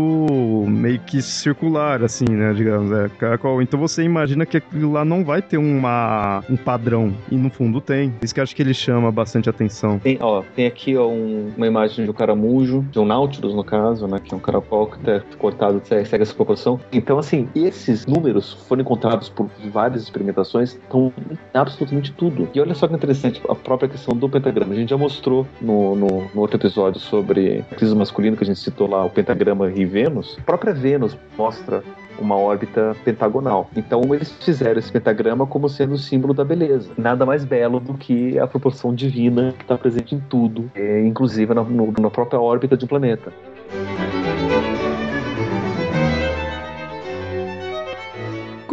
meio 0.67 0.99
que 0.99 1.21
circular, 1.21 2.03
assim, 2.03 2.25
né, 2.29 2.53
digamos, 2.53 2.91
é, 2.91 3.09
caracol. 3.19 3.61
Então 3.61 3.79
você 3.79 4.03
imagina 4.03 4.45
que 4.45 4.57
aquilo 4.57 4.93
lá 4.93 5.03
não 5.05 5.23
vai 5.23 5.41
ter 5.41 5.57
uma, 5.57 6.43
um 6.49 6.55
padrão, 6.55 7.13
e 7.29 7.35
no 7.35 7.49
fundo 7.49 7.81
tem. 7.81 8.13
Isso 8.21 8.33
que 8.33 8.41
acho 8.41 8.55
que 8.55 8.61
ele 8.61 8.73
chama 8.73 9.11
bastante 9.11 9.49
atenção. 9.49 9.99
Tem, 9.99 10.17
ó, 10.21 10.43
tem 10.55 10.65
aqui 10.65 10.95
ó, 10.95 11.07
um, 11.07 11.51
uma 11.55 11.67
imagem 11.67 12.05
de 12.05 12.11
um 12.11 12.13
caramujo, 12.13 12.85
de 12.91 12.99
um 12.99 13.05
Nautilus, 13.05 13.53
no 13.53 13.63
caso, 13.63 14.07
né, 14.07 14.19
que 14.23 14.33
é 14.33 14.37
um 14.37 14.39
caracol 14.39 14.87
que 14.87 14.99
tá 14.99 15.21
cortado, 15.37 15.81
segue 15.85 16.21
essa 16.21 16.33
proporção. 16.33 16.79
Então, 16.91 17.17
assim, 17.17 17.47
esses 17.55 18.05
números 18.05 18.53
foram 18.67 18.81
encontrados 18.81 19.29
por 19.29 19.49
várias 19.71 20.03
experimentações, 20.03 20.73
estão 20.73 21.11
absolutamente 21.53 22.11
tudo. 22.13 22.49
E 22.53 22.59
olha 22.59 22.73
só 22.73 22.87
que 22.87 22.95
interessante, 22.95 23.41
a 23.49 23.55
própria 23.55 23.89
questão 23.89 24.15
do 24.15 24.29
pentagrama. 24.29 24.73
A 24.73 24.75
gente 24.75 24.89
já 24.89 24.97
mostrou 24.97 25.47
no, 25.59 25.95
no, 25.95 26.07
no 26.33 26.41
outro 26.41 26.57
episódio 26.57 26.99
sobre 26.99 27.63
piso 27.81 27.95
masculino 27.95 28.37
que 28.37 28.43
a 28.43 28.45
gente 28.45 28.59
citou 28.59 28.87
lá, 28.87 29.03
o 29.03 29.09
pentagrama 29.09 29.71
e 29.71 29.83
Vênus, 29.83 30.37
a 30.39 30.43
própria 30.43 30.71
Vênus 30.71 31.17
mostra 31.35 31.83
uma 32.19 32.37
órbita 32.37 32.95
pentagonal. 33.03 33.67
Então 33.75 34.03
eles 34.13 34.31
fizeram 34.39 34.77
esse 34.77 34.91
pentagrama 34.91 35.47
como 35.47 35.67
sendo 35.67 35.95
o 35.95 35.97
símbolo 35.97 36.31
da 36.31 36.45
beleza. 36.45 36.91
Nada 36.95 37.25
mais 37.25 37.43
belo 37.43 37.79
do 37.79 37.95
que 37.95 38.37
a 38.37 38.45
proporção 38.45 38.93
divina 38.93 39.55
que 39.57 39.63
está 39.63 39.79
presente 39.79 40.13
em 40.13 40.19
tudo, 40.19 40.69
é, 40.75 41.01
inclusive 41.03 41.55
na, 41.55 41.63
na 41.63 42.11
própria 42.11 42.39
órbita 42.39 42.77
de 42.77 42.85
um 42.85 42.87
planeta. 42.87 43.33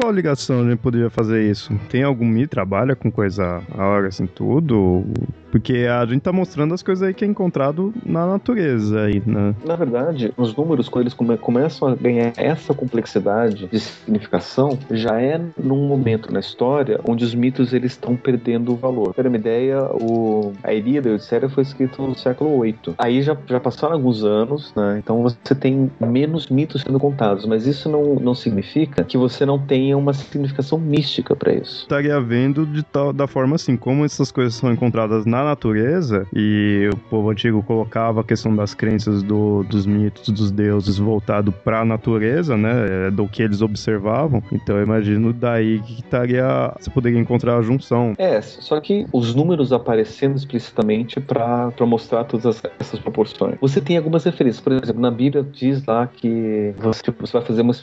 qual 0.08 0.14
ligação 0.14 0.62
a 0.62 0.70
gente 0.70 0.78
poderia 0.78 1.10
fazer 1.10 1.42
isso? 1.50 1.70
Tem 1.90 2.02
algum 2.02 2.24
me 2.24 2.46
trabalha 2.46 2.96
com 2.96 3.12
coisa 3.12 3.62
a 3.76 3.86
hora 3.86 4.08
assim 4.08 4.26
tudo? 4.26 5.04
Porque 5.50 5.86
a 5.90 6.04
gente 6.06 6.22
tá 6.22 6.32
mostrando 6.32 6.74
as 6.74 6.82
coisas 6.82 7.06
aí 7.06 7.14
que 7.14 7.24
é 7.24 7.28
encontrado 7.28 7.92
na 8.04 8.26
natureza 8.26 9.02
aí, 9.02 9.22
né? 9.24 9.54
Na 9.64 9.76
verdade, 9.76 10.32
os 10.36 10.54
números, 10.54 10.88
quando 10.88 11.04
eles 11.04 11.14
come 11.14 11.36
começam 11.36 11.88
a 11.88 11.94
ganhar 11.94 12.32
essa 12.36 12.74
complexidade 12.74 13.66
de 13.66 13.80
significação, 13.80 14.78
já 14.90 15.20
é 15.20 15.40
num 15.58 15.86
momento 15.86 16.32
na 16.32 16.40
história 16.40 17.00
onde 17.08 17.24
os 17.24 17.34
mitos 17.34 17.72
eles 17.72 17.92
estão 17.92 18.16
perdendo 18.16 18.72
o 18.72 18.76
valor. 18.76 19.14
Para 19.14 19.28
uma 19.28 19.36
ideia, 19.36 19.82
o... 19.84 20.52
a 20.62 20.72
Ilíada 20.72 21.08
e 21.08 21.12
a 21.12 21.14
Odisseia 21.14 21.48
foi 21.48 21.62
escrito 21.62 22.02
no 22.02 22.14
século 22.14 22.60
VIII. 22.60 22.94
Aí 22.98 23.22
já, 23.22 23.36
já 23.46 23.60
passaram 23.60 23.94
alguns 23.94 24.24
anos, 24.24 24.72
né? 24.74 25.00
Então 25.02 25.22
você 25.22 25.54
tem 25.54 25.90
menos 26.00 26.48
mitos 26.48 26.82
sendo 26.82 26.98
contados, 26.98 27.46
mas 27.46 27.66
isso 27.66 27.88
não, 27.88 28.16
não 28.16 28.34
significa 28.34 29.04
que 29.04 29.16
você 29.16 29.46
não 29.46 29.58
tenha 29.58 29.96
uma 29.96 30.12
significação 30.12 30.78
mística 30.78 31.34
para 31.34 31.52
isso. 31.52 31.82
Estaria 31.82 32.20
vendo 32.20 32.66
de 32.66 32.82
tal, 32.82 33.12
da 33.12 33.26
forma 33.26 33.56
assim, 33.56 33.76
como 33.76 34.04
essas 34.04 34.30
coisas 34.30 34.54
são 34.54 34.72
encontradas 34.72 35.24
na 35.24 35.37
natureza, 35.44 36.26
e 36.32 36.88
o 36.92 36.96
povo 36.96 37.30
antigo 37.30 37.62
colocava 37.62 38.20
a 38.20 38.24
questão 38.24 38.54
das 38.54 38.74
crenças 38.74 39.22
do, 39.22 39.62
dos 39.64 39.86
mitos, 39.86 40.28
dos 40.28 40.50
deuses 40.50 40.98
voltado 40.98 41.52
para 41.52 41.80
a 41.80 41.84
natureza, 41.84 42.56
né? 42.56 43.06
É, 43.06 43.10
do 43.10 43.26
que 43.28 43.42
eles 43.42 43.60
observavam. 43.60 44.42
Então 44.52 44.76
eu 44.76 44.82
imagino 44.82 45.32
daí 45.32 45.80
que 45.80 45.94
estaria. 45.94 46.72
Você 46.78 46.90
poderia 46.90 47.18
encontrar 47.18 47.58
a 47.58 47.62
junção. 47.62 48.14
É, 48.18 48.40
só 48.40 48.80
que 48.80 49.06
os 49.12 49.34
números 49.34 49.72
aparecendo 49.72 50.36
explicitamente 50.36 51.20
para 51.20 51.72
mostrar 51.86 52.24
todas 52.24 52.46
as, 52.46 52.62
essas 52.78 52.98
proporções. 53.00 53.56
Você 53.60 53.80
tem 53.80 53.96
algumas 53.96 54.24
referências, 54.24 54.62
por 54.62 54.72
exemplo, 54.72 55.00
na 55.00 55.10
Bíblia 55.10 55.42
diz 55.42 55.84
lá 55.86 56.06
que 56.06 56.74
você, 56.78 57.02
tipo, 57.02 57.26
você 57.26 57.32
vai 57.32 57.46
fazer 57.46 57.62
uma, 57.62 57.74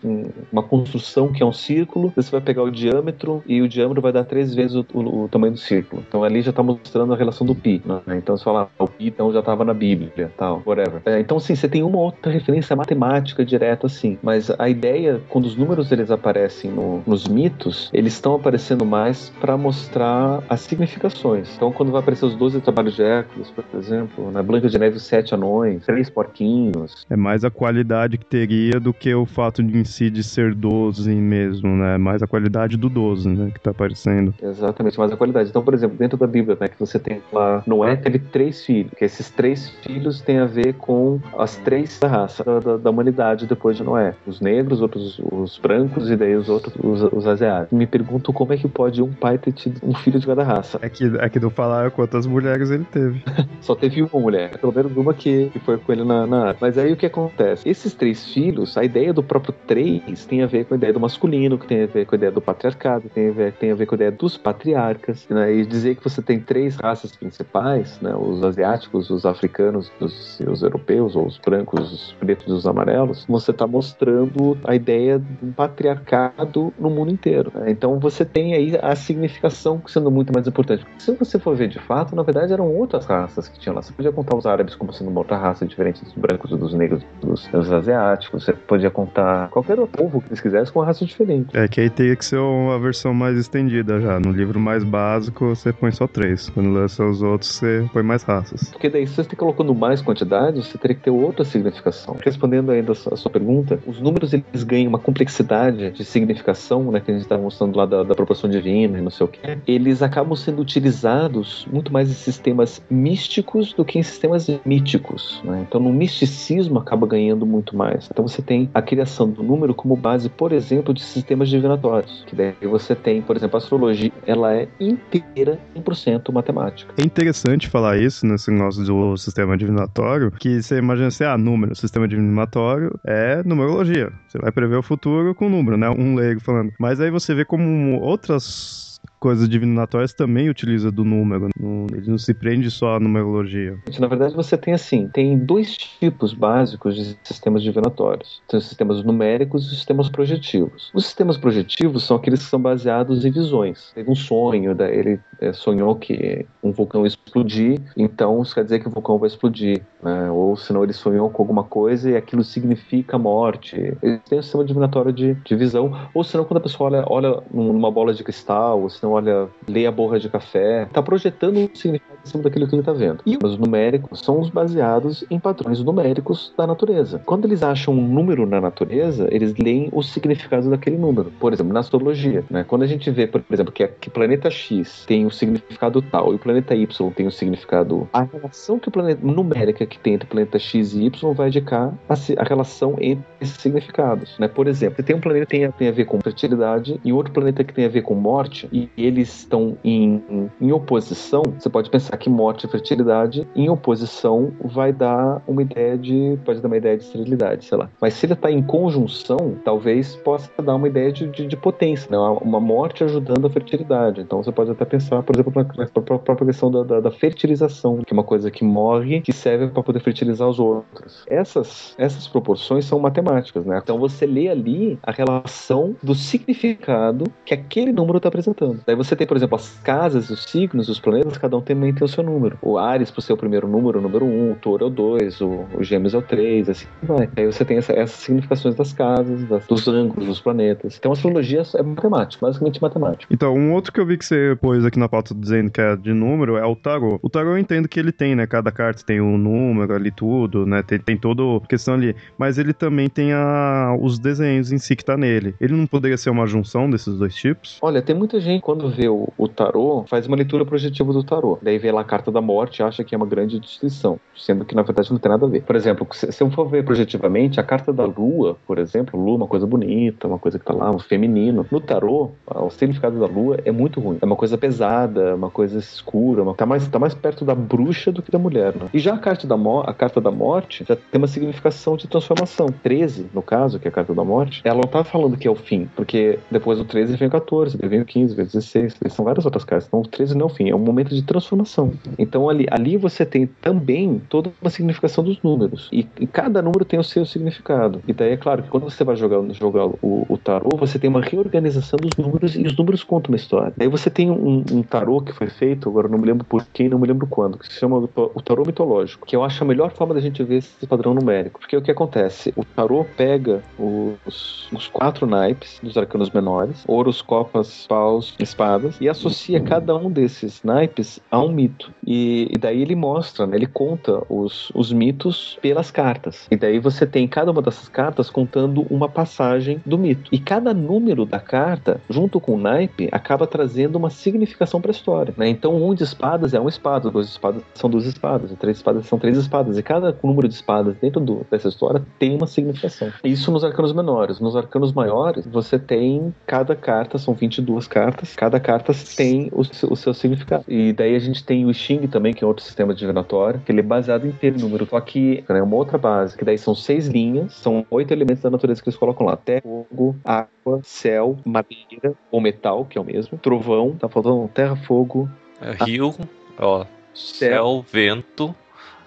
uma 0.51 0.63
construção 0.63 1.31
que 1.31 1.41
é 1.41 1.45
um 1.45 1.53
círculo, 1.53 2.13
você 2.15 2.31
vai 2.31 2.41
pegar 2.41 2.63
o 2.63 2.71
diâmetro 2.71 3.43
e 3.45 3.61
o 3.61 3.67
diâmetro 3.67 4.01
vai 4.01 4.11
dar 4.11 4.23
três 4.23 4.53
vezes 4.53 4.75
o, 4.75 4.85
o, 4.93 5.23
o 5.23 5.27
tamanho 5.29 5.53
do 5.53 5.59
círculo. 5.59 6.03
Então 6.07 6.23
ali 6.23 6.41
já 6.41 6.49
está 6.49 6.63
mostrando 6.63 7.13
a 7.13 7.17
relação 7.17 7.44
do 7.45 7.55
pi. 7.55 7.81
Né? 7.85 8.17
Então 8.17 8.35
você 8.35 8.43
fala, 8.43 8.69
ah, 8.79 8.83
o 8.83 8.87
pi 8.87 9.07
então 9.07 9.31
já 9.31 9.39
estava 9.39 9.63
na 9.63 9.73
Bíblia, 9.73 10.31
tal, 10.37 10.61
whatever. 10.65 11.01
É, 11.05 11.19
então, 11.19 11.39
sim, 11.39 11.55
você 11.55 11.67
tem 11.67 11.83
uma 11.83 11.97
outra 11.97 12.31
referência 12.31 12.75
matemática 12.75 13.45
direta, 13.45 13.87
assim. 13.87 14.17
Mas 14.21 14.49
a 14.57 14.69
ideia, 14.69 15.21
quando 15.29 15.45
os 15.45 15.55
números 15.55 15.91
eles 15.91 16.11
aparecem 16.11 16.71
no, 16.71 17.01
nos 17.05 17.27
mitos, 17.27 17.89
eles 17.93 18.13
estão 18.13 18.35
aparecendo 18.35 18.85
mais 18.85 19.29
para 19.39 19.57
mostrar 19.57 20.43
as 20.49 20.61
significações. 20.61 21.55
Então, 21.55 21.71
quando 21.71 21.91
vai 21.91 22.01
aparecer 22.01 22.25
os 22.25 22.35
12 22.35 22.61
trabalhos 22.61 22.95
de 22.95 23.03
Hércules, 23.03 23.51
por 23.51 23.63
exemplo, 23.77 24.31
na 24.31 24.41
Blanca 24.41 24.69
de 24.69 24.77
Neve, 24.77 24.97
os 24.97 25.03
sete 25.03 25.33
anões, 25.33 25.85
três 25.85 26.09
porquinhos. 26.09 27.05
É 27.09 27.15
mais 27.15 27.43
a 27.43 27.49
qualidade 27.49 28.17
que 28.17 28.25
teria 28.25 28.79
do 28.79 28.93
que 28.93 29.13
o 29.13 29.25
fato 29.25 29.63
de, 29.63 29.77
em 29.77 29.83
si 29.83 30.09
de 30.09 30.23
ser 30.23 30.53
12 30.53 31.13
mesmo, 31.13 31.69
né? 31.75 31.97
Mais 31.97 32.21
a 32.21 32.27
qualidade 32.27 32.77
do 32.77 32.89
12, 32.89 33.29
né? 33.29 33.51
Que 33.53 33.59
tá 33.59 33.71
aparecendo. 33.71 34.33
Exatamente, 34.41 34.97
mais 34.97 35.11
a 35.11 35.17
qualidade. 35.17 35.49
Então, 35.49 35.63
por 35.63 35.73
exemplo, 35.73 35.97
dentro 35.97 36.17
da 36.17 36.27
Bíblia, 36.27 36.57
né, 36.59 36.67
que 36.67 36.79
você 36.79 36.99
tem 36.99 37.21
Noé 37.65 37.95
teve 37.95 38.19
três 38.19 38.65
filhos, 38.65 38.91
que 38.97 39.05
esses 39.05 39.29
três 39.29 39.69
filhos 39.81 40.21
têm 40.21 40.39
a 40.39 40.45
ver 40.45 40.73
com 40.73 41.19
as 41.37 41.55
três 41.57 41.99
raças 42.03 42.45
da, 42.45 42.77
da, 42.77 42.89
humanidade 42.89 43.45
depois 43.45 43.77
de 43.77 43.83
Noé. 43.83 44.15
Os 44.25 44.39
negros, 44.39 44.81
outros 44.81 45.19
os 45.31 45.57
brancos 45.57 46.09
e 46.09 46.15
daí 46.15 46.35
os 46.35 46.49
outros, 46.49 46.73
os, 46.81 47.01
os 47.13 47.27
asiáticos. 47.27 47.77
Me 47.77 47.85
pergunto 47.85 48.31
como 48.33 48.53
é 48.53 48.57
que 48.57 48.67
pode 48.67 49.01
um 49.01 49.13
pai 49.13 49.37
ter 49.37 49.51
tido 49.51 49.79
um 49.83 49.93
filho 49.93 50.19
de 50.19 50.25
cada 50.25 50.43
raça. 50.43 50.79
É 50.81 50.89
que, 50.89 51.05
é 51.19 51.29
que 51.29 51.39
não 51.39 51.49
falar 51.49 51.91
quantas 51.91 52.25
mulheres 52.25 52.71
ele 52.71 52.85
teve. 52.85 53.21
Só 53.61 53.75
teve 53.75 54.01
uma 54.01 54.19
mulher, 54.19 54.57
pelo 54.57 54.73
menos 54.73 54.95
uma 54.95 55.13
que, 55.13 55.49
que 55.49 55.59
foi 55.59 55.77
com 55.77 55.91
ele 55.91 56.03
na, 56.03 56.25
na 56.25 56.55
Mas 56.59 56.77
aí 56.77 56.93
o 56.93 56.97
que 56.97 57.05
acontece? 57.05 57.67
Esses 57.67 57.93
três 57.93 58.31
filhos, 58.33 58.77
a 58.77 58.83
ideia 58.83 59.13
do 59.13 59.23
próprio 59.23 59.53
três 59.65 60.25
tem 60.25 60.41
a 60.43 60.47
ver 60.47 60.65
com 60.65 60.73
a 60.73 60.77
ideia 60.77 60.93
do 60.93 60.99
masculino, 60.99 61.57
que 61.57 61.67
tem 61.67 61.83
a 61.83 61.87
ver 61.87 62.05
com 62.05 62.15
a 62.15 62.17
ideia 62.17 62.31
do 62.31 62.41
patriarcado, 62.41 63.09
tem 63.09 63.29
a 63.29 63.31
ver, 63.31 63.53
tem 63.53 63.71
a 63.71 63.75
ver 63.75 63.85
com 63.85 63.95
a 63.95 63.97
ideia 63.97 64.11
dos 64.11 64.37
patriarcas, 64.37 65.27
né? 65.29 65.53
E 65.53 65.65
dizer 65.65 65.95
que 65.95 66.03
você 66.03 66.21
tem 66.21 66.39
três 66.39 66.75
raças 66.75 67.11
principais, 67.25 67.99
né, 68.01 68.15
os 68.15 68.43
asiáticos, 68.43 69.09
os 69.09 69.25
africanos, 69.25 69.91
os, 69.99 70.39
os 70.39 70.61
europeus, 70.61 71.15
ou 71.15 71.25
os 71.25 71.39
brancos, 71.39 71.91
os 71.91 72.13
pretos 72.13 72.47
e 72.47 72.51
os 72.51 72.67
amarelos, 72.67 73.25
você 73.27 73.51
está 73.51 73.65
mostrando 73.65 74.57
a 74.63 74.75
ideia 74.75 75.19
de 75.19 75.45
um 75.45 75.51
patriarcado 75.51 76.71
no 76.77 76.89
mundo 76.89 77.11
inteiro. 77.11 77.51
Né? 77.53 77.71
Então 77.71 77.99
você 77.99 78.23
tem 78.23 78.53
aí 78.53 78.77
a 78.81 78.95
significação 78.95 79.81
sendo 79.87 80.11
muito 80.11 80.31
mais 80.33 80.47
importante. 80.47 80.85
Se 80.99 81.11
você 81.13 81.39
for 81.39 81.55
ver 81.55 81.67
de 81.67 81.79
fato, 81.79 82.15
na 82.15 82.23
verdade 82.23 82.53
eram 82.53 82.71
outras 82.71 83.05
raças 83.05 83.47
que 83.47 83.59
tinham 83.59 83.75
lá. 83.75 83.81
Você 83.81 83.93
podia 83.93 84.11
contar 84.11 84.35
os 84.35 84.45
árabes 84.45 84.75
como 84.75 84.93
sendo 84.93 85.09
uma 85.09 85.21
outra 85.21 85.37
raça 85.37 85.65
diferente 85.65 86.03
dos 86.03 86.13
brancos, 86.13 86.51
dos 86.51 86.73
negros, 86.73 87.03
dos, 87.21 87.47
dos 87.47 87.71
asiáticos. 87.71 88.43
Você 88.43 88.53
podia 88.53 88.91
contar 88.91 89.49
qualquer 89.49 89.79
outro 89.79 89.97
povo 89.97 90.21
que 90.21 90.27
eles 90.27 90.41
quisessem 90.41 90.73
com 90.73 90.79
uma 90.79 90.85
raça 90.85 91.05
diferente. 91.05 91.55
É 91.57 91.67
que 91.67 91.81
aí 91.81 91.89
teria 91.89 92.15
que 92.15 92.25
ser 92.25 92.37
uma 92.37 92.79
versão 92.79 93.13
mais 93.13 93.37
estendida 93.37 93.99
já. 93.99 94.19
No 94.19 94.31
livro 94.31 94.59
mais 94.59 94.83
básico 94.83 95.47
você 95.47 95.73
põe 95.73 95.91
só 95.91 96.07
três. 96.07 96.49
Quando 96.49 96.69
lança 96.69 97.03
os 97.05 97.14
nos 97.15 97.21
outros 97.21 97.51
você 97.51 97.87
põe 97.93 98.03
mais 98.03 98.23
raças. 98.23 98.69
Porque 98.69 98.89
daí, 98.89 99.07
se 99.07 99.15
você 99.15 99.21
está 99.21 99.35
colocando 99.35 99.73
mais 99.73 100.01
quantidade, 100.01 100.63
você 100.63 100.77
teria 100.77 100.95
que 100.95 101.03
ter 101.03 101.09
outra 101.09 101.45
significação. 101.45 102.17
Respondendo 102.23 102.71
ainda 102.71 102.91
a 102.91 102.95
sua 102.95 103.31
pergunta, 103.31 103.79
os 103.87 104.01
números 104.01 104.33
eles 104.33 104.63
ganham 104.63 104.89
uma 104.89 104.99
complexidade 104.99 105.91
de 105.91 106.03
significação, 106.03 106.91
né, 106.91 106.99
que 106.99 107.11
a 107.11 107.13
gente 107.13 107.23
estava 107.23 107.41
mostrando 107.41 107.77
lá 107.77 107.85
da, 107.85 108.03
da 108.03 108.15
proporção 108.15 108.49
divina 108.49 108.97
e 108.97 109.01
não 109.01 109.09
sei 109.09 109.25
o 109.25 109.29
que. 109.29 109.39
Eles 109.65 110.01
acabam 110.01 110.35
sendo 110.35 110.61
utilizados 110.61 111.67
muito 111.71 111.91
mais 111.91 112.09
em 112.09 112.13
sistemas 112.13 112.81
místicos 112.89 113.73
do 113.73 113.85
que 113.85 113.99
em 113.99 114.03
sistemas 114.03 114.49
míticos. 114.65 115.41
Né? 115.43 115.65
Então, 115.67 115.79
no 115.79 115.93
misticismo 115.93 116.79
acaba 116.79 117.07
ganhando 117.07 117.45
muito 117.45 117.75
mais. 117.75 118.09
Então, 118.11 118.27
você 118.27 118.41
tem 118.41 118.69
a 118.73 118.81
criação 118.81 119.29
do 119.29 119.43
número 119.43 119.73
como 119.73 119.95
base, 119.95 120.29
por 120.29 120.51
exemplo, 120.51 120.93
de 120.93 121.01
sistemas 121.01 121.49
divinatórios. 121.49 122.23
Que 122.27 122.35
daí 122.35 122.55
você 122.63 122.95
tem, 122.95 123.21
por 123.21 123.35
exemplo, 123.35 123.57
a 123.57 123.59
astrologia, 123.59 124.11
ela 124.25 124.53
é 124.53 124.67
inteira 124.79 125.59
100% 125.75 126.31
matemática. 126.31 126.93
Interessante 127.05 127.69
falar 127.69 127.97
isso 127.97 128.25
nesse 128.25 128.51
negócio 128.51 128.83
do 128.83 129.17
sistema 129.17 129.57
divinatório, 129.57 130.31
que 130.31 130.61
você 130.61 130.77
imagina 130.77 131.07
assim, 131.07 131.23
ah, 131.23 131.37
número, 131.37 131.75
sistema 131.75 132.07
divinatório 132.07 132.99
é 133.05 133.41
numerologia. 133.43 134.11
Você 134.27 134.37
vai 134.39 134.51
prever 134.51 134.75
o 134.75 134.83
futuro 134.83 135.33
com 135.33 135.49
número, 135.49 135.77
né? 135.77 135.89
Um 135.89 136.15
leigo 136.15 136.41
falando. 136.41 136.73
Mas 136.79 136.99
aí 136.99 137.09
você 137.09 137.33
vê 137.33 137.45
como 137.45 137.99
outras 137.99 138.84
coisas 139.25 139.49
divinatórias 139.49 140.13
também 140.13 140.51
utiliza 140.51 140.91
do 140.91 141.03
número. 141.03 141.49
Ele 141.91 142.11
não 142.11 142.17
se 142.19 142.31
prende 142.31 142.69
só 142.69 142.97
à 142.97 142.99
numerologia. 142.99 143.75
Na 143.97 144.05
verdade, 144.05 144.35
você 144.35 144.55
tem 144.55 144.71
assim, 144.71 145.07
tem 145.07 145.35
dois 145.35 145.75
tipos 145.75 146.31
básicos 146.31 146.95
de 146.95 147.17
sistemas 147.23 147.63
divinatórios. 147.63 148.39
Tem 148.47 148.59
os 148.59 148.67
sistemas 148.67 149.03
numéricos 149.03 149.63
e 149.63 149.65
os 149.69 149.77
sistemas 149.77 150.09
projetivos. 150.09 150.91
Os 150.93 151.05
sistemas 151.05 151.37
projetivos 151.37 152.03
são 152.03 152.17
aqueles 152.17 152.43
que 152.43 152.49
são 152.51 152.61
baseados 152.61 153.25
em 153.25 153.31
visões. 153.31 153.91
Teve 153.95 154.11
um 154.11 154.15
sonho, 154.15 154.77
ele 154.79 155.19
é, 155.41 155.51
sonhou 155.53 155.95
que 155.95 156.45
um 156.61 156.71
vulcão 156.71 157.01
ia 157.01 157.07
explodir, 157.07 157.81
então 157.97 158.43
isso 158.43 158.53
quer 158.53 158.63
dizer 158.63 158.79
que 158.79 158.87
o 158.87 158.91
vulcão 158.91 159.17
vai 159.17 159.27
explodir. 159.27 159.81
Né? 160.03 160.29
Ou 160.29 160.55
senão 160.55 160.83
ele 160.83 160.93
sonhou 160.93 161.31
com 161.31 161.41
alguma 161.41 161.63
coisa 161.63 162.11
e 162.11 162.15
aquilo 162.15 162.43
significa 162.43 163.17
morte. 163.17 163.75
Ele 164.03 164.19
tem 164.29 164.37
um 164.37 164.43
sistema 164.43 164.63
divinatório 164.63 165.11
de, 165.11 165.33
de 165.33 165.55
visão. 165.55 165.91
Ou 166.13 166.23
senão 166.23 166.45
quando 166.45 166.57
a 166.57 166.61
pessoa 166.61 166.91
olha, 166.91 167.05
olha 167.07 167.43
numa 167.51 167.89
bola 167.89 168.13
de 168.13 168.23
cristal, 168.23 168.83
ou 168.83 168.89
senão 168.91 169.14
olha, 169.15 169.47
lê 169.67 169.85
a 169.85 169.91
borra 169.91 170.19
de 170.19 170.29
café, 170.29 170.83
está 170.83 171.01
projetando 171.01 171.57
um 171.57 171.69
significado 171.73 172.19
em 172.23 172.29
cima 172.29 172.43
daquilo 172.43 172.67
que 172.67 172.75
ele 172.75 172.81
está 172.81 172.93
vendo. 172.93 173.19
E 173.25 173.37
os 173.43 173.57
numéricos 173.57 174.19
são 174.19 174.39
os 174.39 174.49
baseados 174.49 175.23
em 175.29 175.39
padrões 175.39 175.83
numéricos 175.83 176.53
da 176.57 176.67
natureza. 176.67 177.21
Quando 177.25 177.45
eles 177.45 177.63
acham 177.63 177.93
um 177.93 178.07
número 178.07 178.45
na 178.45 178.61
natureza, 178.61 179.27
eles 179.31 179.55
leem 179.55 179.89
o 179.91 180.01
significado 180.01 180.69
daquele 180.69 180.97
número. 180.97 181.31
Por 181.39 181.53
exemplo, 181.53 181.73
na 181.73 181.79
astrologia, 181.79 182.43
né? 182.49 182.63
quando 182.63 182.83
a 182.83 182.87
gente 182.87 183.09
vê, 183.09 183.27
por 183.27 183.43
exemplo, 183.51 183.71
que, 183.71 183.87
que 183.87 184.09
planeta 184.09 184.49
X 184.49 185.05
tem 185.05 185.25
um 185.25 185.29
significado 185.29 186.01
tal 186.01 186.33
e 186.33 186.35
o 186.35 186.39
planeta 186.39 186.75
Y 186.75 187.11
tem 187.11 187.27
um 187.27 187.31
significado, 187.31 188.07
a 188.11 188.23
relação 188.23 188.79
que 188.79 188.89
o 188.89 188.91
planeta 188.91 189.25
numérica 189.25 189.85
que 189.85 189.99
tem 189.99 190.15
entre 190.15 190.25
o 190.25 190.29
planeta 190.29 190.59
X 190.59 190.93
e 190.93 191.05
Y 191.05 191.33
vai 191.33 191.47
indicar 191.47 191.93
a, 192.09 192.13
a 192.13 192.43
relação 192.43 192.95
entre 192.99 193.25
esses 193.39 193.57
significados. 193.57 194.37
Né? 194.39 194.47
Por 194.47 194.67
exemplo, 194.67 195.03
tem 195.03 195.15
um 195.15 195.19
planeta 195.19 195.45
que 195.45 195.51
tem 195.51 195.65
a, 195.65 195.71
tem 195.71 195.87
a 195.87 195.91
ver 195.91 196.05
com 196.05 196.19
fertilidade 196.21 196.99
e 197.03 197.13
outro 197.13 197.31
planeta 197.31 197.63
que 197.63 197.73
tem 197.73 197.85
a 197.85 197.89
ver 197.89 198.01
com 198.01 198.15
morte 198.15 198.67
e 198.71 198.89
eles 199.03 199.39
estão 199.39 199.77
em, 199.83 200.49
em 200.59 200.71
oposição, 200.71 201.43
você 201.57 201.69
pode 201.69 201.89
pensar 201.89 202.17
que 202.17 202.29
morte 202.29 202.65
e 202.65 202.69
fertilidade 202.69 203.47
em 203.55 203.69
oposição 203.69 204.51
vai 204.63 204.93
dar 204.93 205.41
uma 205.47 205.61
ideia 205.61 205.97
de. 205.97 206.37
pode 206.45 206.61
dar 206.61 206.67
uma 206.67 206.77
ideia 206.77 206.97
de 206.97 207.03
esterilidade, 207.03 207.65
sei 207.65 207.77
lá. 207.77 207.89
Mas 207.99 208.13
se 208.13 208.25
ele 208.25 208.33
está 208.33 208.51
em 208.51 208.61
conjunção, 208.61 209.55
talvez 209.63 210.15
possa 210.17 210.49
dar 210.61 210.75
uma 210.75 210.87
ideia 210.87 211.11
de, 211.11 211.27
de, 211.27 211.47
de 211.47 211.57
potência, 211.57 212.09
né? 212.09 212.17
uma 212.41 212.59
morte 212.59 213.03
ajudando 213.03 213.47
a 213.47 213.49
fertilidade. 213.49 214.21
Então 214.21 214.41
você 214.41 214.51
pode 214.51 214.71
até 214.71 214.85
pensar, 214.85 215.21
por 215.23 215.35
exemplo, 215.35 215.53
na 215.77 215.87
própria 215.87 216.45
questão 216.45 216.71
da, 216.71 216.83
da, 216.83 216.99
da, 216.99 217.11
fertilização, 217.11 218.01
que 218.05 218.13
é 218.13 218.15
uma 218.15 218.23
coisa 218.23 218.51
que 218.51 218.63
morre, 218.63 219.21
que 219.21 219.33
serve 219.33 219.67
para 219.67 219.83
poder 219.83 219.99
fertilizar 219.99 220.47
os 220.47 220.59
outros. 220.59 221.25
Essas, 221.27 221.95
essas 221.97 222.27
proporções 222.27 222.85
são 222.85 222.99
matemáticas, 222.99 223.65
né? 223.65 223.79
Então 223.81 223.97
você 223.97 224.25
lê 224.25 224.47
ali 224.47 224.99
a 225.03 225.11
relação 225.11 225.95
do 226.01 226.13
significado 226.13 227.25
que 227.45 227.53
aquele 227.53 227.91
número 227.91 228.17
está 228.17 228.29
apresentando. 228.29 228.84
Daí 228.85 228.95
você 228.95 229.15
tem, 229.15 229.25
por 229.25 229.37
exemplo, 229.37 229.55
as 229.55 229.79
casas, 229.83 230.29
os 230.29 230.43
signos, 230.43 230.89
os 230.89 230.99
planetas, 230.99 231.37
cada 231.37 231.57
um 231.57 231.61
também 231.61 231.93
tem 231.93 232.05
o 232.05 232.07
seu 232.07 232.23
número. 232.23 232.57
O 232.61 232.77
Ares, 232.77 233.11
por 233.11 233.21
ser 233.21 233.33
o 233.33 233.37
primeiro 233.37 233.67
número, 233.67 233.99
o 233.99 234.01
número 234.01 234.25
1, 234.25 234.29
um, 234.29 234.51
o 234.51 234.55
Touro 234.55 234.85
é 234.85 234.87
o 234.87 234.89
2, 234.89 235.41
o, 235.41 235.65
o 235.73 235.83
Gêmeos 235.83 236.13
é 236.13 236.17
o 236.17 236.21
3, 236.21 236.69
assim 236.69 236.85
vai. 237.05 237.29
Aí 237.35 237.45
você 237.45 237.63
tem 237.63 237.77
essa, 237.77 237.93
essas 237.93 238.19
significações 238.19 238.75
das 238.75 238.91
casas, 238.93 239.43
das, 239.45 239.65
dos 239.67 239.87
ângulos, 239.87 240.27
dos 240.27 240.41
planetas. 240.41 240.97
Então 240.97 241.11
a 241.11 241.13
astrologia 241.13 241.63
é 241.75 241.83
matemática, 241.83 242.45
basicamente 242.45 242.81
matemática. 242.81 243.33
Então, 243.33 243.53
um 243.53 243.73
outro 243.73 243.93
que 243.93 243.99
eu 243.99 244.05
vi 244.05 244.17
que 244.17 244.25
você 244.25 244.57
pôs 244.59 244.83
aqui 244.83 244.99
na 244.99 245.07
pauta 245.07 245.33
dizendo 245.33 245.71
que 245.71 245.79
é 245.79 245.95
de 245.95 246.13
número 246.13 246.57
é 246.57 246.65
o 246.65 246.75
tarô. 246.75 247.19
O 247.21 247.29
tarô 247.29 247.51
eu 247.51 247.57
entendo 247.57 247.87
que 247.87 247.99
ele 247.99 248.11
tem, 248.11 248.35
né? 248.35 248.45
Cada 248.47 248.71
carta 248.71 249.03
tem 249.05 249.21
um 249.21 249.37
número 249.37 249.93
ali, 249.93 250.11
tudo, 250.11 250.65
né? 250.65 250.83
Tem, 250.83 250.99
tem 250.99 251.17
toda 251.17 251.41
a 251.43 251.67
questão 251.67 251.93
ali. 251.93 252.15
Mas 252.37 252.57
ele 252.57 252.73
também 252.73 253.09
tem 253.09 253.33
a, 253.33 253.95
os 253.99 254.19
desenhos 254.19 254.71
em 254.71 254.77
si 254.77 254.95
que 254.95 255.05
tá 255.05 255.15
nele. 255.15 255.55
Ele 255.59 255.73
não 255.73 255.87
poderia 255.87 256.17
ser 256.17 256.29
uma 256.29 256.47
junção 256.47 256.89
desses 256.89 257.17
dois 257.17 257.35
tipos? 257.35 257.77
Olha, 257.81 258.01
tem 258.01 258.15
muita 258.15 258.39
gente 258.39 258.61
quando 258.75 258.89
vê 258.89 259.07
o, 259.07 259.29
o 259.37 259.47
tarô, 259.47 260.03
faz 260.07 260.27
uma 260.27 260.35
leitura 260.35 260.65
projetiva 260.65 261.13
do 261.13 261.23
tarô. 261.23 261.57
Daí 261.61 261.77
vê 261.77 261.91
lá 261.93 262.01
a 262.01 262.03
carta 262.03 262.29
da 262.29 262.41
morte 262.41 262.79
e 262.79 262.83
acha 262.83 263.05
que 263.05 263.15
é 263.15 263.17
uma 263.17 263.25
grande 263.25 263.57
destruição, 263.57 264.19
sendo 264.35 264.65
que 264.65 264.75
na 264.75 264.81
verdade 264.81 265.09
não 265.11 265.17
tem 265.17 265.31
nada 265.31 265.45
a 265.45 265.49
ver. 265.49 265.63
Por 265.63 265.77
exemplo, 265.77 266.05
se, 266.11 266.29
se 266.29 266.43
eu 266.43 266.51
for 266.51 266.67
ver 266.67 266.83
projetivamente, 266.83 267.57
a 267.57 267.63
carta 267.63 267.93
da 267.93 268.03
lua, 268.03 268.57
por 268.67 268.77
exemplo, 268.77 269.17
lua, 269.17 269.37
uma 269.37 269.47
coisa 269.47 269.65
bonita, 269.65 270.27
uma 270.27 270.37
coisa 270.37 270.59
que 270.59 270.65
tá 270.65 270.73
lá, 270.73 270.91
um 270.91 270.99
feminino. 270.99 271.65
No 271.71 271.79
tarô, 271.79 272.31
o 272.45 272.69
significado 272.69 273.17
da 273.17 273.27
lua 273.27 273.57
é 273.63 273.71
muito 273.71 274.01
ruim. 274.01 274.17
É 274.21 274.25
uma 274.25 274.35
coisa 274.35 274.57
pesada, 274.57 275.35
uma 275.35 275.49
coisa 275.49 275.79
escura, 275.79 276.43
uma, 276.43 276.53
tá, 276.53 276.65
mais, 276.65 276.85
tá 276.87 276.99
mais 276.99 277.13
perto 277.13 277.45
da 277.45 277.55
bruxa 277.55 278.11
do 278.11 278.21
que 278.21 278.29
da 278.31 278.37
mulher. 278.37 278.75
Né? 278.75 278.89
E 278.93 278.99
já 278.99 279.13
a 279.13 279.17
carta, 279.17 279.47
da 279.47 279.55
a 279.55 279.93
carta 279.93 280.19
da 280.19 280.31
morte 280.31 280.83
já 280.85 280.97
tem 280.97 281.17
uma 281.17 281.27
significação 281.27 281.95
de 281.95 282.07
transformação. 282.07 282.67
13, 282.83 283.27
no 283.33 283.41
caso, 283.41 283.79
que 283.79 283.87
é 283.87 283.89
a 283.89 283.93
carta 283.93 284.13
da 284.13 284.23
morte, 284.23 284.61
ela 284.65 284.81
não 284.81 284.89
tá 284.89 285.03
falando 285.03 285.37
que 285.37 285.47
é 285.47 285.51
o 285.51 285.55
fim, 285.55 285.89
porque 285.95 286.37
depois 286.51 286.77
do 286.77 286.83
13 286.83 287.15
vem 287.15 287.29
o 287.29 287.31
14, 287.31 287.77
vem 287.87 288.01
o 288.01 288.05
15, 288.05 288.35
vem 288.35 288.43
o 288.43 288.47
16, 288.47 288.64
são 288.65 289.25
várias 289.25 289.45
outras 289.45 289.63
cartas. 289.63 289.87
Então 289.87 290.01
o 290.01 290.07
13 290.07 290.35
não 290.35 290.47
é 290.47 290.49
o 290.51 290.53
fim, 290.53 290.69
é 290.69 290.75
um 290.75 290.79
momento 290.79 291.13
de 291.13 291.21
transformação. 291.21 291.93
Então 292.17 292.49
ali, 292.49 292.65
ali 292.69 292.97
você 292.97 293.25
tem 293.25 293.47
também 293.61 294.21
toda 294.29 294.51
uma 294.61 294.69
significação 294.69 295.23
dos 295.23 295.41
números. 295.41 295.89
E, 295.91 296.07
e 296.19 296.27
cada 296.27 296.61
número 296.61 296.85
tem 296.85 296.99
o 296.99 297.03
seu 297.03 297.25
significado. 297.25 298.01
E 298.07 298.13
daí 298.13 298.33
é 298.33 298.37
claro 298.37 298.63
que 298.63 298.69
quando 298.69 298.83
você 298.83 299.03
vai 299.03 299.15
jogar, 299.15 299.41
jogar 299.53 299.85
o, 299.85 300.25
o 300.27 300.37
tarô, 300.37 300.69
você 300.77 300.99
tem 300.99 301.09
uma 301.09 301.21
reorganização 301.21 301.97
dos 301.97 302.11
números 302.17 302.55
e 302.55 302.63
os 302.63 302.75
números 302.75 303.03
contam 303.03 303.31
uma 303.31 303.37
história. 303.37 303.73
Daí 303.75 303.87
você 303.87 304.09
tem 304.09 304.29
um, 304.29 304.63
um 304.71 304.83
tarô 304.83 305.21
que 305.21 305.31
foi 305.31 305.47
feito, 305.47 305.89
agora 305.89 306.07
não 306.07 306.17
me 306.17 306.25
lembro 306.25 306.45
por 306.45 306.65
quem, 306.73 306.89
não 306.89 306.99
me 306.99 307.07
lembro 307.07 307.27
quando, 307.27 307.57
que 307.57 307.67
se 307.67 307.79
chama 307.79 307.97
o 307.97 308.41
tarô 308.41 308.63
mitológico, 308.65 309.25
que 309.25 309.35
eu 309.35 309.43
acho 309.43 309.63
a 309.63 309.67
melhor 309.67 309.91
forma 309.91 310.13
da 310.13 310.19
gente 310.19 310.43
ver 310.43 310.57
esse 310.57 310.85
padrão 310.87 311.13
numérico. 311.13 311.59
Porque 311.59 311.75
o 311.75 311.81
que 311.81 311.91
acontece? 311.91 312.53
O 312.55 312.63
tarô 312.63 313.05
pega 313.17 313.61
os, 313.77 314.67
os 314.71 314.87
quatro 314.87 315.25
naipes 315.25 315.79
dos 315.81 315.97
arcanos 315.97 316.29
menores, 316.29 316.83
ouros, 316.87 317.21
copas, 317.21 317.85
paus, 317.87 318.33
espadas, 318.39 318.54
e 318.99 319.09
associa 319.09 319.59
cada 319.59 319.95
um 319.95 320.09
desses 320.09 320.63
naipes 320.63 321.19
a 321.29 321.39
um 321.39 321.51
mito. 321.51 321.91
E, 322.05 322.49
e 322.51 322.57
daí 322.57 322.81
ele 322.81 322.95
mostra, 322.95 323.45
né, 323.45 323.55
ele 323.55 323.67
conta 323.67 324.23
os, 324.29 324.71
os 324.73 324.91
mitos 324.91 325.57
pelas 325.61 325.91
cartas. 325.91 326.47
E 326.49 326.55
daí 326.55 326.79
você 326.79 327.05
tem 327.05 327.27
cada 327.27 327.51
uma 327.51 327.61
dessas 327.61 327.89
cartas 327.89 328.29
contando 328.29 328.85
uma 328.89 329.09
passagem 329.09 329.81
do 329.85 329.97
mito. 329.97 330.29
E 330.31 330.39
cada 330.39 330.73
número 330.73 331.25
da 331.25 331.39
carta, 331.39 331.99
junto 332.09 332.39
com 332.39 332.55
o 332.55 332.57
naipe, 332.57 333.09
acaba 333.11 333.47
trazendo 333.47 333.97
uma 333.97 334.09
significação 334.09 334.81
para 334.81 334.91
a 334.91 334.93
história. 334.93 335.33
Né? 335.37 335.49
Então, 335.49 335.75
um 335.75 335.93
de 335.93 336.03
espadas 336.03 336.53
é 336.53 336.59
uma 336.59 336.69
espada, 336.69 337.09
duas 337.09 337.27
espadas 337.27 337.63
são 337.73 337.89
duas 337.89 338.05
espadas, 338.05 338.51
três 338.59 338.77
espadas 338.77 339.05
são 339.05 339.19
três 339.19 339.37
espadas. 339.37 339.77
E 339.77 339.83
cada 339.83 340.15
número 340.23 340.47
de 340.47 340.53
espadas 340.53 340.95
dentro 341.01 341.19
do, 341.19 341.45
dessa 341.49 341.67
história 341.67 342.01
tem 342.19 342.35
uma 342.35 342.47
significação. 342.47 343.11
Isso 343.23 343.51
nos 343.51 343.63
arcanos 343.63 343.93
menores. 343.93 344.39
Nos 344.39 344.55
arcanos 344.55 344.93
maiores, 344.93 345.45
você 345.45 345.77
tem 345.77 346.33
cada 346.45 346.75
carta, 346.75 347.17
são 347.17 347.33
22 347.33 347.87
cartas, 347.87 348.35
cada 348.45 348.59
carta 348.59 348.93
tem 349.15 349.49
o, 349.51 349.61
o 349.61 349.95
seu 349.95 350.13
significado. 350.13 350.63
E 350.67 350.93
daí 350.93 351.15
a 351.15 351.19
gente 351.19 351.43
tem 351.43 351.65
o 351.65 351.73
Xing 351.73 352.07
também, 352.07 352.31
que 352.31 352.43
é 352.43 352.47
outro 352.47 352.63
sistema 352.63 352.93
divinatório, 352.93 353.59
que 353.61 353.71
ele 353.71 353.79
é 353.79 353.83
baseado 353.83 354.27
em 354.27 354.31
ter 354.31 354.55
número, 354.55 354.85
só 354.87 354.99
que 355.01 355.43
é 355.49 355.63
uma 355.63 355.75
outra 355.75 355.97
base, 355.97 356.37
que 356.37 356.45
daí 356.45 356.57
são 356.57 356.75
seis 356.75 357.07
linhas, 357.07 357.53
são 357.53 357.85
oito 357.89 358.11
elementos 358.11 358.43
da 358.43 358.51
natureza 358.51 358.81
que 358.83 358.89
eles 358.89 358.99
colocam 358.99 359.25
lá: 359.25 359.35
terra, 359.35 359.61
fogo, 359.63 360.15
água, 360.23 360.79
céu, 360.83 361.37
madeira 361.43 362.13
ou 362.29 362.39
metal, 362.39 362.85
que 362.85 362.99
é 362.99 363.01
o 363.01 363.03
mesmo, 363.03 363.35
trovão, 363.37 363.95
tá 363.97 364.07
faltando 364.07 364.47
terra, 364.53 364.75
fogo, 364.75 365.27
é, 365.59 365.83
rio, 365.83 366.13
ó, 366.59 366.85
céu, 367.15 367.83
vento, 367.91 368.53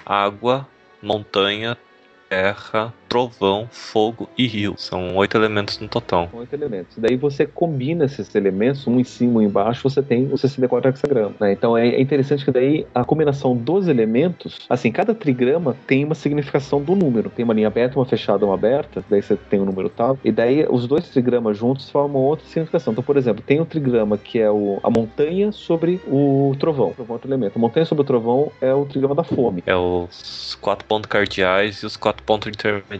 água, 0.05 0.66
montanha, 1.01 1.76
terra, 2.28 2.93
trovão, 3.09 3.67
fogo 3.71 4.29
e 4.37 4.47
rio. 4.47 4.75
São 4.77 5.17
oito 5.17 5.37
elementos 5.37 5.79
no 5.79 5.89
total. 5.89 6.29
Oito 6.33 6.53
elementos. 6.53 6.97
Daí 6.99 7.17
você 7.17 7.47
combina 7.47 8.05
esses 8.05 8.35
elementos, 8.35 8.87
um 8.87 9.01
em 9.01 9.05
cima, 9.05 9.41
um 9.41 9.43
embaixo, 9.43 9.89
você 9.89 10.03
tem 10.03 10.29
o 10.31 10.37
64 10.37 10.91
hexagrama. 10.91 11.35
Né? 11.41 11.53
Então 11.53 11.77
é, 11.77 11.89
é 11.89 12.01
interessante 12.01 12.45
que 12.45 12.51
daí 12.51 12.87
a 12.95 13.05
combinação 13.05 13.57
dos 13.57 13.89
elementos, 13.89 14.67
assim, 14.69 14.93
cada 14.93 15.15
trigrama 15.15 15.77
tem 15.87 16.05
uma 16.05 16.15
significação 16.15 16.83
do 16.83 16.95
número. 16.95 17.31
Tem 17.31 17.45
uma 17.45 17.55
linha 17.55 17.69
aberta, 17.69 17.99
uma 17.99 18.05
fechada, 18.05 18.45
uma 18.45 18.55
aberta, 18.55 19.05
daí 19.09 19.23
você 19.23 19.37
tem 19.37 19.59
o 19.59 19.63
um 19.63 19.67
número 19.67 19.89
tal. 19.89 20.19
E 20.23 20.31
daí 20.31 20.67
os 20.69 20.87
dois 20.87 21.09
trigramas 21.09 21.57
juntos 21.57 21.89
formam 21.91 22.21
outra 22.23 22.47
significação. 22.47 22.93
Então, 22.93 23.05
por 23.05 23.17
exemplo, 23.17 23.43
tem 23.47 23.61
um 23.61 23.65
trigrama 23.65 24.19
que 24.19 24.39
é 24.39 24.51
o, 24.51 24.79
a 24.83 24.91
montanha 24.91 25.51
sobre 25.53 26.01
o 26.07 26.55
trovão. 26.59 26.91
O 26.91 26.95
trovão 26.95 27.15
é 27.15 27.17
outro 27.17 27.31
elemento. 27.31 27.57
A 27.57 27.59
montanha 27.59 27.87
sobre 27.87 28.03
o 28.03 28.05
trovão 28.05 28.53
é 28.61 28.73
o 28.75 28.85
trigrama 28.85 29.15
da 29.15 29.25
fome. 29.25 29.63
É 29.67 29.77
os 29.77 30.57
quatro 30.61 30.87
pontos 30.87 31.09
cardeais 31.09 31.83
e 31.83 31.87
os 31.87 31.97
quatro 31.97 32.23
pontos 32.23 32.49
intermediários. 32.49 32.98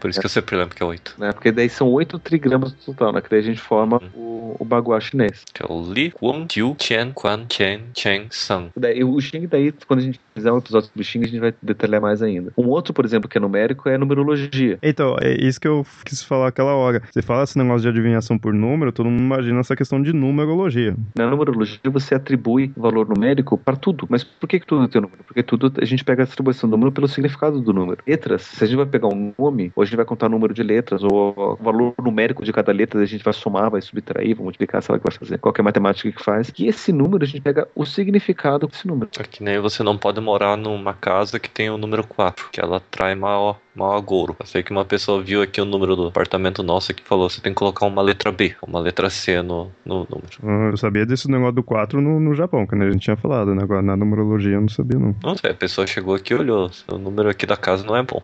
Por 0.00 0.10
isso 0.10 0.18
é. 0.18 0.20
que 0.20 0.26
eu 0.26 0.30
sempre 0.30 0.56
lembro 0.56 0.74
que 0.74 0.82
é 0.82 0.86
oito. 0.86 1.14
Né? 1.18 1.32
Porque 1.32 1.50
daí 1.50 1.68
são 1.68 1.88
oito 1.88 2.18
trigramas 2.18 2.72
no 2.72 2.78
total, 2.94 3.12
né? 3.12 3.20
Que 3.20 3.30
daí 3.30 3.40
a 3.40 3.42
gente 3.42 3.60
forma 3.60 4.00
hum. 4.14 4.18
o, 4.18 4.56
o 4.60 4.64
bagua 4.64 5.00
chinês. 5.00 5.44
Que 5.52 5.62
é 5.62 5.66
o 5.68 5.92
Li, 5.92 6.12
Guang, 6.20 6.46
Jiu, 6.52 6.74
Qian, 6.76 7.12
Quan, 7.12 7.46
Chen, 7.48 7.82
Cheng, 7.94 8.26
Sang. 8.30 8.70
Daí, 8.76 9.02
o 9.04 9.20
Xing 9.20 9.46
daí, 9.46 9.72
quando 9.86 10.00
a 10.00 10.02
gente 10.02 10.20
fizer 10.34 10.52
um 10.52 10.58
episódio 10.58 10.88
sobre 10.88 11.04
Xing, 11.04 11.24
a 11.24 11.26
gente 11.26 11.40
vai 11.40 11.54
detalhar 11.62 12.00
mais 12.00 12.22
ainda. 12.22 12.52
Um 12.56 12.68
outro, 12.68 12.92
por 12.92 13.04
exemplo, 13.04 13.28
que 13.28 13.38
é 13.38 13.40
numérico 13.40 13.88
é 13.88 13.98
numerologia. 13.98 14.78
Então, 14.82 15.16
é 15.20 15.32
isso 15.32 15.60
que 15.60 15.68
eu 15.68 15.86
quis 16.04 16.22
falar 16.22 16.48
aquela 16.48 16.74
hora. 16.74 17.02
Você 17.10 17.22
fala 17.22 17.44
esse 17.44 17.58
negócio 17.58 17.82
de 17.82 17.88
adivinhação 17.88 18.38
por 18.38 18.52
número, 18.52 18.92
todo 18.92 19.10
mundo 19.10 19.22
imagina 19.22 19.60
essa 19.60 19.76
questão 19.76 20.02
de 20.02 20.12
numerologia. 20.12 20.94
Na 21.16 21.28
numerologia, 21.28 21.78
você 21.84 22.14
atribui 22.14 22.72
valor 22.76 23.08
numérico 23.08 23.58
para 23.58 23.76
tudo. 23.76 24.06
Mas 24.08 24.24
por 24.24 24.48
que, 24.48 24.60
que 24.60 24.66
tudo 24.66 24.88
tem 24.88 25.00
número? 25.00 25.22
Porque 25.24 25.42
tudo 25.42 25.72
a 25.80 25.84
gente 25.84 26.04
pega 26.04 26.22
a 26.22 26.24
atribuição 26.24 26.68
do 26.68 26.76
número 26.76 26.92
pelo 26.92 27.08
significado 27.08 27.60
do 27.60 27.72
número. 27.72 28.02
Letras, 28.06 28.42
se 28.42 28.64
a 28.64 28.66
gente 28.66 28.76
vai 28.76 28.86
pegar 28.86 29.08
um 29.08 29.31
nome, 29.38 29.72
ou 29.74 29.82
a 29.82 29.86
gente 29.86 29.96
vai 29.96 30.04
contar 30.04 30.26
o 30.26 30.30
número 30.30 30.54
de 30.54 30.62
letras, 30.62 31.02
ou 31.02 31.34
o 31.36 31.56
valor 31.56 31.94
numérico 32.02 32.44
de 32.44 32.52
cada 32.52 32.72
letra, 32.72 33.00
a 33.00 33.06
gente 33.06 33.24
vai 33.24 33.32
somar, 33.32 33.70
vai 33.70 33.80
subtrair, 33.80 34.34
vai 34.34 34.44
multiplicar, 34.44 34.82
sei 34.82 34.92
lá 34.92 34.96
o 34.96 35.00
que 35.00 35.08
vai 35.08 35.18
fazer. 35.18 35.38
Qualquer 35.38 35.62
matemática 35.62 36.10
que 36.10 36.22
faz. 36.22 36.52
E 36.58 36.66
esse 36.66 36.92
número, 36.92 37.24
a 37.24 37.26
gente 37.26 37.40
pega 37.40 37.68
o 37.74 37.84
significado 37.84 38.66
desse 38.66 38.86
número. 38.86 39.10
É 39.18 39.22
que 39.22 39.42
nem 39.42 39.58
você 39.58 39.82
não 39.82 39.96
pode 39.96 40.20
morar 40.20 40.56
numa 40.56 40.94
casa 40.94 41.38
que 41.38 41.50
tem 41.50 41.70
o 41.70 41.78
número 41.78 42.06
4, 42.06 42.48
que 42.50 42.60
ela 42.60 42.76
atrai 42.78 43.14
maior, 43.14 43.58
maior 43.74 43.96
agouro. 43.96 44.36
Eu 44.38 44.46
sei 44.46 44.62
que 44.62 44.70
uma 44.70 44.84
pessoa 44.84 45.22
viu 45.22 45.42
aqui 45.42 45.60
o 45.60 45.64
número 45.64 45.96
do 45.96 46.06
apartamento 46.06 46.62
nosso 46.62 46.94
que 46.94 47.02
falou: 47.02 47.28
você 47.28 47.40
tem 47.40 47.52
que 47.52 47.58
colocar 47.58 47.86
uma 47.86 48.02
letra 48.02 48.30
B, 48.30 48.54
uma 48.66 48.80
letra 48.80 49.10
C 49.10 49.42
no, 49.42 49.70
no 49.84 50.06
número. 50.08 50.28
Ah, 50.42 50.70
eu 50.70 50.76
sabia 50.76 51.06
desse 51.06 51.30
negócio 51.30 51.54
do 51.54 51.62
4 51.62 52.00
no, 52.00 52.20
no 52.20 52.34
Japão, 52.34 52.66
que 52.66 52.74
a 52.74 52.90
gente 52.90 53.02
tinha 53.02 53.16
falado, 53.16 53.54
né? 53.54 53.62
Agora 53.62 53.82
na 53.82 53.96
numerologia 53.96 54.54
eu 54.54 54.60
não 54.60 54.68
sabia, 54.68 54.98
não. 54.98 55.14
Não 55.22 55.36
sei, 55.36 55.50
a 55.50 55.54
pessoa 55.54 55.86
chegou 55.86 56.14
aqui 56.14 56.32
e 56.32 56.36
olhou: 56.36 56.70
o 56.90 56.98
número 56.98 57.28
aqui 57.28 57.46
da 57.46 57.56
casa 57.56 57.84
não 57.84 57.96
é 57.96 58.02
bom. 58.02 58.22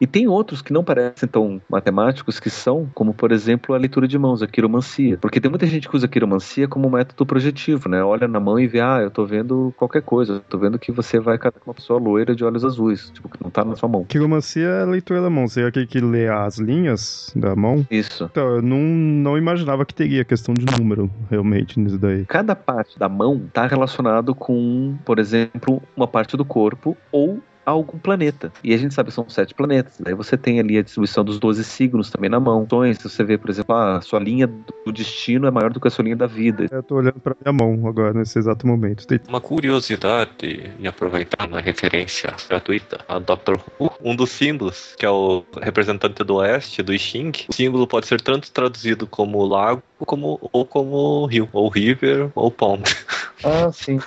E 0.00 0.06
tem 0.06 0.26
outros 0.26 0.62
que 0.62 0.72
não 0.72 0.82
parecem 0.82 1.28
tão 1.28 1.60
matemáticos 1.68 2.40
que 2.40 2.48
são, 2.48 2.88
como 2.94 3.12
por 3.12 3.32
exemplo 3.32 3.74
a 3.74 3.78
leitura 3.78 4.08
de 4.08 4.18
mãos, 4.18 4.42
a 4.42 4.46
quiromancia. 4.46 5.18
Porque 5.18 5.40
tem 5.40 5.50
muita 5.50 5.66
gente 5.66 5.88
que 5.88 5.94
usa 5.94 6.06
a 6.06 6.08
quiromancia 6.08 6.66
como 6.66 6.88
método 6.88 7.26
projetivo, 7.26 7.88
né? 7.88 8.02
Olha 8.02 8.26
na 8.26 8.40
mão 8.40 8.58
e 8.58 8.66
vê, 8.66 8.80
ah, 8.80 9.00
eu 9.02 9.10
tô 9.10 9.26
vendo 9.26 9.74
qualquer 9.76 10.02
coisa, 10.02 10.34
eu 10.34 10.40
tô 10.40 10.56
vendo 10.56 10.78
que 10.78 10.90
você 10.90 11.20
vai 11.20 11.36
com 11.36 11.50
uma 11.66 11.74
pessoa 11.74 12.00
loira 12.00 12.34
de 12.34 12.42
olhos 12.44 12.64
azuis, 12.64 13.10
tipo, 13.10 13.28
que 13.28 13.42
não 13.42 13.50
tá 13.50 13.64
na 13.64 13.76
sua 13.76 13.88
mão. 13.88 14.04
Quiromancia 14.04 14.66
é 14.66 14.82
a 14.82 14.86
leitura 14.86 15.20
da 15.20 15.28
mão, 15.28 15.46
você 15.46 15.62
é 15.62 15.66
aquele 15.66 15.86
que 15.86 16.00
lê 16.00 16.28
as 16.28 16.58
linhas 16.58 17.32
da 17.36 17.54
mão? 17.54 17.86
Isso. 17.90 18.24
Então, 18.30 18.56
eu 18.56 18.62
não, 18.62 18.78
não 18.78 19.36
imaginava 19.36 19.84
que 19.84 19.92
teria 19.92 20.24
questão 20.24 20.54
de 20.54 20.64
número, 20.78 21.10
realmente, 21.28 21.78
nisso 21.78 21.98
daí. 21.98 22.24
Cada 22.24 22.56
parte 22.56 22.98
da 22.98 23.08
mão 23.08 23.42
tá 23.52 23.66
relacionado 23.66 24.34
com, 24.34 24.96
por 25.04 25.18
exemplo, 25.18 25.82
uma 25.96 26.06
parte 26.06 26.36
do 26.36 26.44
corpo 26.44 26.96
ou 27.12 27.40
algum 27.70 27.98
planeta. 27.98 28.52
E 28.62 28.74
a 28.74 28.76
gente 28.76 28.94
sabe 28.94 29.08
que 29.08 29.14
são 29.14 29.28
sete 29.28 29.54
planetas. 29.54 29.94
Daí 30.00 30.14
você 30.14 30.36
tem 30.36 30.60
ali 30.60 30.78
a 30.78 30.82
distribuição 30.82 31.24
dos 31.24 31.38
12 31.38 31.64
signos 31.64 32.10
também 32.10 32.30
na 32.30 32.40
mão. 32.40 32.62
Então, 32.62 32.80
se 32.92 33.02
você 33.02 33.24
vê, 33.24 33.36
por 33.38 33.50
exemplo, 33.50 33.74
ah, 33.74 33.98
a 33.98 34.00
sua 34.00 34.18
linha 34.18 34.46
do 34.46 34.92
destino 34.92 35.46
é 35.46 35.50
maior 35.50 35.72
do 35.72 35.80
que 35.80 35.88
a 35.88 35.90
sua 35.90 36.04
linha 36.04 36.16
da 36.16 36.26
vida. 36.26 36.66
Eu 36.70 36.82
tô 36.82 36.96
olhando 36.96 37.20
pra 37.20 37.34
minha 37.44 37.52
mão 37.52 37.86
agora, 37.86 38.12
nesse 38.12 38.38
exato 38.38 38.66
momento. 38.66 39.06
Tem... 39.06 39.20
Uma 39.28 39.40
curiosidade, 39.40 40.70
e 40.78 40.86
aproveitar 40.86 41.48
uma 41.48 41.60
referência 41.60 42.34
gratuita 42.48 43.00
a 43.08 43.18
Dr. 43.18 43.58
Who, 43.78 43.89
um 44.02 44.14
dos 44.14 44.30
símbolos, 44.30 44.94
que 44.98 45.04
é 45.04 45.10
o 45.10 45.44
representante 45.60 46.22
do 46.24 46.36
oeste, 46.36 46.82
do 46.82 46.96
Xing, 46.96 47.32
o 47.48 47.52
símbolo 47.52 47.86
pode 47.86 48.06
ser 48.06 48.20
tanto 48.20 48.50
traduzido 48.50 49.06
como 49.06 49.44
lago, 49.44 49.82
como, 49.98 50.38
ou 50.52 50.64
como 50.66 51.26
rio, 51.26 51.48
ou 51.52 51.68
river, 51.68 52.30
ou 52.34 52.50
pond. 52.50 52.84
Ah, 53.42 53.72
sim. 53.72 53.98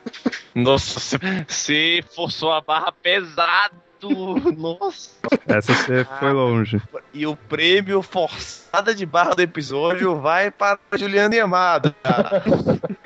Nossa, 0.53 1.17
você 1.47 2.03
forçou 2.15 2.51
a 2.51 2.61
barra 2.61 2.91
pesado. 2.91 3.73
Nossa. 4.55 5.09
Essa 5.47 5.73
você 5.73 6.05
foi 6.19 6.31
longe. 6.31 6.81
E 7.13 7.25
o 7.25 7.35
prêmio 7.35 8.03
forçada 8.03 8.93
de 8.93 9.07
barra 9.07 9.33
do 9.33 9.41
episódio 9.41 10.19
vai 10.19 10.51
para 10.51 10.77
Juliana 10.95 11.35
Yamada. 11.35 11.95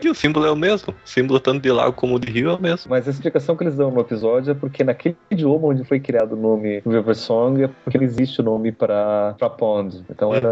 E 0.02 0.10
o 0.10 0.16
símbolo 0.16 0.46
é 0.46 0.52
o 0.52 0.56
mesmo. 0.56 0.94
O 0.94 1.08
símbolo 1.08 1.40
tanto 1.40 1.62
de 1.62 1.72
lago 1.72 1.94
como 1.94 2.20
de 2.20 2.32
rio 2.32 2.50
é 2.50 2.54
o 2.54 2.62
mesmo. 2.62 2.90
Mas 2.90 3.08
a 3.08 3.12
explicação 3.12 3.56
que 3.56 3.64
eles 3.64 3.76
dão 3.76 3.92
no 3.92 4.00
episódio 4.00 4.52
é 4.52 4.54
porque 4.54 4.84
naquele 4.84 5.16
idioma 5.30 5.68
onde 5.68 5.84
foi 5.84 6.00
criado 6.00 6.34
o 6.34 6.36
nome 6.36 6.82
River 6.86 7.16
Song 7.16 7.64
é 7.64 7.70
porque 7.84 7.98
não 7.98 8.06
existe 8.06 8.42
o 8.42 8.44
nome 8.44 8.72
para 8.72 9.36
Pond. 9.58 10.04
Então 10.10 10.34
era, 10.34 10.52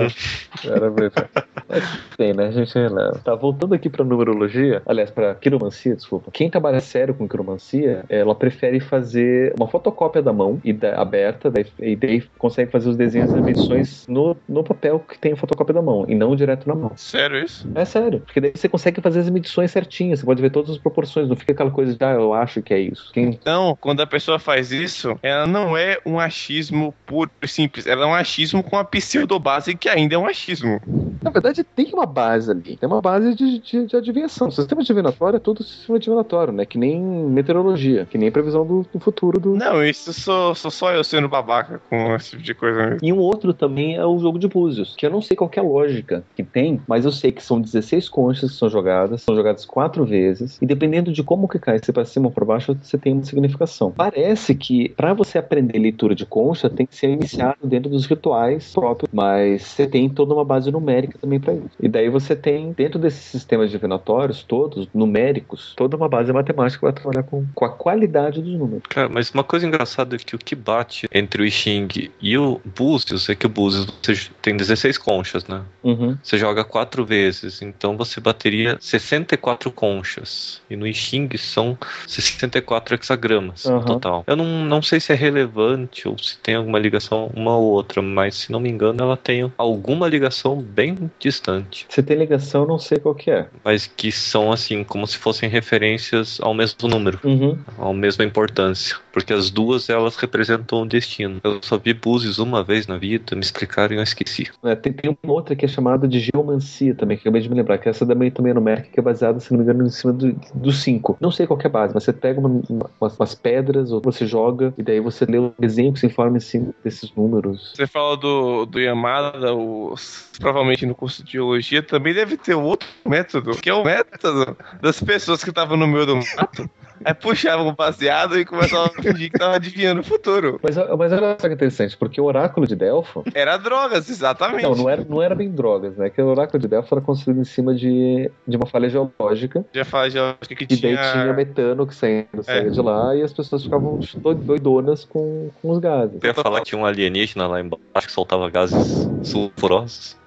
era 0.63 0.89
River. 0.89 1.29
Mas 1.67 1.99
bem, 2.17 2.33
né? 2.33 2.47
A 2.47 2.51
gente 2.51 2.73
releva. 2.75 3.19
Tá, 3.23 3.35
voltando 3.35 3.73
aqui 3.73 3.89
pra 3.89 4.03
numerologia, 4.03 4.81
aliás, 4.85 5.11
pra 5.11 5.35
quiromancia, 5.35 5.95
desculpa. 5.95 6.31
Quem 6.31 6.49
trabalha 6.49 6.79
sério 6.79 7.13
com 7.13 7.27
quiromancia, 7.27 8.03
ela 8.09 8.35
prefere 8.35 8.79
fazer 8.79 9.53
uma 9.57 9.67
fotocópia 9.67 10.21
da 10.21 10.33
mão 10.33 10.59
e 10.63 10.73
da, 10.73 11.01
aberta, 11.01 11.49
daí, 11.49 11.65
e 11.79 11.95
daí 11.95 12.23
consegue 12.37 12.71
fazer 12.71 12.89
os 12.89 12.97
desenhos 12.97 13.31
e 13.31 13.41
medições 13.41 14.05
no, 14.07 14.35
no 14.47 14.63
papel 14.63 14.99
que 14.99 15.17
tem 15.17 15.33
a 15.33 15.37
fotocópia 15.37 15.73
da 15.73 15.81
mão, 15.81 16.05
e 16.07 16.15
não 16.15 16.35
direto 16.35 16.67
na 16.67 16.75
mão. 16.75 16.91
Sério 16.95 17.43
isso? 17.43 17.67
É 17.75 17.85
sério. 17.85 18.21
Porque 18.21 18.41
daí 18.41 18.51
você 18.55 18.67
consegue 18.67 19.01
fazer 19.01 19.19
as 19.19 19.27
medições 19.35 19.71
certinhas, 19.71 20.19
você 20.19 20.25
pode 20.25 20.41
ver 20.41 20.49
todas 20.49 20.71
as 20.71 20.77
proporções, 20.77 21.27
não 21.27 21.35
fica 21.35 21.51
aquela 21.51 21.69
coisa 21.69 21.93
de, 21.93 22.03
ah, 22.03 22.13
eu 22.13 22.33
acho 22.33 22.61
que 22.61 22.73
é 22.73 22.79
isso. 22.79 23.11
Quem... 23.13 23.25
Então, 23.25 23.77
quando 23.79 24.01
a 24.01 24.07
pessoa 24.07 24.39
faz 24.39 24.71
isso, 24.71 25.17
ela 25.21 25.45
não 25.45 25.77
é 25.77 25.99
um 26.05 26.19
achismo 26.19 26.93
puro 27.05 27.29
e 27.41 27.47
simples, 27.47 27.85
ela 27.85 28.03
é 28.03 28.07
um 28.07 28.13
achismo 28.13 28.63
com 28.63 28.77
a 28.77 28.83
pseudobase 28.83 29.75
que 29.75 29.89
ainda 29.89 30.15
é 30.15 30.17
um 30.17 30.25
achismo. 30.25 30.81
Na 31.21 31.29
verdade, 31.29 31.63
tem 31.63 31.89
uma 31.93 32.05
base 32.05 32.49
ali, 32.49 32.77
tem 32.77 32.87
uma 32.87 33.01
base 33.01 33.35
de, 33.35 33.59
de, 33.59 33.85
de 33.85 33.95
adivinhação. 33.95 34.47
O 34.47 34.51
sistema 34.51 34.83
divinatório 34.83 35.37
é 35.37 35.39
todo 35.39 35.63
sistema 35.63 35.99
divinatório, 35.99 36.53
né? 36.53 36.65
Que 36.65 36.77
nem 36.77 37.01
meteorologia, 37.01 38.05
que 38.05 38.17
nem 38.17 38.31
previsão 38.31 38.65
do, 38.65 38.85
do 38.93 38.99
futuro 38.99 39.39
do. 39.39 39.55
Não, 39.55 39.83
isso 39.83 40.13
sou, 40.13 40.55
sou 40.55 40.71
só 40.71 40.93
eu 40.93 41.03
sendo 41.03 41.27
babaca 41.27 41.81
com 41.89 42.15
esse 42.15 42.31
tipo 42.31 42.43
de 42.43 42.53
coisa 42.53 42.85
mesmo. 42.85 42.99
E 43.01 43.11
um 43.11 43.17
outro 43.17 43.53
também 43.53 43.95
é 43.95 44.05
o 44.05 44.17
jogo 44.19 44.39
de 44.39 44.47
búzios, 44.47 44.95
que 44.95 45.05
eu 45.05 45.09
não 45.09 45.21
sei 45.21 45.35
qual 45.35 45.49
é 45.55 45.59
a 45.59 45.63
lógica 45.63 46.23
que 46.35 46.43
tem, 46.43 46.81
mas 46.87 47.05
eu 47.05 47.11
sei 47.11 47.31
que 47.31 47.43
são 47.43 47.59
16 47.59 48.07
conchas 48.09 48.51
que 48.51 48.57
são 48.57 48.69
jogadas, 48.69 49.24
são 49.25 49.35
jogadas 49.35 49.65
quatro 49.65 50.05
vezes, 50.05 50.57
e 50.61 50.65
dependendo 50.65 51.11
de 51.11 51.23
como 51.23 51.47
que 51.47 51.59
cai, 51.59 51.79
se 51.79 51.91
para 51.91 52.05
cima 52.05 52.27
ou 52.27 52.31
para 52.31 52.45
baixo, 52.45 52.77
você 52.81 52.97
tem 52.97 53.13
uma 53.13 53.23
significação. 53.23 53.91
Parece 53.91 54.53
que 54.55 54.89
para 54.89 55.13
você 55.13 55.37
aprender 55.37 55.79
leitura 55.79 56.13
de 56.13 56.25
concha, 56.25 56.69
tem 56.69 56.85
que 56.85 56.95
ser 56.95 57.09
iniciado 57.09 57.57
dentro 57.63 57.89
dos 57.89 58.05
rituais 58.05 58.71
próprios, 58.73 59.09
mas 59.11 59.63
você 59.63 59.87
tem 59.87 60.09
toda 60.09 60.33
uma 60.33 60.45
base 60.45 60.71
numérica 60.71 61.17
também 61.19 61.39
para 61.39 61.53
isso. 61.53 61.71
E 61.79 61.87
daí 61.87 62.09
você 62.09 62.35
tem, 62.35 62.71
dentro 62.71 62.99
desses 62.99 63.23
sistemas 63.23 63.71
divinatórios 63.71 64.43
todos, 64.43 64.87
numéricos, 64.93 65.73
toda 65.75 65.97
uma 65.97 66.07
base 66.07 66.31
matemática 66.31 66.85
vai 66.85 66.93
trabalhar 66.93 67.23
com, 67.23 67.45
com 67.53 67.65
a 67.65 67.69
qualidade 67.69 68.41
dos 68.41 68.53
números. 68.53 68.83
Cara, 68.89 69.09
mas 69.09 69.31
uma 69.31 69.43
coisa 69.43 69.65
engraçada 69.65 70.15
é 70.15 70.19
que 70.19 70.35
o 70.35 70.39
que 70.39 70.55
bate 70.55 71.07
entre 71.11 71.43
o 71.43 71.51
Xing 71.51 72.11
e 72.21 72.37
o 72.37 72.61
Búzios 72.63 73.27
é 73.29 73.35
que 73.35 73.45
o 73.45 73.49
Búzios 73.49 73.85
você 74.01 74.29
tem 74.41 74.55
16 74.55 74.97
conchas, 74.97 75.47
né? 75.47 75.61
Uhum. 75.83 76.17
Você 76.21 76.37
joga 76.37 76.63
quatro 76.63 77.05
vezes, 77.05 77.61
então 77.61 77.97
você 77.97 78.19
bateria 78.19 78.77
64 79.23 79.71
conchas. 79.71 80.61
E 80.69 80.75
no 80.75 80.91
Xing 80.91 81.29
são 81.37 81.77
64 82.07 82.95
hexagramas 82.95 83.65
uhum. 83.65 83.75
no 83.75 83.85
total. 83.85 84.23
Eu 84.27 84.35
não, 84.35 84.45
não 84.65 84.81
sei 84.81 84.99
se 84.99 85.11
é 85.11 85.15
relevante 85.15 86.07
ou 86.07 86.17
se 86.17 86.37
tem 86.39 86.55
alguma 86.55 86.79
ligação 86.79 87.31
uma 87.33 87.55
ou 87.55 87.71
outra, 87.71 88.01
mas 88.01 88.35
se 88.35 88.51
não 88.51 88.59
me 88.59 88.69
engano 88.69 89.03
ela 89.03 89.17
tem 89.17 89.51
alguma 89.57 90.07
ligação 90.07 90.61
bem 90.61 91.09
distante. 91.19 91.85
Se 91.89 92.01
tem 92.03 92.17
ligação, 92.17 92.65
não 92.65 92.79
sei 92.79 92.99
qual 92.99 93.15
que 93.15 93.31
é. 93.31 93.47
Mas 93.63 93.87
que 93.87 94.11
são 94.11 94.51
assim, 94.51 94.83
como 94.83 95.05
se 95.07 95.17
fossem 95.17 95.49
referências 95.49 96.39
ao 96.41 96.53
mesmo 96.53 96.87
número, 96.87 97.19
uhum. 97.23 97.57
à 97.79 97.93
mesma 97.93 98.23
importância. 98.23 98.97
Porque 99.15 99.31
as 99.31 99.49
duas 99.49 99.89
elas 99.89 100.17
representam 100.17 100.81
o 100.81 100.85
destino. 100.85 101.39
Eu 101.41 101.61
só 101.63 101.77
vi 101.77 101.93
Búzios 101.93 102.37
uma 102.37 102.61
vez 102.61 102.85
na 102.85 102.97
vida, 102.97 103.33
me 103.33 103.41
explicaram 103.41 103.95
e 103.95 103.97
eu 103.97 104.03
esqueci. 104.03 104.51
É, 104.61 104.75
tem, 104.75 104.91
tem 104.91 105.17
uma 105.23 105.33
outra 105.33 105.55
que 105.55 105.63
é 105.63 105.69
chamada 105.69 106.05
de 106.05 106.19
geomancia 106.19 106.93
também, 106.93 107.15
que 107.15 107.25
eu 107.25 107.29
acabei 107.29 107.41
de 107.41 107.49
me 107.49 107.55
lembrar, 107.55 107.77
que 107.77 107.87
essa 107.87 108.05
também, 108.05 108.29
também 108.29 108.51
é 108.51 108.53
numérica, 108.53 108.89
que 108.91 108.99
é 108.99 109.01
baseada, 109.01 109.39
se 109.39 109.53
não 109.53 109.59
me 109.59 109.63
engano, 109.63 109.87
em 109.87 109.89
cima 109.89 110.11
do 110.11 110.69
5. 110.69 111.17
Não 111.21 111.31
sei 111.31 111.47
qual 111.47 111.57
é 111.63 111.65
a 111.65 111.69
base, 111.69 111.93
mas 111.93 112.03
você 112.03 112.11
pega 112.11 112.41
uma, 112.41 112.61
uma, 112.69 112.91
umas, 112.99 113.17
umas, 113.17 113.33
pedras, 113.33 113.89
ou 113.89 114.01
você 114.01 114.27
joga, 114.27 114.73
e 114.77 114.83
daí 114.83 114.99
você 114.99 115.23
lê 115.23 115.37
o 115.37 115.53
desenho 115.57 115.93
que 115.93 116.01
se 116.01 116.07
informa 116.07 116.35
em 116.35 116.41
cima 116.41 116.73
desses 116.83 117.09
números. 117.15 117.71
Você 117.73 117.87
fala 117.87 118.17
do, 118.17 118.65
do 118.65 118.81
Yamada, 118.81 119.55
o, 119.55 119.95
provavelmente 120.41 120.85
no 120.85 120.93
curso 120.93 121.23
de 121.23 121.31
geologia, 121.31 121.81
também 121.81 122.13
deve 122.13 122.35
ter 122.35 122.55
outro 122.55 122.89
método, 123.05 123.51
que 123.51 123.69
é 123.69 123.73
o 123.73 123.81
método 123.81 124.57
das 124.81 125.01
pessoas 125.01 125.41
que 125.41 125.51
estavam 125.51 125.77
no 125.77 125.87
meio 125.87 126.05
do 126.05 126.17
mato 126.17 126.69
Aí 127.03 127.13
puxava 127.13 127.63
um 127.63 127.73
baseado 127.73 128.39
e 128.39 128.45
começava 128.45 128.85
a 128.85 129.01
fingir 129.01 129.31
que 129.31 129.37
tava 129.37 129.55
adivinhando 129.55 130.01
o 130.01 130.03
futuro. 130.03 130.59
Mas, 130.63 130.75
mas 130.75 131.11
olha 131.11 131.35
só 131.39 131.47
que 131.47 131.53
interessante, 131.53 131.97
porque 131.97 132.21
o 132.21 132.23
oráculo 132.25 132.65
de 132.67 132.75
Delfo. 132.75 133.23
Era 133.33 133.57
drogas, 133.57 134.09
exatamente. 134.09 134.63
Não, 134.63 134.75
não 134.75 134.89
era, 134.89 135.03
não 135.03 135.21
era 135.21 135.35
bem 135.35 135.49
drogas, 135.51 135.95
né? 135.97 136.09
Que 136.09 136.21
o 136.21 136.27
oráculo 136.27 136.59
de 136.59 136.67
Delfo 136.67 136.93
era 136.93 137.01
construído 137.01 137.41
em 137.41 137.45
cima 137.45 137.73
de, 137.75 138.29
de 138.47 138.57
uma 138.57 138.65
falha 138.65 138.89
geológica. 138.89 139.65
Já 139.73 139.83
fala 139.83 140.09
geológica 140.09 140.55
que 140.55 140.63
E 140.63 140.67
daí 140.77 140.95
tinha. 140.95 141.11
tinha 141.11 141.33
metano 141.33 141.85
que 141.87 141.95
saía, 141.95 142.27
saía 142.41 142.67
É. 142.67 142.69
de 142.69 142.81
lá 142.81 143.15
e 143.15 143.21
as 143.21 143.33
pessoas 143.33 143.63
ficavam 143.63 143.99
doidonas 144.37 145.03
com, 145.05 145.49
com 145.61 145.71
os 145.71 145.79
gases. 145.79 146.19
Eu 146.21 146.27
ia 146.27 146.33
falar 146.33 146.59
que 146.61 146.67
tinha 146.67 146.79
um 146.79 146.85
alienígena 146.85 147.47
lá 147.47 147.59
embaixo 147.59 148.07
que 148.07 148.11
soltava 148.11 148.49
gases 148.49 149.07
sulfurosos. 149.23 150.17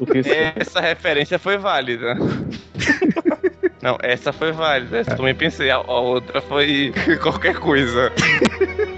O 0.00 0.06
Essa 0.60 0.80
referência 0.80 1.38
foi 1.38 1.56
válida. 1.58 2.16
Não, 3.88 3.96
essa 4.02 4.34
foi 4.34 4.52
válida. 4.52 4.98
Essa 4.98 5.12
eu 5.12 5.16
também 5.16 5.34
pensei. 5.34 5.70
A, 5.70 5.76
a 5.76 6.00
outra 6.00 6.42
foi 6.42 6.92
qualquer 7.22 7.58
coisa. 7.58 8.12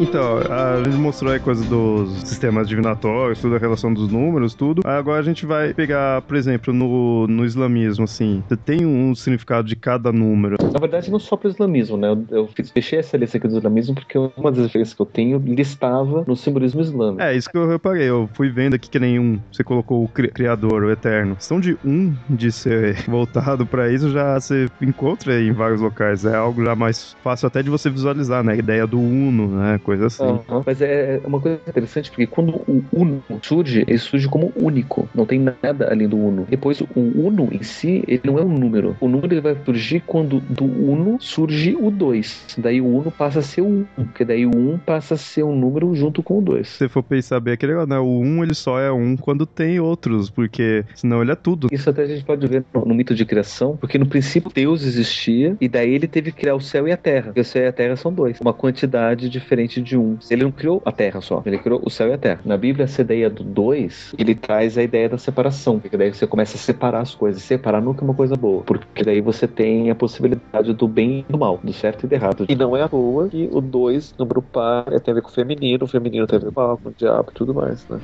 Então, 0.00 0.38
a 0.38 0.82
gente 0.84 0.96
mostrou 0.96 1.32
aí 1.32 1.40
coisa 1.40 1.64
dos 1.64 2.20
sistemas 2.20 2.68
divinatórios, 2.68 3.40
toda 3.40 3.56
a 3.56 3.58
relação 3.58 3.92
dos 3.92 4.08
números, 4.10 4.54
tudo. 4.54 4.82
Agora 4.84 5.20
a 5.20 5.22
gente 5.24 5.44
vai 5.44 5.74
pegar, 5.74 6.22
por 6.22 6.36
exemplo, 6.36 6.72
no, 6.72 7.26
no 7.26 7.44
islamismo, 7.44 8.04
assim, 8.04 8.42
você 8.48 8.56
tem 8.56 8.86
um 8.86 9.14
significado 9.14 9.66
de 9.66 9.74
cada 9.76 10.12
número. 10.12 10.56
Na 10.72 10.80
verdade, 10.80 11.10
não 11.10 11.18
só 11.18 11.36
para 11.36 11.48
o 11.48 11.50
islamismo, 11.50 11.96
né? 11.96 12.08
Eu, 12.08 12.24
eu 12.30 12.48
fiz- 12.48 12.70
fechei 12.70 12.98
essa 12.98 13.16
lista 13.16 13.38
aqui 13.38 13.48
do 13.48 13.56
islamismo 13.58 13.94
porque 13.94 14.16
uma 14.18 14.50
das 14.52 14.64
referências 14.66 14.94
que 14.94 15.02
eu 15.02 15.06
tenho 15.06 15.38
listava 15.38 16.24
no 16.26 16.36
simbolismo 16.36 16.80
islâmico. 16.80 17.20
É, 17.22 17.36
isso 17.36 17.50
que 17.50 17.56
eu 17.58 17.68
reparei. 17.68 18.08
Eu 18.08 18.28
fui 18.34 18.50
vendo 18.50 18.74
aqui 18.74 18.88
que 18.88 18.98
nenhum. 19.00 19.40
Você 19.52 19.64
colocou 19.64 20.04
o 20.04 20.08
cri- 20.08 20.28
Criador, 20.30 20.84
o 20.84 20.90
Eterno. 20.90 21.34
Questão 21.36 21.58
de 21.60 21.76
um 21.84 22.14
de 22.30 22.52
ser 22.52 23.02
voltado 23.08 23.66
pra 23.66 23.90
isso 23.92 24.10
já 24.10 24.38
você 24.38 24.66
encontra 24.80 25.40
em 25.40 25.52
vários 25.52 25.80
locais. 25.80 26.24
É 26.24 26.34
algo 26.36 26.64
já 26.64 26.74
mais 26.76 27.16
fácil 27.22 27.46
até 27.48 27.62
de 27.62 27.70
você 27.70 27.90
visualizar, 27.90 28.44
né? 28.44 28.52
A 28.52 28.56
ideia 28.56 28.86
do 28.86 28.98
Uno, 29.00 29.48
né? 29.48 29.78
Coisa 29.88 30.04
assim. 30.08 30.22
Aham. 30.22 30.62
Mas 30.66 30.82
é 30.82 31.18
uma 31.24 31.40
coisa 31.40 31.58
interessante 31.66 32.10
porque 32.10 32.26
quando 32.26 32.56
o 32.68 32.84
Uno 32.92 33.22
surge, 33.40 33.86
ele 33.88 33.96
surge 33.96 34.28
como 34.28 34.52
único. 34.54 35.08
Não 35.14 35.24
tem 35.24 35.38
nada 35.38 35.90
além 35.90 36.06
do 36.06 36.18
Uno. 36.18 36.46
Depois, 36.46 36.82
o 36.82 36.86
Uno 36.94 37.48
em 37.50 37.62
si, 37.62 38.04
ele 38.06 38.20
não 38.22 38.38
é 38.38 38.42
um 38.42 38.52
número. 38.52 38.94
O 39.00 39.08
número 39.08 39.32
ele 39.32 39.40
vai 39.40 39.56
surgir 39.64 40.02
quando 40.06 40.40
do 40.40 40.64
Uno 40.64 41.16
surge 41.18 41.74
o 41.74 41.90
2. 41.90 42.56
Daí 42.58 42.82
o 42.82 42.86
Uno 42.86 43.10
passa 43.10 43.38
a 43.38 43.42
ser 43.42 43.62
o 43.62 43.66
1. 43.66 43.86
Porque 43.96 44.26
daí 44.26 44.44
o 44.44 44.54
1 44.54 44.78
passa 44.80 45.14
a 45.14 45.16
ser 45.16 45.42
um 45.42 45.56
número 45.56 45.94
junto 45.94 46.22
com 46.22 46.38
o 46.38 46.42
2. 46.42 46.68
Se 46.68 46.76
você 46.76 46.88
for 46.90 47.02
pensar 47.02 47.40
bem, 47.40 47.54
aquele 47.54 47.72
negócio, 47.72 47.88
né? 47.88 47.98
O 47.98 48.20
um 48.20 48.44
ele 48.44 48.52
só 48.52 48.78
é 48.78 48.92
um 48.92 49.16
quando 49.16 49.46
tem 49.46 49.80
outros, 49.80 50.28
porque 50.28 50.84
senão 50.94 51.22
ele 51.22 51.32
é 51.32 51.34
tudo. 51.34 51.68
Isso 51.72 51.88
até 51.88 52.02
a 52.02 52.06
gente 52.06 52.24
pode 52.24 52.46
ver 52.46 52.62
no, 52.74 52.84
no 52.84 52.94
mito 52.94 53.14
de 53.14 53.24
criação, 53.24 53.74
porque 53.74 53.96
no 53.96 54.06
princípio 54.06 54.50
Deus 54.54 54.82
existia 54.82 55.56
e 55.58 55.66
daí 55.66 55.94
ele 55.94 56.06
teve 56.06 56.30
que 56.30 56.40
criar 56.40 56.56
o 56.56 56.60
céu 56.60 56.86
e 56.86 56.92
a 56.92 56.96
terra. 56.98 57.26
Porque 57.28 57.40
o 57.40 57.44
céu 57.44 57.62
e 57.62 57.68
a 57.68 57.72
terra 57.72 57.96
são 57.96 58.12
dois, 58.12 58.38
uma 58.38 58.52
quantidade 58.52 59.30
diferente 59.30 59.77
de 59.82 59.96
um. 59.96 60.18
Ele 60.30 60.44
não 60.44 60.52
criou 60.52 60.82
a 60.84 60.92
terra 60.92 61.20
só, 61.20 61.42
ele 61.44 61.58
criou 61.58 61.80
o 61.84 61.90
céu 61.90 62.08
e 62.08 62.12
a 62.12 62.18
terra. 62.18 62.40
Na 62.44 62.56
Bíblia, 62.56 62.84
essa 62.84 63.02
ideia 63.02 63.28
do 63.30 63.42
dois, 63.42 64.14
ele 64.18 64.34
traz 64.34 64.76
a 64.78 64.82
ideia 64.82 65.08
da 65.08 65.18
separação, 65.18 65.78
porque 65.78 65.96
daí 65.96 66.12
você 66.12 66.26
começa 66.26 66.56
a 66.56 66.60
separar 66.60 67.00
as 67.00 67.14
coisas. 67.14 67.42
Separar 67.42 67.80
nunca 67.80 68.02
é 68.02 68.04
uma 68.04 68.14
coisa 68.14 68.36
boa, 68.36 68.62
porque 68.62 69.04
daí 69.04 69.20
você 69.20 69.46
tem 69.46 69.90
a 69.90 69.94
possibilidade 69.94 70.72
do 70.72 70.88
bem 70.88 71.24
e 71.28 71.32
do 71.32 71.38
mal, 71.38 71.58
do 71.62 71.72
certo 71.72 72.04
e 72.04 72.08
do 72.08 72.12
errado. 72.12 72.46
E 72.48 72.54
não 72.54 72.76
é 72.76 72.82
à 72.82 72.88
toa 72.88 73.28
que 73.28 73.48
o 73.52 73.60
dois, 73.60 74.14
número 74.18 74.42
par, 74.42 74.84
tem 74.84 75.12
a 75.12 75.14
ver 75.14 75.22
com 75.22 75.28
o 75.28 75.32
feminino, 75.32 75.84
o 75.84 75.88
feminino 75.88 76.26
tem 76.26 76.38
a 76.38 76.42
ver 76.42 76.52
com 76.52 76.60
o 76.60 76.94
diabo 76.96 77.30
e 77.30 77.34
tudo 77.34 77.54
mais, 77.54 77.86
né? 77.88 77.98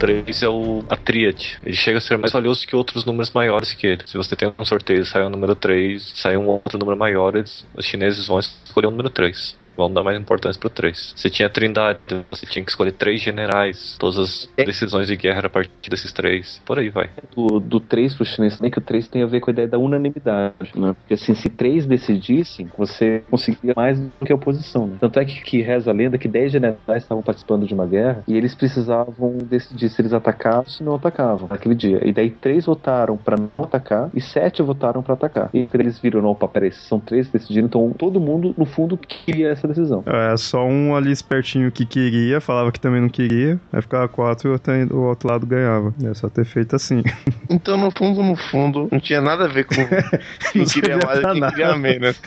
3 0.00 0.42
é 0.42 0.48
o, 0.48 0.84
a 0.88 0.96
tríade. 0.96 1.58
Ele 1.62 1.76
chega 1.76 1.98
a 1.98 2.00
ser 2.00 2.18
mais 2.18 2.32
valioso 2.32 2.66
que 2.66 2.74
outros 2.74 3.04
números 3.04 3.30
maiores 3.32 3.72
que 3.74 3.86
ele. 3.86 4.02
Se 4.06 4.16
você 4.16 4.34
tem 4.34 4.52
um 4.58 4.64
sorteio, 4.64 5.04
sai 5.06 5.22
o 5.24 5.30
número 5.30 5.54
3, 5.54 6.12
sai 6.16 6.36
um 6.36 6.48
outro 6.48 6.78
número 6.78 6.98
maior, 6.98 7.36
eles- 7.36 7.64
os 7.74 7.84
chineses 7.86 8.26
vão 8.26 8.38
escolher 8.40 8.86
o 8.88 8.90
número 8.90 9.10
3. 9.10 9.59
Vão 9.80 9.90
dar 9.90 10.02
mais 10.02 10.20
importância 10.20 10.60
pro 10.60 10.68
3. 10.68 11.14
Você 11.16 11.30
tinha 11.30 11.48
trindade, 11.48 11.98
você 12.30 12.44
tinha 12.44 12.62
que 12.62 12.70
escolher 12.70 12.92
três 12.92 13.18
generais. 13.22 13.96
Todas 13.98 14.18
as 14.18 14.48
É. 14.54 14.64
decisões 14.64 15.06
de 15.06 15.16
guerra 15.16 15.46
a 15.46 15.48
partir 15.48 15.88
desses 15.88 16.12
três. 16.12 16.60
Por 16.66 16.78
aí 16.78 16.90
vai. 16.90 17.08
do, 17.34 17.58
do 17.58 17.80
3 17.80 18.14
pro 18.14 18.26
chinês 18.26 18.58
também, 18.58 18.70
que 18.70 18.76
o 18.78 18.82
3 18.82 19.08
tem 19.08 19.22
a 19.22 19.26
ver 19.26 19.40
com 19.40 19.48
a 19.50 19.52
ideia 19.54 19.66
da 19.68 19.78
unanimidade, 19.78 20.70
né? 20.76 20.92
Porque 21.00 21.14
assim, 21.14 21.34
se 21.34 21.48
três 21.48 21.86
decidissem, 21.86 22.68
você 22.76 23.22
conseguia 23.30 23.72
mais 23.74 23.98
do 23.98 24.10
que 24.26 24.30
a 24.30 24.34
oposição, 24.34 24.86
né? 24.86 24.96
Tanto 25.00 25.18
é 25.18 25.24
que, 25.24 25.42
que 25.42 25.62
reza 25.62 25.90
a 25.90 25.94
lenda 25.94 26.18
que 26.18 26.28
10 26.28 26.52
generais 26.52 27.02
estavam 27.02 27.22
participando 27.22 27.66
de 27.66 27.72
uma 27.72 27.86
guerra 27.86 28.22
e 28.28 28.36
eles 28.36 28.54
precisavam 28.54 29.38
decidir 29.38 29.88
se 29.88 30.02
eles 30.02 30.12
atacavam 30.12 30.60
ou 30.60 30.68
se 30.70 30.82
não 30.84 30.94
atacavam 30.94 31.48
naquele 31.48 31.74
dia. 31.74 32.06
E 32.06 32.12
daí 32.12 32.30
três 32.30 32.66
votaram 32.66 33.16
pra 33.16 33.36
não 33.38 33.50
atacar 33.64 34.10
e 34.12 34.20
sete 34.20 34.62
votaram 34.62 35.02
pra 35.02 35.14
atacar. 35.14 35.48
E 35.54 35.66
eles 35.72 35.98
viram, 35.98 36.20
não, 36.20 36.30
opa, 36.30 36.46
peraí, 36.46 36.70
são 36.70 37.00
três 37.00 37.28
que 37.28 37.38
decidiram, 37.38 37.66
então 37.66 37.90
todo 37.96 38.20
mundo, 38.20 38.54
no 38.58 38.66
fundo, 38.66 38.98
queria 38.98 39.48
essa 39.48 39.69
decisão. 39.70 40.02
É 40.06 40.36
só 40.36 40.66
um 40.66 40.94
ali 40.94 41.10
espertinho 41.10 41.70
que 41.70 41.86
queria, 41.86 42.40
falava 42.40 42.70
que 42.70 42.80
também 42.80 43.00
não 43.00 43.08
queria, 43.08 43.60
aí 43.72 43.82
ficava 43.82 44.08
quatro 44.08 44.48
e 44.48 44.50
o 44.50 44.52
outro, 44.52 44.96
o 44.96 45.02
outro 45.02 45.28
lado 45.28 45.46
ganhava. 45.46 45.94
É 46.02 46.14
só 46.14 46.28
ter 46.28 46.44
feito 46.44 46.76
assim. 46.76 47.02
Então, 47.52 47.76
no 47.76 47.90
fundo, 47.90 48.22
no 48.22 48.36
fundo, 48.36 48.88
não 48.92 49.00
tinha 49.00 49.20
nada 49.20 49.46
a 49.46 49.48
ver 49.48 49.64
com 49.64 49.74
quem 50.52 50.62
Não 50.62 50.64
queria 50.64 50.98
mais 50.98 51.18
e 51.18 51.22
quem 51.22 51.50
queria 51.50 51.76
menos. 51.76 52.20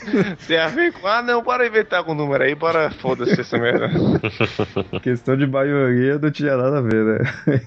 Tem 0.46 0.58
a 0.58 0.68
ver 0.68 0.92
com, 0.92 1.08
ah, 1.08 1.22
não, 1.22 1.42
bora 1.42 1.66
inventar 1.66 2.04
com 2.04 2.12
o 2.12 2.16
número 2.16 2.44
aí, 2.44 2.54
bora, 2.54 2.92
foda-se 2.92 3.40
essa 3.40 3.58
merda. 3.58 3.90
questão 5.02 5.38
de 5.38 5.48
maioria 5.48 6.20
não 6.20 6.30
tinha 6.30 6.58
nada 6.58 6.80
a 6.80 6.82
ver, 6.82 7.06
né? 7.06 7.62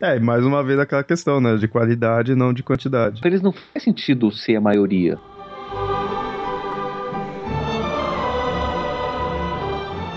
é, 0.00 0.16
e 0.16 0.20
mais 0.20 0.44
uma 0.44 0.62
vez 0.62 0.78
aquela 0.78 1.02
questão, 1.02 1.40
né? 1.40 1.56
De 1.56 1.66
qualidade 1.66 2.30
e 2.30 2.36
não 2.36 2.52
de 2.52 2.62
quantidade. 2.62 3.20
Pra 3.20 3.28
eles 3.28 3.42
não 3.42 3.52
faz 3.52 3.82
sentido 3.82 4.30
ser 4.30 4.54
a 4.54 4.60
maioria. 4.60 5.18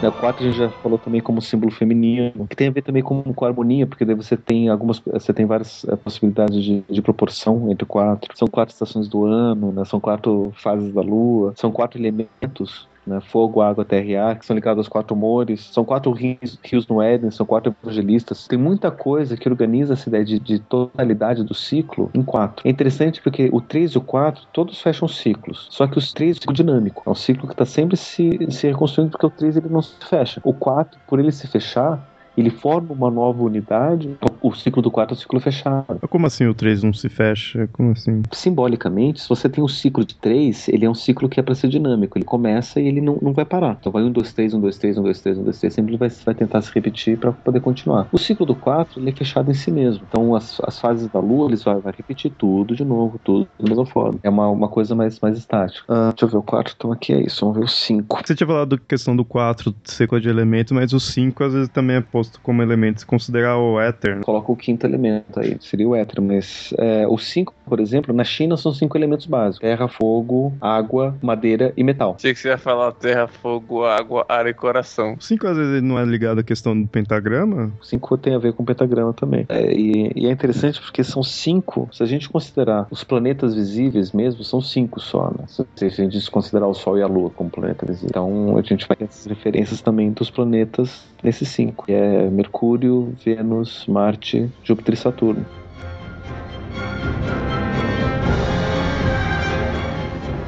Né, 0.04 0.10
O 0.10 0.12
4 0.12 0.43
a 0.43 0.47
gente 0.49 0.58
já 0.58 0.70
falou 0.70 0.99
também 0.99 1.22
como 1.22 1.41
símbolo 1.41 1.72
feminino, 1.72 2.45
que 2.49 2.58
tem 2.58 2.68
a 2.68 2.72
ver 2.72 2.82
também 2.82 3.01
com, 3.01 3.24
com 3.24 3.45
harmonia, 3.45 3.88
porque 3.88 4.04
daí 4.04 4.16
você 4.16 4.36
tem 4.36 4.68
algumas, 4.68 4.99
você 4.99 5.34
tem 5.34 5.45
várias 5.45 5.86
eh, 5.86 5.95
possibilidades 5.95 6.62
de, 6.62 6.82
de 6.89 7.01
proporção 7.01 7.72
entre 7.72 7.86
o 7.86 7.88
4. 7.88 8.38
São 8.38 8.49
quatro 8.49 8.74
estações 8.74 9.08
do 9.08 9.26
ano, 9.26 9.72
né, 9.72 9.86
são 9.86 10.01
quatro 10.01 10.51
fases 10.58 10.93
da 10.93 11.01
lua, 11.01 11.54
são 11.56 11.72
quatro 11.72 11.97
elementos. 11.97 12.89
Né, 13.06 13.20
fogo, 13.20 13.62
água, 13.62 13.84
terra 13.84 14.06
e 14.06 14.16
ar, 14.16 14.39
que 14.39 14.45
são 14.45 14.56
ligados 14.56 14.80
aos 14.80 14.88
quatro 14.88 15.16
humores. 15.16 15.70
São 15.72 15.84
quatro 15.84 16.12
rios, 16.12 16.58
rios 16.64 16.88
no 16.88 17.01
Éden, 17.01 17.32
são 17.32 17.45
quatro 17.45 17.76
evangelistas. 17.84 18.47
Tem 18.47 18.58
muita 18.58 18.89
coisa 18.91 19.36
que 19.36 19.49
organiza 19.49 19.93
essa 19.93 20.08
ideia 20.08 20.24
de, 20.24 20.39
de 20.39 20.60
totalidade 20.60 21.43
do 21.43 21.54
ciclo 21.54 22.10
em 22.14 22.24
quatro. 22.24 22.66
É 22.68 22.72
interessante 22.72 23.22
porque 23.22 23.49
o 23.51 23.60
3 23.60 23.91
e 23.91 23.97
o 23.97 24.01
4, 24.01 24.47
todos 24.54 24.82
fecham 24.82 25.08
ciclos. 25.08 25.68
Só 25.70 25.86
que 25.86 25.97
os 25.97 26.14
3 26.14 26.30
é 26.30 26.32
um 26.32 26.41
ciclo 26.41 26.54
dinâmico. 26.56 27.04
É 27.06 27.10
um 27.10 27.16
ciclo 27.16 27.47
que 27.47 27.54
está 27.54 27.66
sempre 27.66 27.97
se, 27.97 28.39
se 28.49 28.68
reconstruindo 28.68 29.12
porque 29.12 29.26
o 29.26 29.30
3 29.30 29.58
ele 29.58 29.70
não 29.70 29.82
se 29.82 29.95
fecha. 30.06 30.39
O 30.43 30.54
4, 30.54 30.99
por 31.08 31.20
ele 31.20 31.32
se 31.32 31.47
fechar, 31.47 32.12
ele 32.38 32.50
forma 32.50 32.94
uma 32.94 33.10
nova 33.10 33.44
unidade. 33.44 34.18
O 34.42 34.54
ciclo 34.54 34.82
do 34.82 34.92
4 34.92 35.14
é 35.14 35.18
o 35.18 35.20
ciclo 35.20 35.40
fechado. 35.40 36.00
Como 36.10 36.26
assim 36.26 36.46
o 36.48 36.54
3 36.54 36.84
não 36.84 36.94
se 36.94 37.10
fecha? 37.10 37.70
Como 37.74 37.92
assim? 37.92 38.22
Simbolicamente, 38.32 39.22
se 39.22 39.30
você 39.30 39.48
tem 39.48 39.64
um 39.64 39.68
ciclo 39.68 40.06
de 40.06 40.16
3, 40.16 40.70
ele 40.70 40.86
é 40.86 40.90
um 40.90 40.96
ciclo 40.96 41.30
que 41.30 41.40
é 41.40 41.44
para 41.44 41.56
ser 41.56 41.68
dinâmico. 41.68 42.18
Ele 42.18 42.26
começa 42.26 42.80
e 42.80 42.88
ele 42.88 43.02
não, 43.02 43.18
não 43.22 43.34
vai 43.34 43.46
parar. 43.46 43.78
Então 43.80 43.92
vai 43.92 44.04
1, 44.04 44.12
2, 44.12 44.34
3, 44.34 44.54
1, 44.54 44.62
2, 44.62 44.78
3, 44.78 44.98
1, 44.98 45.04
2, 45.04 45.22
3, 45.22 45.38
1, 45.38 45.44
2, 45.44 45.60
3. 45.60 45.74
Sempre 45.74 45.98
vai, 45.98 46.10
vai 46.10 46.36
tentar 46.36 46.62
se 46.62 46.72
repetir 46.74 47.18
para 47.18 47.32
poder 47.32 47.60
continuar. 47.60 48.08
O 48.12 48.18
ciclo 48.18 48.46
do 48.46 48.56
4, 48.56 49.00
ele 49.00 49.10
é 49.10 49.14
fechado 49.14 49.50
em 49.52 49.54
si 49.54 49.72
mesmo. 49.72 50.06
Então 50.10 50.36
as, 50.36 50.60
as 50.66 50.80
fases 50.80 51.08
da 51.10 51.20
Lua, 51.20 51.48
eles 51.48 51.64
vai, 51.64 51.80
vai 51.80 51.94
repetir 51.96 52.32
tudo 52.32 52.76
de 52.76 52.84
novo, 52.84 53.20
tudo 53.24 53.48
da 53.60 53.68
mesma 53.68 53.86
forma. 53.86 54.20
É 54.24 54.30
uma, 54.30 54.50
uma 54.50 54.68
coisa 54.68 54.96
mais, 54.96 55.20
mais 55.20 55.38
estática. 55.38 55.86
Ah, 55.88 56.10
deixa 56.10 56.26
eu 56.26 56.30
ver 56.30 56.38
o 56.38 56.44
4, 56.44 56.74
então 56.76 56.92
aqui 56.92 57.14
é 57.14 57.22
isso. 57.22 57.42
Vamos 57.42 57.58
ver 57.58 57.66
o 57.66 57.68
5. 57.68 58.22
Você 58.26 58.36
tinha 58.36 58.48
falado 58.48 58.76
da 58.76 58.78
questão 58.78 59.16
do 59.16 59.26
4 59.26 59.74
ser 59.84 60.08
de 60.20 60.30
elementos, 60.30 60.72
mas 60.72 60.94
o 60.94 61.00
5 61.00 61.44
às 61.44 61.54
vezes 61.54 61.70
também 61.70 61.98
é 61.98 62.02
proposto 62.24 62.39
como 62.41 62.61
elemento, 62.61 63.01
se 63.01 63.05
considerar 63.05 63.57
o 63.57 63.80
éter. 63.80 64.21
Coloca 64.21 64.51
o 64.51 64.55
quinto 64.55 64.86
elemento 64.86 65.39
aí, 65.39 65.57
seria 65.59 65.88
o 65.88 65.95
éter, 65.95 66.21
mas 66.21 66.74
é, 66.78 67.05
os 67.07 67.28
cinco, 67.28 67.53
por 67.65 67.80
exemplo, 67.80 68.13
na 68.13 68.24
China 68.24 68.55
são 68.57 68.74
cinco 68.74 68.97
elementos 68.97 69.26
básicos: 69.26 69.59
terra, 69.59 69.88
fogo, 69.88 70.53
água, 70.61 71.15
madeira 71.21 71.74
e 71.76 71.84
metal. 71.84 72.15
Achei 72.17 72.34
que 72.34 72.39
você 72.39 72.49
ia 72.49 72.57
falar 72.57 72.91
terra, 72.93 73.28
fogo, 73.28 73.86
água, 73.86 74.26
ar 74.28 74.47
e 74.47 74.53
coração. 74.53 75.15
O 75.19 75.21
cinco 75.21 75.47
às 75.47 75.57
vezes 75.57 75.74
ele 75.74 75.86
não 75.86 75.99
é 75.99 76.05
ligado 76.05 76.39
à 76.39 76.43
questão 76.43 76.80
do 76.80 76.88
pentagrama. 76.88 77.71
O 77.82 77.86
cinco 77.86 78.17
tem 78.17 78.36
a 78.36 78.39
ver 78.39 78.53
com 78.53 78.63
pentagrama 78.63 79.13
também. 79.13 79.45
É, 79.49 79.74
e, 79.74 80.11
e 80.15 80.28
é 80.28 80.32
interessante 80.32 80.82
porque 80.82 81.03
são 81.03 81.24
cinco, 81.24 81.89
se 81.91 82.01
a 82.01 82.05
gente 82.05 82.30
considerar 82.30 82.88
os 82.89 83.03
planetas 83.03 83.53
visíveis 83.53 84.11
mesmo, 84.11 84.43
são 84.43 84.61
cinco 84.61 84.99
só, 84.99 85.32
né? 85.38 85.45
Se 85.47 85.86
a 85.86 85.89
gente 85.89 86.32
considerar 86.32 86.67
o 86.67 86.74
Sol 86.74 86.97
e 86.97 87.01
a 87.01 87.07
Lua 87.07 87.30
como 87.30 87.49
planeta 87.49 87.86
visível. 87.86 88.09
Então 88.09 88.57
a 88.57 88.61
gente 88.61 88.88
vai 88.88 88.95
ter 88.95 89.05
essas 89.05 89.26
referências 89.26 89.82
também 89.82 90.11
dos 90.11 90.30
planetas 90.30 91.03
nesses 91.24 91.49
cinco. 91.49 91.86
Que 91.86 91.93
é 91.93 92.12
Mercúrio, 92.32 93.14
Vênus, 93.24 93.86
Marte, 93.88 94.49
Júpiter 94.64 94.93
e 94.93 94.97
Saturno. 94.97 95.45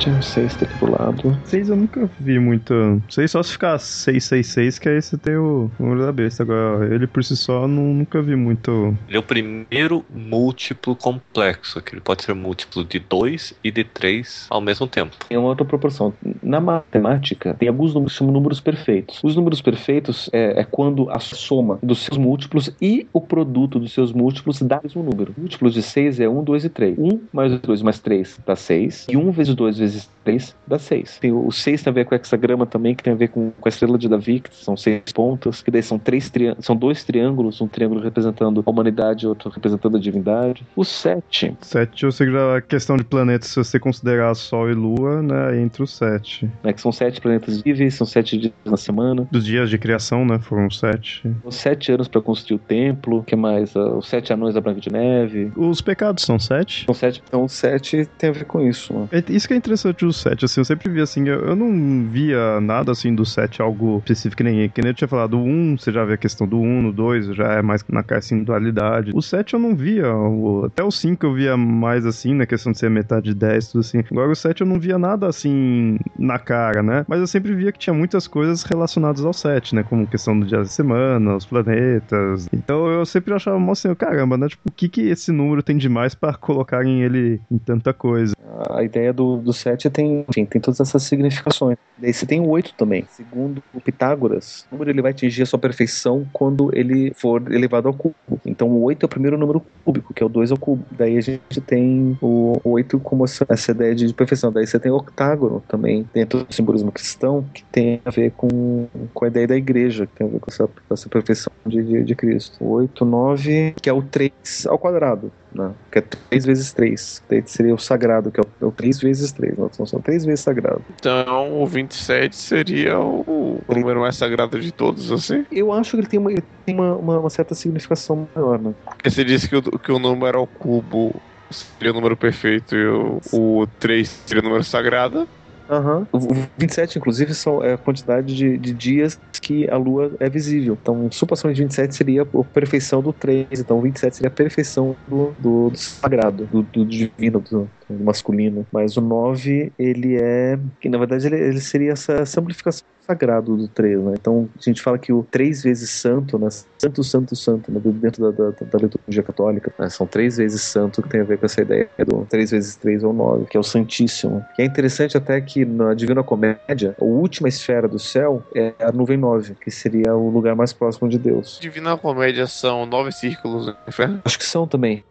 Tinha 0.05 0.21
seis 0.21 0.55
tá 0.55 0.65
aqui 0.67 0.85
do 0.85 0.91
lado. 0.91 1.35
Seis 1.45 1.67
eu 1.67 1.75
nunca 1.75 2.07
vi 2.19 2.37
muito. 2.37 3.01
Seis 3.09 3.31
só 3.31 3.41
se 3.41 3.53
ficar 3.53 3.79
666, 3.79 4.77
que 4.77 4.87
aí 4.87 5.01
você 5.01 5.17
tem 5.17 5.35
o 5.35 5.71
número 5.79 6.05
da 6.05 6.11
besta. 6.11 6.43
Agora, 6.43 6.93
ele 6.93 7.07
por 7.07 7.23
si 7.23 7.35
só, 7.35 7.67
não, 7.67 7.85
nunca 7.85 8.21
vi 8.21 8.35
muito. 8.35 8.95
Ele 9.07 9.17
é 9.17 9.19
o 9.19 9.23
primeiro 9.23 10.05
múltiplo 10.13 10.95
complexo, 10.95 11.81
que 11.81 11.95
ele 11.95 12.01
pode 12.01 12.23
ser 12.23 12.35
múltiplo 12.35 12.85
de 12.85 12.99
2 12.99 13.55
e 13.63 13.71
de 13.71 13.83
3 13.83 14.45
ao 14.51 14.61
mesmo 14.61 14.85
tempo. 14.85 15.15
Tem 15.27 15.39
uma 15.39 15.47
outra 15.47 15.65
proporção. 15.65 16.13
Na 16.43 16.61
matemática, 16.61 17.55
tem 17.55 17.67
alguns 17.67 17.95
números 17.95 18.13
que 18.13 18.19
chamam 18.19 18.31
números 18.31 18.61
perfeitos. 18.61 19.19
Os 19.23 19.35
números 19.35 19.59
perfeitos 19.59 20.29
é, 20.31 20.59
é 20.59 20.63
quando 20.63 21.09
a 21.09 21.19
soma 21.19 21.79
dos 21.81 22.05
seus 22.05 22.19
múltiplos 22.19 22.69
e 22.79 23.07
o 23.11 23.19
produto 23.19 23.79
dos 23.79 23.91
seus 23.91 24.13
múltiplos 24.13 24.61
dá 24.61 24.77
o 24.77 24.83
mesmo 24.83 25.01
número. 25.01 25.33
Múltiplos 25.35 25.73
de 25.73 25.81
6 25.81 26.19
é 26.19 26.29
1, 26.29 26.43
2 26.43 26.65
e 26.65 26.69
3. 26.69 26.95
1 26.99 27.19
mais 27.33 27.59
2 27.59 27.81
mais 27.81 27.97
3 27.97 28.39
dá 28.45 28.55
6. 28.55 29.07
E 29.09 29.17
1 29.17 29.31
vezes 29.31 29.55
2 29.55 29.79
vezes 29.79 29.94
3 30.25 30.55
dá 30.67 30.79
6. 30.79 31.19
Tem 31.19 31.31
o 31.31 31.51
6 31.51 31.83
tem 31.83 31.91
a 31.91 31.93
ver 31.93 32.05
com 32.05 32.15
o 32.15 32.17
hexagrama 32.17 32.65
também, 32.65 32.95
que 32.95 33.03
tem 33.03 33.13
a 33.13 33.15
ver 33.15 33.29
com, 33.29 33.51
com 33.51 33.67
a 33.67 33.69
estrela 33.69 33.97
de 33.97 34.09
Davi, 34.09 34.39
que 34.39 34.53
são 34.53 34.75
seis 34.75 35.03
pontas, 35.13 35.61
que 35.61 35.69
daí 35.69 35.83
são 35.83 35.99
três 35.99 36.31
são 36.59 36.75
dois 36.75 37.03
triângulos, 37.03 37.61
um 37.61 37.67
triângulo 37.67 38.01
representando 38.01 38.63
a 38.65 38.69
humanidade, 38.69 39.27
outro 39.27 39.49
representando 39.49 39.97
a 39.97 39.99
divindade. 39.99 40.65
O 40.75 40.83
7. 40.83 41.55
7, 41.61 42.05
ou 42.05 42.11
seja, 42.11 42.57
a 42.57 42.61
questão 42.61 42.97
de 42.97 43.03
planetas, 43.03 43.49
se 43.49 43.55
você 43.55 43.79
considerar 43.79 44.33
Sol 44.33 44.69
e 44.69 44.73
Lua, 44.73 45.21
né, 45.21 45.61
entre 45.61 45.83
os 45.83 45.95
7. 45.95 46.49
É 46.63 46.73
que 46.73 46.81
são 46.81 46.91
sete 46.91 47.21
planetas 47.21 47.61
vivos, 47.61 47.93
são 47.93 48.07
sete 48.07 48.37
dias 48.37 48.53
na 48.65 48.77
semana. 48.77 49.27
Dos 49.31 49.45
dias 49.45 49.69
de 49.69 49.77
criação, 49.77 50.25
né, 50.25 50.39
foram 50.39 50.69
sete. 50.69 51.23
Os 51.43 51.55
sete 51.55 51.91
anos 51.91 52.07
para 52.07 52.21
construir 52.21 52.57
o 52.57 52.59
templo, 52.59 53.23
que 53.23 53.35
mais? 53.35 53.75
Uh, 53.75 53.97
os 53.97 54.07
sete 54.07 54.33
anões 54.33 54.55
da 54.55 54.61
Branca 54.61 54.81
de 54.81 54.91
Neve. 54.91 55.51
Os 55.55 55.81
pecados 55.81 56.23
são 56.23 56.39
sete? 56.39 56.85
São 56.85 56.95
sete, 56.95 57.21
então 57.27 57.47
sete 57.47 58.07
tem 58.17 58.29
a 58.29 58.33
ver 58.33 58.45
com 58.45 58.61
isso. 58.61 58.93
Né? 58.93 59.07
É, 59.11 59.23
isso 59.29 59.47
que 59.47 59.53
é 59.53 59.57
interessante 59.57 59.84
os 60.05 60.17
7, 60.17 60.45
assim, 60.45 60.61
eu 60.61 60.65
sempre 60.65 60.89
via 60.89 61.03
assim, 61.03 61.27
eu, 61.27 61.41
eu, 61.41 61.55
não 61.55 62.07
via 62.09 62.59
nada 62.61 62.91
assim 62.91 63.13
do 63.13 63.25
7 63.25 63.61
algo 63.61 63.97
específico, 63.99 64.37
que 64.37 64.43
nem, 64.43 64.69
que 64.69 64.81
nem 64.81 64.89
eu 64.89 64.93
tinha 64.95 65.07
falado, 65.07 65.37
o 65.37 65.43
1, 65.43 65.77
você 65.77 65.91
já 65.91 66.03
vê 66.05 66.13
a 66.13 66.17
questão 66.17 66.47
do 66.47 66.59
1, 66.59 66.81
no 66.81 66.93
2, 66.93 67.35
já 67.35 67.53
é 67.53 67.61
mais 67.61 67.83
na 67.89 68.03
assim, 68.11 68.43
dualidade. 68.43 69.11
O 69.13 69.21
7 69.21 69.53
eu 69.53 69.59
não 69.59 69.75
via, 69.75 70.13
o, 70.13 70.65
até 70.65 70.83
o 70.83 70.91
5 70.91 71.25
eu 71.25 71.33
via 71.33 71.57
mais 71.57 72.05
assim, 72.05 72.33
na 72.33 72.45
questão 72.45 72.71
de 72.71 72.79
ser 72.79 72.89
metade 72.89 73.25
de 73.25 73.33
10, 73.33 73.67
tudo 73.69 73.81
assim. 73.81 74.03
Agora 74.11 74.31
o 74.31 74.35
7 74.35 74.61
eu 74.61 74.67
não 74.67 74.79
via 74.79 74.97
nada 74.97 75.27
assim 75.27 75.97
na 76.17 76.39
cara, 76.39 76.81
né? 76.81 77.05
Mas 77.07 77.19
eu 77.19 77.27
sempre 77.27 77.53
via 77.53 77.71
que 77.71 77.79
tinha 77.79 77.93
muitas 77.93 78.27
coisas 78.27 78.63
relacionadas 78.63 79.23
ao 79.25 79.33
7, 79.33 79.75
né? 79.75 79.83
Como 79.83 80.07
questão 80.07 80.39
do 80.39 80.45
dia 80.45 80.59
da 80.59 80.65
semana, 80.65 81.35
os 81.35 81.45
planetas. 81.45 82.47
Então 82.53 82.87
eu 82.87 83.05
sempre 83.05 83.33
achava, 83.33 83.59
assim, 83.71 83.93
caramba, 83.95 84.37
né? 84.37 84.47
Tipo, 84.47 84.69
o 84.69 84.71
que 84.71 84.89
que 84.89 85.01
esse 85.01 85.31
número 85.31 85.63
tem 85.63 85.77
demais 85.77 86.15
para 86.15 86.33
colocarem 86.33 87.01
ele 87.01 87.39
em 87.51 87.57
tanta 87.57 87.93
coisa? 87.93 88.34
A 88.75 88.83
ideia 88.83 89.13
do, 89.13 89.37
do 89.37 89.53
7 89.53 89.89
tem, 89.89 90.25
enfim, 90.29 90.45
tem 90.45 90.61
todas 90.61 90.79
essas 90.79 91.03
significações. 91.03 91.77
Daí 91.97 92.13
você 92.13 92.25
tem 92.25 92.41
o 92.41 92.49
8 92.49 92.73
também. 92.75 93.05
Segundo 93.09 93.63
o 93.73 93.79
Pitágoras, 93.79 94.65
o 94.69 94.75
número 94.75 94.91
ele 94.91 95.01
vai 95.01 95.11
atingir 95.11 95.43
a 95.43 95.45
sua 95.45 95.59
perfeição 95.59 96.25
quando 96.33 96.69
ele 96.75 97.13
for 97.15 97.41
elevado 97.51 97.87
ao 97.87 97.93
cubo. 97.93 98.15
Então 98.45 98.67
o 98.69 98.83
8 98.83 99.03
é 99.03 99.05
o 99.05 99.09
primeiro 99.09 99.37
número 99.37 99.65
cúbico, 99.83 100.13
que 100.13 100.21
é 100.21 100.25
o 100.25 100.29
2 100.29 100.51
ao 100.51 100.57
cubo. 100.57 100.83
Daí 100.91 101.17
a 101.17 101.21
gente 101.21 101.61
tem 101.61 102.17
o 102.21 102.59
8 102.63 102.99
como 102.99 103.23
essa, 103.23 103.45
essa 103.47 103.71
ideia 103.71 103.95
de 103.95 104.13
perfeição. 104.13 104.51
Daí 104.51 104.67
você 104.67 104.79
tem 104.79 104.91
o 104.91 104.95
octágono 104.95 105.63
também, 105.67 106.07
dentro 106.13 106.43
do 106.43 106.53
simbolismo 106.53 106.91
cristão, 106.91 107.45
que 107.53 107.63
tem 107.65 108.01
a 108.03 108.09
ver 108.09 108.31
com, 108.31 108.87
com 109.13 109.25
a 109.25 109.27
ideia 109.27 109.47
da 109.47 109.55
igreja, 109.55 110.05
que 110.05 110.15
tem 110.15 110.27
a 110.27 110.29
ver 110.29 110.39
com 110.39 110.51
essa, 110.51 110.69
essa 110.89 111.09
perfeição 111.09 111.51
de, 111.65 111.81
de, 111.81 112.03
de 112.03 112.15
Cristo. 112.15 112.63
O 112.63 112.71
8, 112.71 113.05
9, 113.05 113.75
que 113.81 113.89
é 113.89 113.93
o 113.93 114.01
3 114.01 114.31
ao 114.67 114.77
quadrado. 114.77 115.31
Né? 115.55 115.71
Que 115.91 115.99
é 115.99 116.01
3 116.01 116.45
vezes 116.45 116.73
3. 116.73 117.23
Daí 117.29 117.43
seria 117.45 117.73
o 117.73 117.77
sagrado, 117.77 118.29
que 118.29 118.39
é 118.39 118.43
o, 118.61 118.71
3 118.71 118.99
vezes 118.99 119.31
3. 119.31 119.57
Né? 119.57 119.69
Então 119.73 119.85
são 119.85 120.01
3 120.01 120.25
vezes 120.25 120.41
sagrado. 120.41 120.81
Então 120.99 121.61
o 121.61 121.65
27 121.65 122.35
seria 122.35 122.99
o, 122.99 123.61
o 123.65 123.73
número 123.73 124.01
mais 124.01 124.17
sagrado 124.17 124.59
de 124.59 124.71
todos, 124.71 125.11
assim? 125.11 125.45
Eu 125.51 125.71
acho 125.71 125.91
que 125.91 125.97
ele 125.97 126.07
tem 126.07 126.19
uma, 126.19 126.31
ele 126.31 126.43
tem 126.65 126.75
uma, 126.75 126.95
uma, 126.95 127.19
uma 127.19 127.29
certa 127.29 127.55
significação 127.55 128.27
maior, 128.35 128.59
né? 128.59 128.73
Porque 128.85 129.09
você 129.09 129.23
disse 129.23 129.47
que 129.47 129.55
o, 129.55 129.61
que 129.79 129.91
o 129.91 129.99
número 129.99 130.39
ao 130.39 130.47
cubo 130.47 131.15
seria 131.49 131.91
o 131.91 131.95
número 131.95 132.17
perfeito 132.17 132.75
e 132.75 132.87
o, 132.87 133.21
o 133.31 133.67
3 133.79 134.07
seria 134.25 134.41
o 134.41 134.45
número 134.45 134.63
sagrado. 134.63 135.27
Uhum. 135.69 136.05
O 136.11 136.19
27, 136.57 136.97
inclusive, 136.97 137.33
são 137.33 137.63
é 137.63 137.73
a 137.73 137.77
quantidade 137.77 138.35
de, 138.35 138.57
de, 138.57 138.73
dias 138.73 139.19
que 139.41 139.69
a 139.69 139.77
Lua 139.77 140.11
é 140.19 140.29
visível. 140.29 140.77
Então, 140.79 141.09
supostamente 141.11 141.61
27 141.61 141.95
seria 141.95 142.21
a 142.21 142.43
perfeição 142.43 143.01
do 143.01 143.11
3. 143.11 143.47
Então, 143.59 143.81
27 143.81 144.17
seria 144.17 144.29
a 144.29 144.33
perfeição 144.33 144.95
do, 145.07 145.33
do, 145.39 145.69
do 145.71 145.77
sagrado, 145.77 146.45
do, 146.45 146.61
do 146.61 146.85
divino, 146.85 147.39
do, 147.39 147.69
masculino. 147.89 148.65
Mas 148.71 148.97
o 148.97 149.01
9, 149.01 149.71
ele 149.77 150.17
é. 150.17 150.59
Que 150.79 150.89
na 150.89 150.97
verdade 150.97 151.27
ele, 151.27 151.39
ele 151.39 151.61
seria 151.61 151.91
essa 151.91 152.25
simplificação 152.25 152.85
sagrado 153.05 153.55
do 153.55 153.67
3, 153.67 153.99
né? 153.99 154.13
Então 154.19 154.49
a 154.57 154.61
gente 154.61 154.81
fala 154.81 154.97
que 154.97 155.13
o 155.13 155.25
três 155.29 155.63
vezes 155.63 155.89
santo, 155.91 156.37
né? 156.39 156.49
Santo, 156.49 157.03
santo, 157.03 157.35
santo, 157.35 157.71
né? 157.71 157.79
dentro 157.83 158.31
da, 158.31 158.49
da, 158.49 158.65
da 158.65 158.79
liturgia 158.79 159.23
católica, 159.23 159.71
né? 159.77 159.89
são 159.89 160.07
três 160.07 160.37
vezes 160.37 160.61
santo 160.61 161.01
que 161.01 161.09
tem 161.09 161.21
a 161.21 161.23
ver 161.23 161.37
com 161.37 161.45
essa 161.45 161.61
ideia 161.61 161.89
do 162.05 162.25
três 162.25 162.51
vezes 162.51 162.75
três 162.75 163.03
ou 163.03 163.13
nove, 163.13 163.45
que 163.45 163.55
é 163.55 163.59
o 163.59 163.63
Santíssimo. 163.63 164.43
E 164.57 164.63
é 164.63 164.65
interessante 164.65 165.15
até 165.15 165.39
que 165.39 165.65
na 165.65 165.93
Divina 165.93 166.23
Comédia, 166.23 166.95
a 166.99 167.03
última 167.03 167.47
esfera 167.47 167.87
do 167.87 167.99
céu 167.99 168.43
é 168.55 168.73
a 168.79 168.91
nuvem 168.91 169.17
9, 169.17 169.55
que 169.55 169.69
seria 169.69 170.15
o 170.15 170.29
lugar 170.29 170.55
mais 170.55 170.73
próximo 170.73 171.07
de 171.07 171.17
Deus. 171.17 171.59
Divina 171.61 171.97
Comédia 171.97 172.47
são 172.47 172.85
nove 172.85 173.11
círculos 173.11 173.67
no 173.67 173.75
inferno? 173.87 174.21
Acho 174.25 174.37
que 174.37 174.45
são 174.45 174.67
também. 174.67 175.03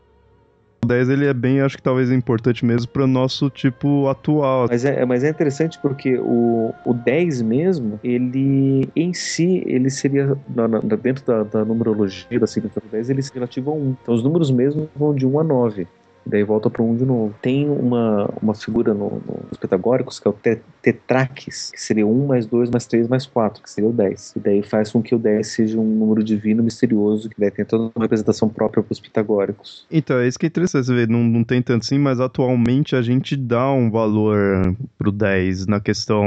O 0.84 0.86
10 0.86 1.08
ele 1.08 1.26
é 1.26 1.32
bem, 1.32 1.62
acho 1.62 1.76
que 1.76 1.82
talvez 1.82 2.12
importante 2.12 2.64
mesmo 2.64 2.86
para 2.88 3.04
o 3.04 3.06
nosso 3.06 3.48
tipo 3.48 4.06
atual. 4.08 4.66
Mas 4.68 4.84
é, 4.84 5.04
mas 5.06 5.24
é 5.24 5.30
interessante 5.30 5.78
porque 5.78 6.18
o, 6.18 6.74
o 6.84 6.92
10 6.92 7.40
mesmo, 7.40 7.98
ele 8.04 8.88
em 8.94 9.14
si, 9.14 9.62
ele 9.66 9.88
seria, 9.88 10.36
na, 10.54 10.68
na, 10.68 10.80
dentro 10.80 11.24
da, 11.24 11.42
da 11.42 11.64
numerologia 11.64 12.38
da 12.38 12.46
significação 12.46 12.90
10, 12.90 13.10
ele 13.10 13.22
seria 13.22 13.40
relativo 13.40 13.70
a 13.70 13.74
1. 13.74 13.96
Então 14.02 14.14
os 14.14 14.22
números 14.22 14.50
mesmos 14.50 14.86
vão 14.94 15.14
de 15.14 15.26
1 15.26 15.40
a 15.40 15.44
9 15.44 15.88
e 16.26 16.28
daí 16.28 16.42
volta 16.42 16.68
para 16.68 16.82
um 16.82 16.94
de 16.94 17.04
novo. 17.04 17.34
Tem 17.40 17.68
uma, 17.68 18.28
uma 18.40 18.54
figura 18.54 18.92
no, 18.92 19.10
no, 19.10 19.40
nos 19.48 19.58
pitagóricos 19.58 20.20
que 20.20 20.28
é 20.28 20.30
o 20.30 20.34
tetraques, 20.84 21.70
que 21.70 21.80
seria 21.80 22.06
1 22.06 22.26
mais 22.26 22.44
2 22.44 22.68
mais 22.68 22.86
3 22.86 23.08
mais 23.08 23.24
4, 23.24 23.62
que 23.62 23.70
seria 23.70 23.88
o 23.88 23.92
10. 23.92 24.34
E 24.36 24.38
daí 24.38 24.62
faz 24.62 24.92
com 24.92 25.02
que 25.02 25.14
o 25.14 25.18
10 25.18 25.46
seja 25.46 25.80
um 25.80 25.84
número 25.84 26.22
divino 26.22 26.62
misterioso, 26.62 27.30
que 27.30 27.40
daí 27.40 27.50
tem 27.50 27.64
toda 27.64 27.90
uma 27.96 28.04
representação 28.04 28.50
própria 28.50 28.82
para 28.82 28.92
os 28.92 29.00
pitagóricos. 29.00 29.86
Então, 29.90 30.18
é 30.18 30.28
isso 30.28 30.38
que 30.38 30.44
é 30.44 30.48
interessante, 30.48 30.84
você 30.86 30.94
vê, 30.94 31.06
não, 31.06 31.24
não 31.24 31.42
tem 31.42 31.62
tanto 31.62 31.84
assim, 31.84 31.98
mas 31.98 32.20
atualmente 32.20 32.94
a 32.94 33.00
gente 33.00 33.34
dá 33.34 33.72
um 33.72 33.90
valor 33.90 34.76
pro 34.98 35.10
10 35.10 35.66
na 35.66 35.80
questão 35.80 36.22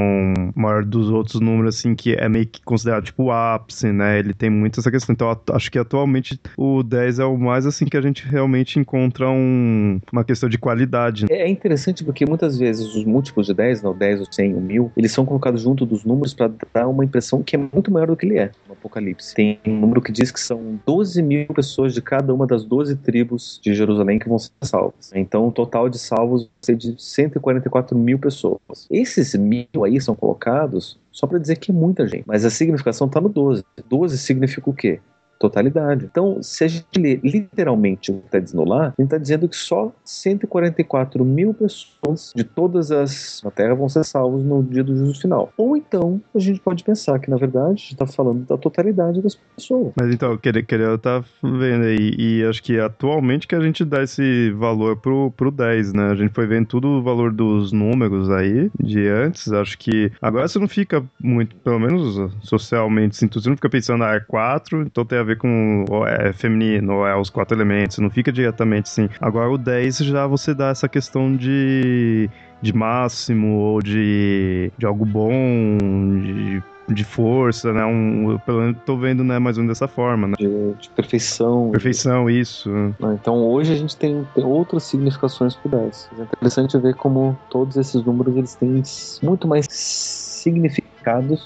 maior 0.55 0.83
dos 0.83 1.11
outros 1.11 1.39
números, 1.39 1.77
assim, 1.77 1.93
que 1.93 2.15
é 2.15 2.27
meio 2.27 2.47
que 2.47 2.59
considerado 2.63 3.03
tipo 3.03 3.25
o 3.25 3.31
ápice, 3.31 3.91
né? 3.91 4.17
Ele 4.17 4.33
tem 4.33 4.49
muito 4.49 4.79
essa 4.79 4.89
questão. 4.89 5.13
Então, 5.13 5.39
acho 5.53 5.71
que 5.71 5.77
atualmente 5.77 6.39
o 6.57 6.81
10 6.81 7.19
é 7.19 7.25
o 7.25 7.37
mais 7.37 7.67
assim 7.67 7.85
que 7.85 7.97
a 7.97 8.01
gente 8.01 8.27
realmente 8.27 8.79
encontra 8.79 9.29
um 9.29 9.99
uma 10.11 10.23
questão 10.23 10.49
de 10.49 10.57
qualidade. 10.57 11.27
É 11.29 11.47
interessante 11.47 12.03
porque 12.03 12.25
muitas 12.25 12.57
vezes 12.57 12.95
os 12.95 13.03
múltiplos 13.03 13.47
de 13.47 13.53
10, 13.53 13.83
não, 13.83 13.95
10, 13.95 14.21
ou 14.21 14.25
100, 14.31 14.46
ou 14.53 14.61
1000, 14.61 14.91
eles 14.95 15.11
são 15.11 15.25
colocados 15.25 15.61
junto 15.61 15.85
dos 15.85 16.03
números 16.03 16.33
para 16.33 16.51
dar 16.73 16.87
uma 16.87 17.03
impressão 17.03 17.41
que 17.43 17.55
é 17.55 17.59
muito 17.59 17.91
maior 17.91 18.07
do 18.07 18.15
que 18.15 18.25
ele 18.25 18.37
é 18.37 18.51
no 18.67 18.73
Apocalipse. 18.73 19.35
Tem 19.35 19.59
um 19.65 19.79
número 19.79 20.01
que 20.01 20.11
diz 20.11 20.31
que 20.31 20.39
são 20.39 20.79
12 20.85 21.21
mil 21.21 21.47
pessoas 21.47 21.93
de 21.93 22.01
cada 22.01 22.33
uma 22.33 22.45
das 22.45 22.63
12 22.63 22.95
tribos 22.97 23.59
de 23.63 23.73
Jerusalém 23.73 24.19
que 24.19 24.27
vão 24.27 24.39
ser 24.39 24.51
salvas. 24.61 25.11
Então 25.13 25.47
o 25.47 25.51
total 25.51 25.89
de 25.89 25.99
salvos 25.99 26.43
vai 26.43 26.51
ser 26.61 26.75
de 26.75 26.95
144 26.97 27.97
mil 27.97 28.19
pessoas. 28.19 28.87
Esses 28.89 29.35
mil 29.35 29.67
aí 29.83 29.99
são 30.01 30.15
colocados 30.15 30.99
só 31.11 31.25
para 31.25 31.39
dizer 31.39 31.57
que 31.57 31.71
é 31.71 31.73
muita 31.73 32.07
gente. 32.07 32.23
Mas 32.27 32.45
a 32.45 32.49
significação 32.49 33.07
está 33.07 33.19
no 33.19 33.29
12. 33.29 33.63
12 33.89 34.17
significa 34.17 34.69
o 34.69 34.73
quê? 34.73 34.99
Totalidade. 35.39 36.05
Então, 36.05 36.41
se 36.41 36.63
a 36.63 36.67
gente 36.67 36.85
lê 36.97 37.19
literalmente 37.23 38.11
o 38.11 38.15
que 38.19 38.25
está 38.25 38.39
dizendo 38.39 38.63
lá, 38.65 38.93
gente 38.99 39.07
está 39.07 39.17
dizendo 39.17 39.49
que 39.49 39.55
só 39.55 39.91
144 40.03 41.23
mil 41.23 41.53
pessoas 41.53 42.31
de 42.35 42.43
todas 42.43 42.91
as 42.91 43.41
na 43.43 43.51
Terra 43.51 43.75
vão 43.75 43.89
ser 43.89 44.03
salvos 44.03 44.43
no 44.43 44.63
dia 44.63 44.83
do 44.83 44.95
juízo 44.95 45.21
final. 45.21 45.51
Ou 45.57 45.77
então, 45.77 46.21
a 46.33 46.39
gente 46.39 46.59
pode 46.59 46.83
pensar 46.83 47.19
que, 47.19 47.29
na 47.29 47.37
verdade, 47.37 47.89
está 47.91 48.05
falando 48.05 48.45
da 48.45 48.57
totalidade 48.57 49.21
das 49.21 49.35
pessoas. 49.35 49.93
Mas 49.99 50.13
então, 50.13 50.37
querer, 50.37 50.65
querer 50.65 50.97
tá 50.97 51.23
vendo 51.41 51.85
aí, 51.85 52.15
e 52.17 52.43
acho 52.45 52.63
que 52.63 52.79
atualmente 52.79 53.47
que 53.47 53.55
a 53.55 53.59
gente 53.59 53.85
dá 53.85 54.03
esse 54.03 54.51
valor 54.51 54.97
pro, 54.97 55.31
pro 55.31 55.51
10, 55.51 55.93
né? 55.93 56.11
A 56.11 56.15
gente 56.15 56.33
foi 56.33 56.47
vendo 56.47 56.67
tudo 56.67 56.87
o 56.87 57.03
valor 57.03 57.31
dos 57.31 57.71
números 57.71 58.29
aí, 58.29 58.71
de 58.79 59.07
antes, 59.07 59.51
acho 59.51 59.77
que 59.77 60.11
agora 60.21 60.47
você 60.47 60.59
não 60.59 60.67
fica 60.67 61.03
muito, 61.21 61.55
pelo 61.57 61.79
menos 61.79 62.31
socialmente, 62.41 63.15
assim, 63.15 63.29
você 63.31 63.49
não 63.49 63.55
fica 63.55 63.69
pensando, 63.69 64.03
ah, 64.03 64.15
é 64.15 64.19
4, 64.19 64.81
então 64.83 65.05
tem 65.05 65.19
a 65.19 65.23
ver 65.27 65.37
com 65.37 65.85
é 66.07 66.33
feminino, 66.33 66.97
ou 66.97 67.07
é 67.07 67.15
os 67.15 67.29
quatro 67.29 67.55
elementos, 67.55 67.97
não 67.99 68.09
fica 68.09 68.31
diretamente 68.31 68.89
assim. 68.89 69.09
Agora 69.19 69.49
o 69.49 69.57
10 69.57 69.97
já 69.99 70.25
você 70.25 70.53
dá 70.53 70.69
essa 70.69 70.87
questão 70.87 71.35
de, 71.35 72.29
de 72.61 72.73
máximo, 72.73 73.57
ou 73.57 73.81
de, 73.81 74.71
de 74.77 74.85
algo 74.85 75.05
bom, 75.05 75.77
de 76.21 76.63
de 76.93 77.03
força, 77.03 77.73
né? 77.73 77.85
Um, 77.85 78.31
eu, 78.31 78.39
pelo 78.39 78.61
menos 78.61 78.77
tô 78.85 78.97
vendo, 78.97 79.23
né, 79.23 79.39
mais 79.39 79.57
ou 79.57 79.63
menos 79.63 79.77
dessa 79.77 79.87
forma, 79.87 80.27
né? 80.27 80.35
De, 80.37 80.73
de 80.73 80.89
perfeição. 80.89 81.69
Perfeição, 81.71 82.27
de... 82.27 82.39
isso. 82.39 82.71
Então 83.13 83.35
hoje 83.45 83.73
a 83.73 83.75
gente 83.75 83.95
tem, 83.97 84.25
tem 84.33 84.43
outras 84.43 84.83
significações 84.83 85.55
pro 85.55 85.69
10. 85.69 86.09
É 86.17 86.23
interessante 86.23 86.77
ver 86.77 86.95
como 86.95 87.37
todos 87.49 87.75
esses 87.77 88.03
números 88.03 88.35
eles 88.37 88.55
têm 88.55 88.81
muito 89.21 89.47
mais 89.47 89.65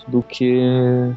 do 0.08 0.22
que 0.24 0.60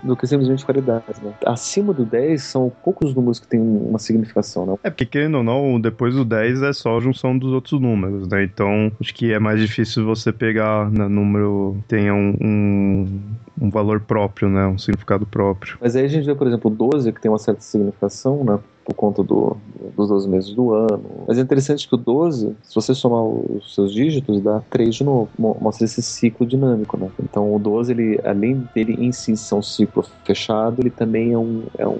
do 0.03 0.16
que 0.16 0.26
simplesmente 0.26 0.64
qualidades, 0.64 1.20
né? 1.20 1.32
Acima 1.47 1.92
do 1.92 2.05
10 2.05 2.42
são 2.42 2.72
poucos 2.82 3.14
números 3.14 3.40
que 3.40 3.47
têm 3.47 3.61
uma 3.61 3.99
significação, 3.99 4.66
né? 4.66 4.74
É 4.82 4.90
porque 4.90 5.07
querendo 5.07 5.38
ou 5.38 5.45
não, 5.45 5.80
depois 5.80 6.14
do 6.14 6.24
10 6.24 6.62
é 6.62 6.72
só 6.72 6.97
a 6.97 7.01
junção 7.01 7.36
dos 7.36 7.53
outros 7.53 7.80
números, 7.80 8.28
né? 8.28 8.45
Então, 8.45 8.92
acho 9.01 9.14
que 9.14 9.32
é 9.32 9.38
mais 9.38 9.61
difícil 9.61 10.05
você 10.05 10.32
pegar 10.32 10.90
né, 10.90 11.09
número 11.09 11.76
tenha 11.88 12.14
um, 12.14 12.36
um, 12.40 13.20
um 13.61 13.70
valor 13.70 14.01
próprio, 14.01 14.49
né? 14.49 14.66
Um 14.66 14.78
significado 14.78 15.26
próprio. 15.26 15.78
Mas 15.80 15.97
aí 15.97 16.05
a 16.05 16.09
gente 16.09 16.26
vê, 16.26 16.34
por 16.34 16.47
exemplo, 16.47 16.70
o 16.70 16.74
12 16.74 17.12
que 17.12 17.20
tem 17.20 17.30
uma 17.30 17.38
certa 17.38 17.61
significação, 17.61 18.45
né? 18.45 18.59
Por 18.85 18.95
conta 18.95 19.22
do, 19.22 19.57
dos 19.97 20.09
12 20.09 20.28
meses 20.28 20.53
do 20.53 20.74
ano. 20.74 21.05
Mas 21.26 21.39
é 21.39 21.41
interessante 21.41 21.89
que 21.89 21.95
o 21.95 21.99
12, 21.99 22.55
se 22.62 22.74
você 22.74 22.95
somar 22.95 23.22
os 23.22 23.74
seus 23.74 23.93
dígitos, 23.93 24.41
dá 24.43 24.61
3 24.70 24.95
de 24.95 25.05
novo. 25.05 25.28
Mostra 25.39 25.85
esse 25.85 26.03
ciclo 26.03 26.47
dinâmico, 26.47 26.97
né? 26.97 27.11
Então 27.22 27.55
o 27.55 27.59
12, 27.59 27.93
ele, 27.93 28.20
além 28.24 28.68
dele 28.74 28.97
em 28.99 29.11
si 29.11 29.37
ser 29.37 29.55
um 29.55 29.62
ciclo 29.62 30.05
fechado, 30.24 30.80
ele 30.80 30.91
também 30.91 31.32
é 31.32 31.39
um, 31.39 31.62
é 31.78 31.89
um, 31.89 31.99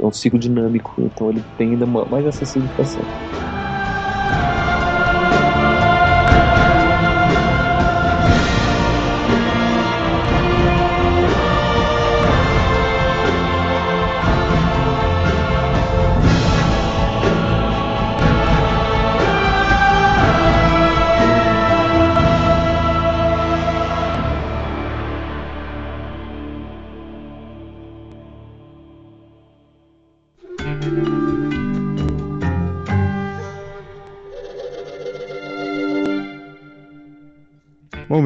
é 0.00 0.06
um 0.06 0.12
ciclo 0.12 0.38
dinâmico. 0.38 0.94
Então 0.98 1.30
ele 1.30 1.42
tem 1.56 1.72
ainda 1.72 1.86
mais 1.86 2.26
essa 2.26 2.44
significação. 2.44 3.02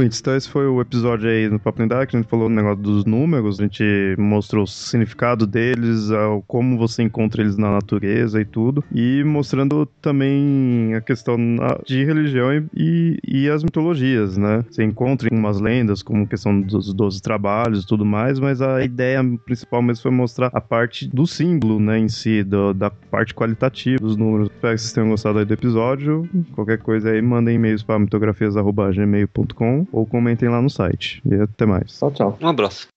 Ouvintes, 0.00 0.18
então 0.20 0.34
esse 0.34 0.48
foi 0.48 0.66
o 0.66 0.80
episódio 0.80 1.28
aí 1.28 1.48
no 1.48 1.58
Papo 1.58 1.82
Lendário, 1.82 2.08
que 2.08 2.16
a 2.16 2.20
gente 2.20 2.28
falou 2.28 2.48
no 2.48 2.54
negócio 2.56 2.82
dos 2.82 3.04
números, 3.04 3.60
a 3.60 3.62
gente 3.64 3.84
mostrou 4.18 4.64
o 4.64 4.66
significado 4.66 5.46
deles, 5.46 6.08
como 6.46 6.78
você 6.78 7.02
encontra 7.02 7.42
eles 7.42 7.58
na 7.58 7.70
natureza 7.70 8.40
e 8.40 8.44
tudo, 8.44 8.82
e 8.90 9.22
mostrando 9.24 9.84
também 10.00 10.94
a 10.94 11.02
questão 11.02 11.36
de 11.84 12.02
religião 12.02 12.66
e, 12.74 13.18
e 13.26 13.48
as 13.50 13.62
mitologias, 13.62 14.38
né? 14.38 14.64
Você 14.70 14.82
encontra 14.82 15.28
umas 15.30 15.60
lendas, 15.60 16.02
como 16.02 16.26
questão 16.26 16.58
dos 16.58 16.94
12 16.94 17.20
trabalhos 17.20 17.84
e 17.84 17.86
tudo 17.86 18.04
mais, 18.04 18.38
mas 18.38 18.62
a 18.62 18.82
ideia 18.82 19.22
principal 19.44 19.82
mesmo 19.82 20.02
foi 20.02 20.10
mostrar 20.10 20.50
a 20.54 20.60
parte 20.62 21.06
do 21.08 21.26
símbolo, 21.26 21.78
né, 21.78 21.98
em 21.98 22.08
si, 22.08 22.42
do, 22.42 22.72
da 22.72 22.88
parte 22.90 23.34
qualitativa 23.34 24.00
dos 24.00 24.16
números. 24.16 24.48
Espero 24.48 24.74
que 24.74 24.80
vocês 24.80 24.92
tenham 24.94 25.10
gostado 25.10 25.38
aí 25.40 25.44
do 25.44 25.52
episódio. 25.52 26.26
Qualquer 26.54 26.78
coisa 26.78 27.10
aí, 27.10 27.20
mandem 27.20 27.56
e-mails 27.56 27.82
para 27.82 27.98
mitografias.gmail.com 27.98 29.89
ou 29.92 30.06
comentem 30.06 30.48
lá 30.48 30.60
no 30.60 30.70
site. 30.70 31.22
E 31.24 31.34
até 31.34 31.66
mais. 31.66 31.98
Tchau, 31.98 32.12
tchau. 32.12 32.38
Um 32.40 32.48
abraço. 32.48 32.88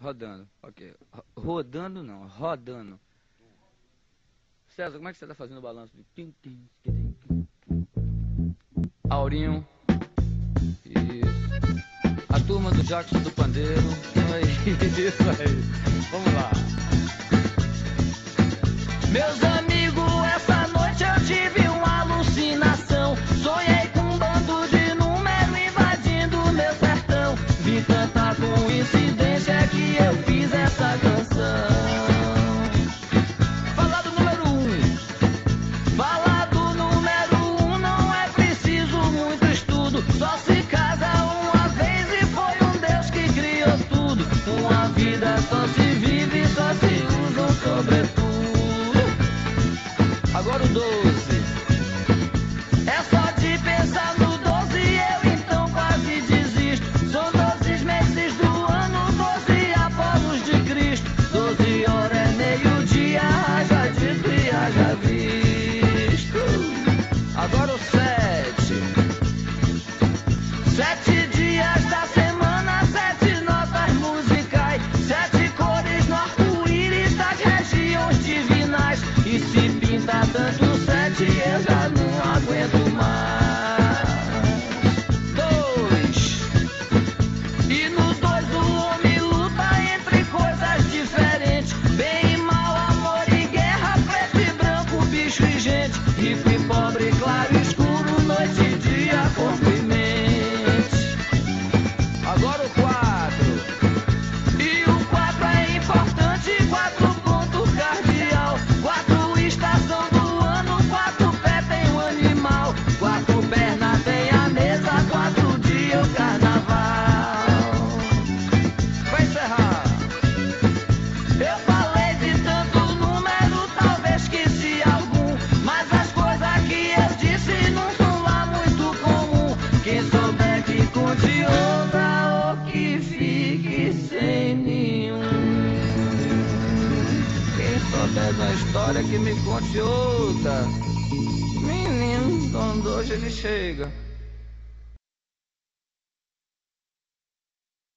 Rodando, 0.00 0.46
ok. 0.62 0.94
Rodando 1.36 2.02
não, 2.02 2.28
rodando. 2.28 2.98
César, 4.68 4.96
como 4.96 5.08
é 5.08 5.12
que 5.12 5.18
você 5.18 5.26
tá 5.26 5.34
fazendo 5.34 5.58
o 5.58 5.62
balanço? 5.62 5.92
Aurinho. 9.10 9.66
Isso. 10.84 12.28
A 12.28 12.38
turma 12.40 12.70
do 12.70 12.82
Jackson 12.84 13.18
do 13.20 13.30
Pandeiro. 13.32 13.80
Isso 14.68 15.22
aí. 15.30 15.48
Vamos 16.12 16.32
lá. 16.34 16.50
Meus 19.10 19.42
amigos, 19.42 20.26
essa 20.36 20.68
noite 20.68 21.02
eu 21.02 21.26
tive 21.26 21.67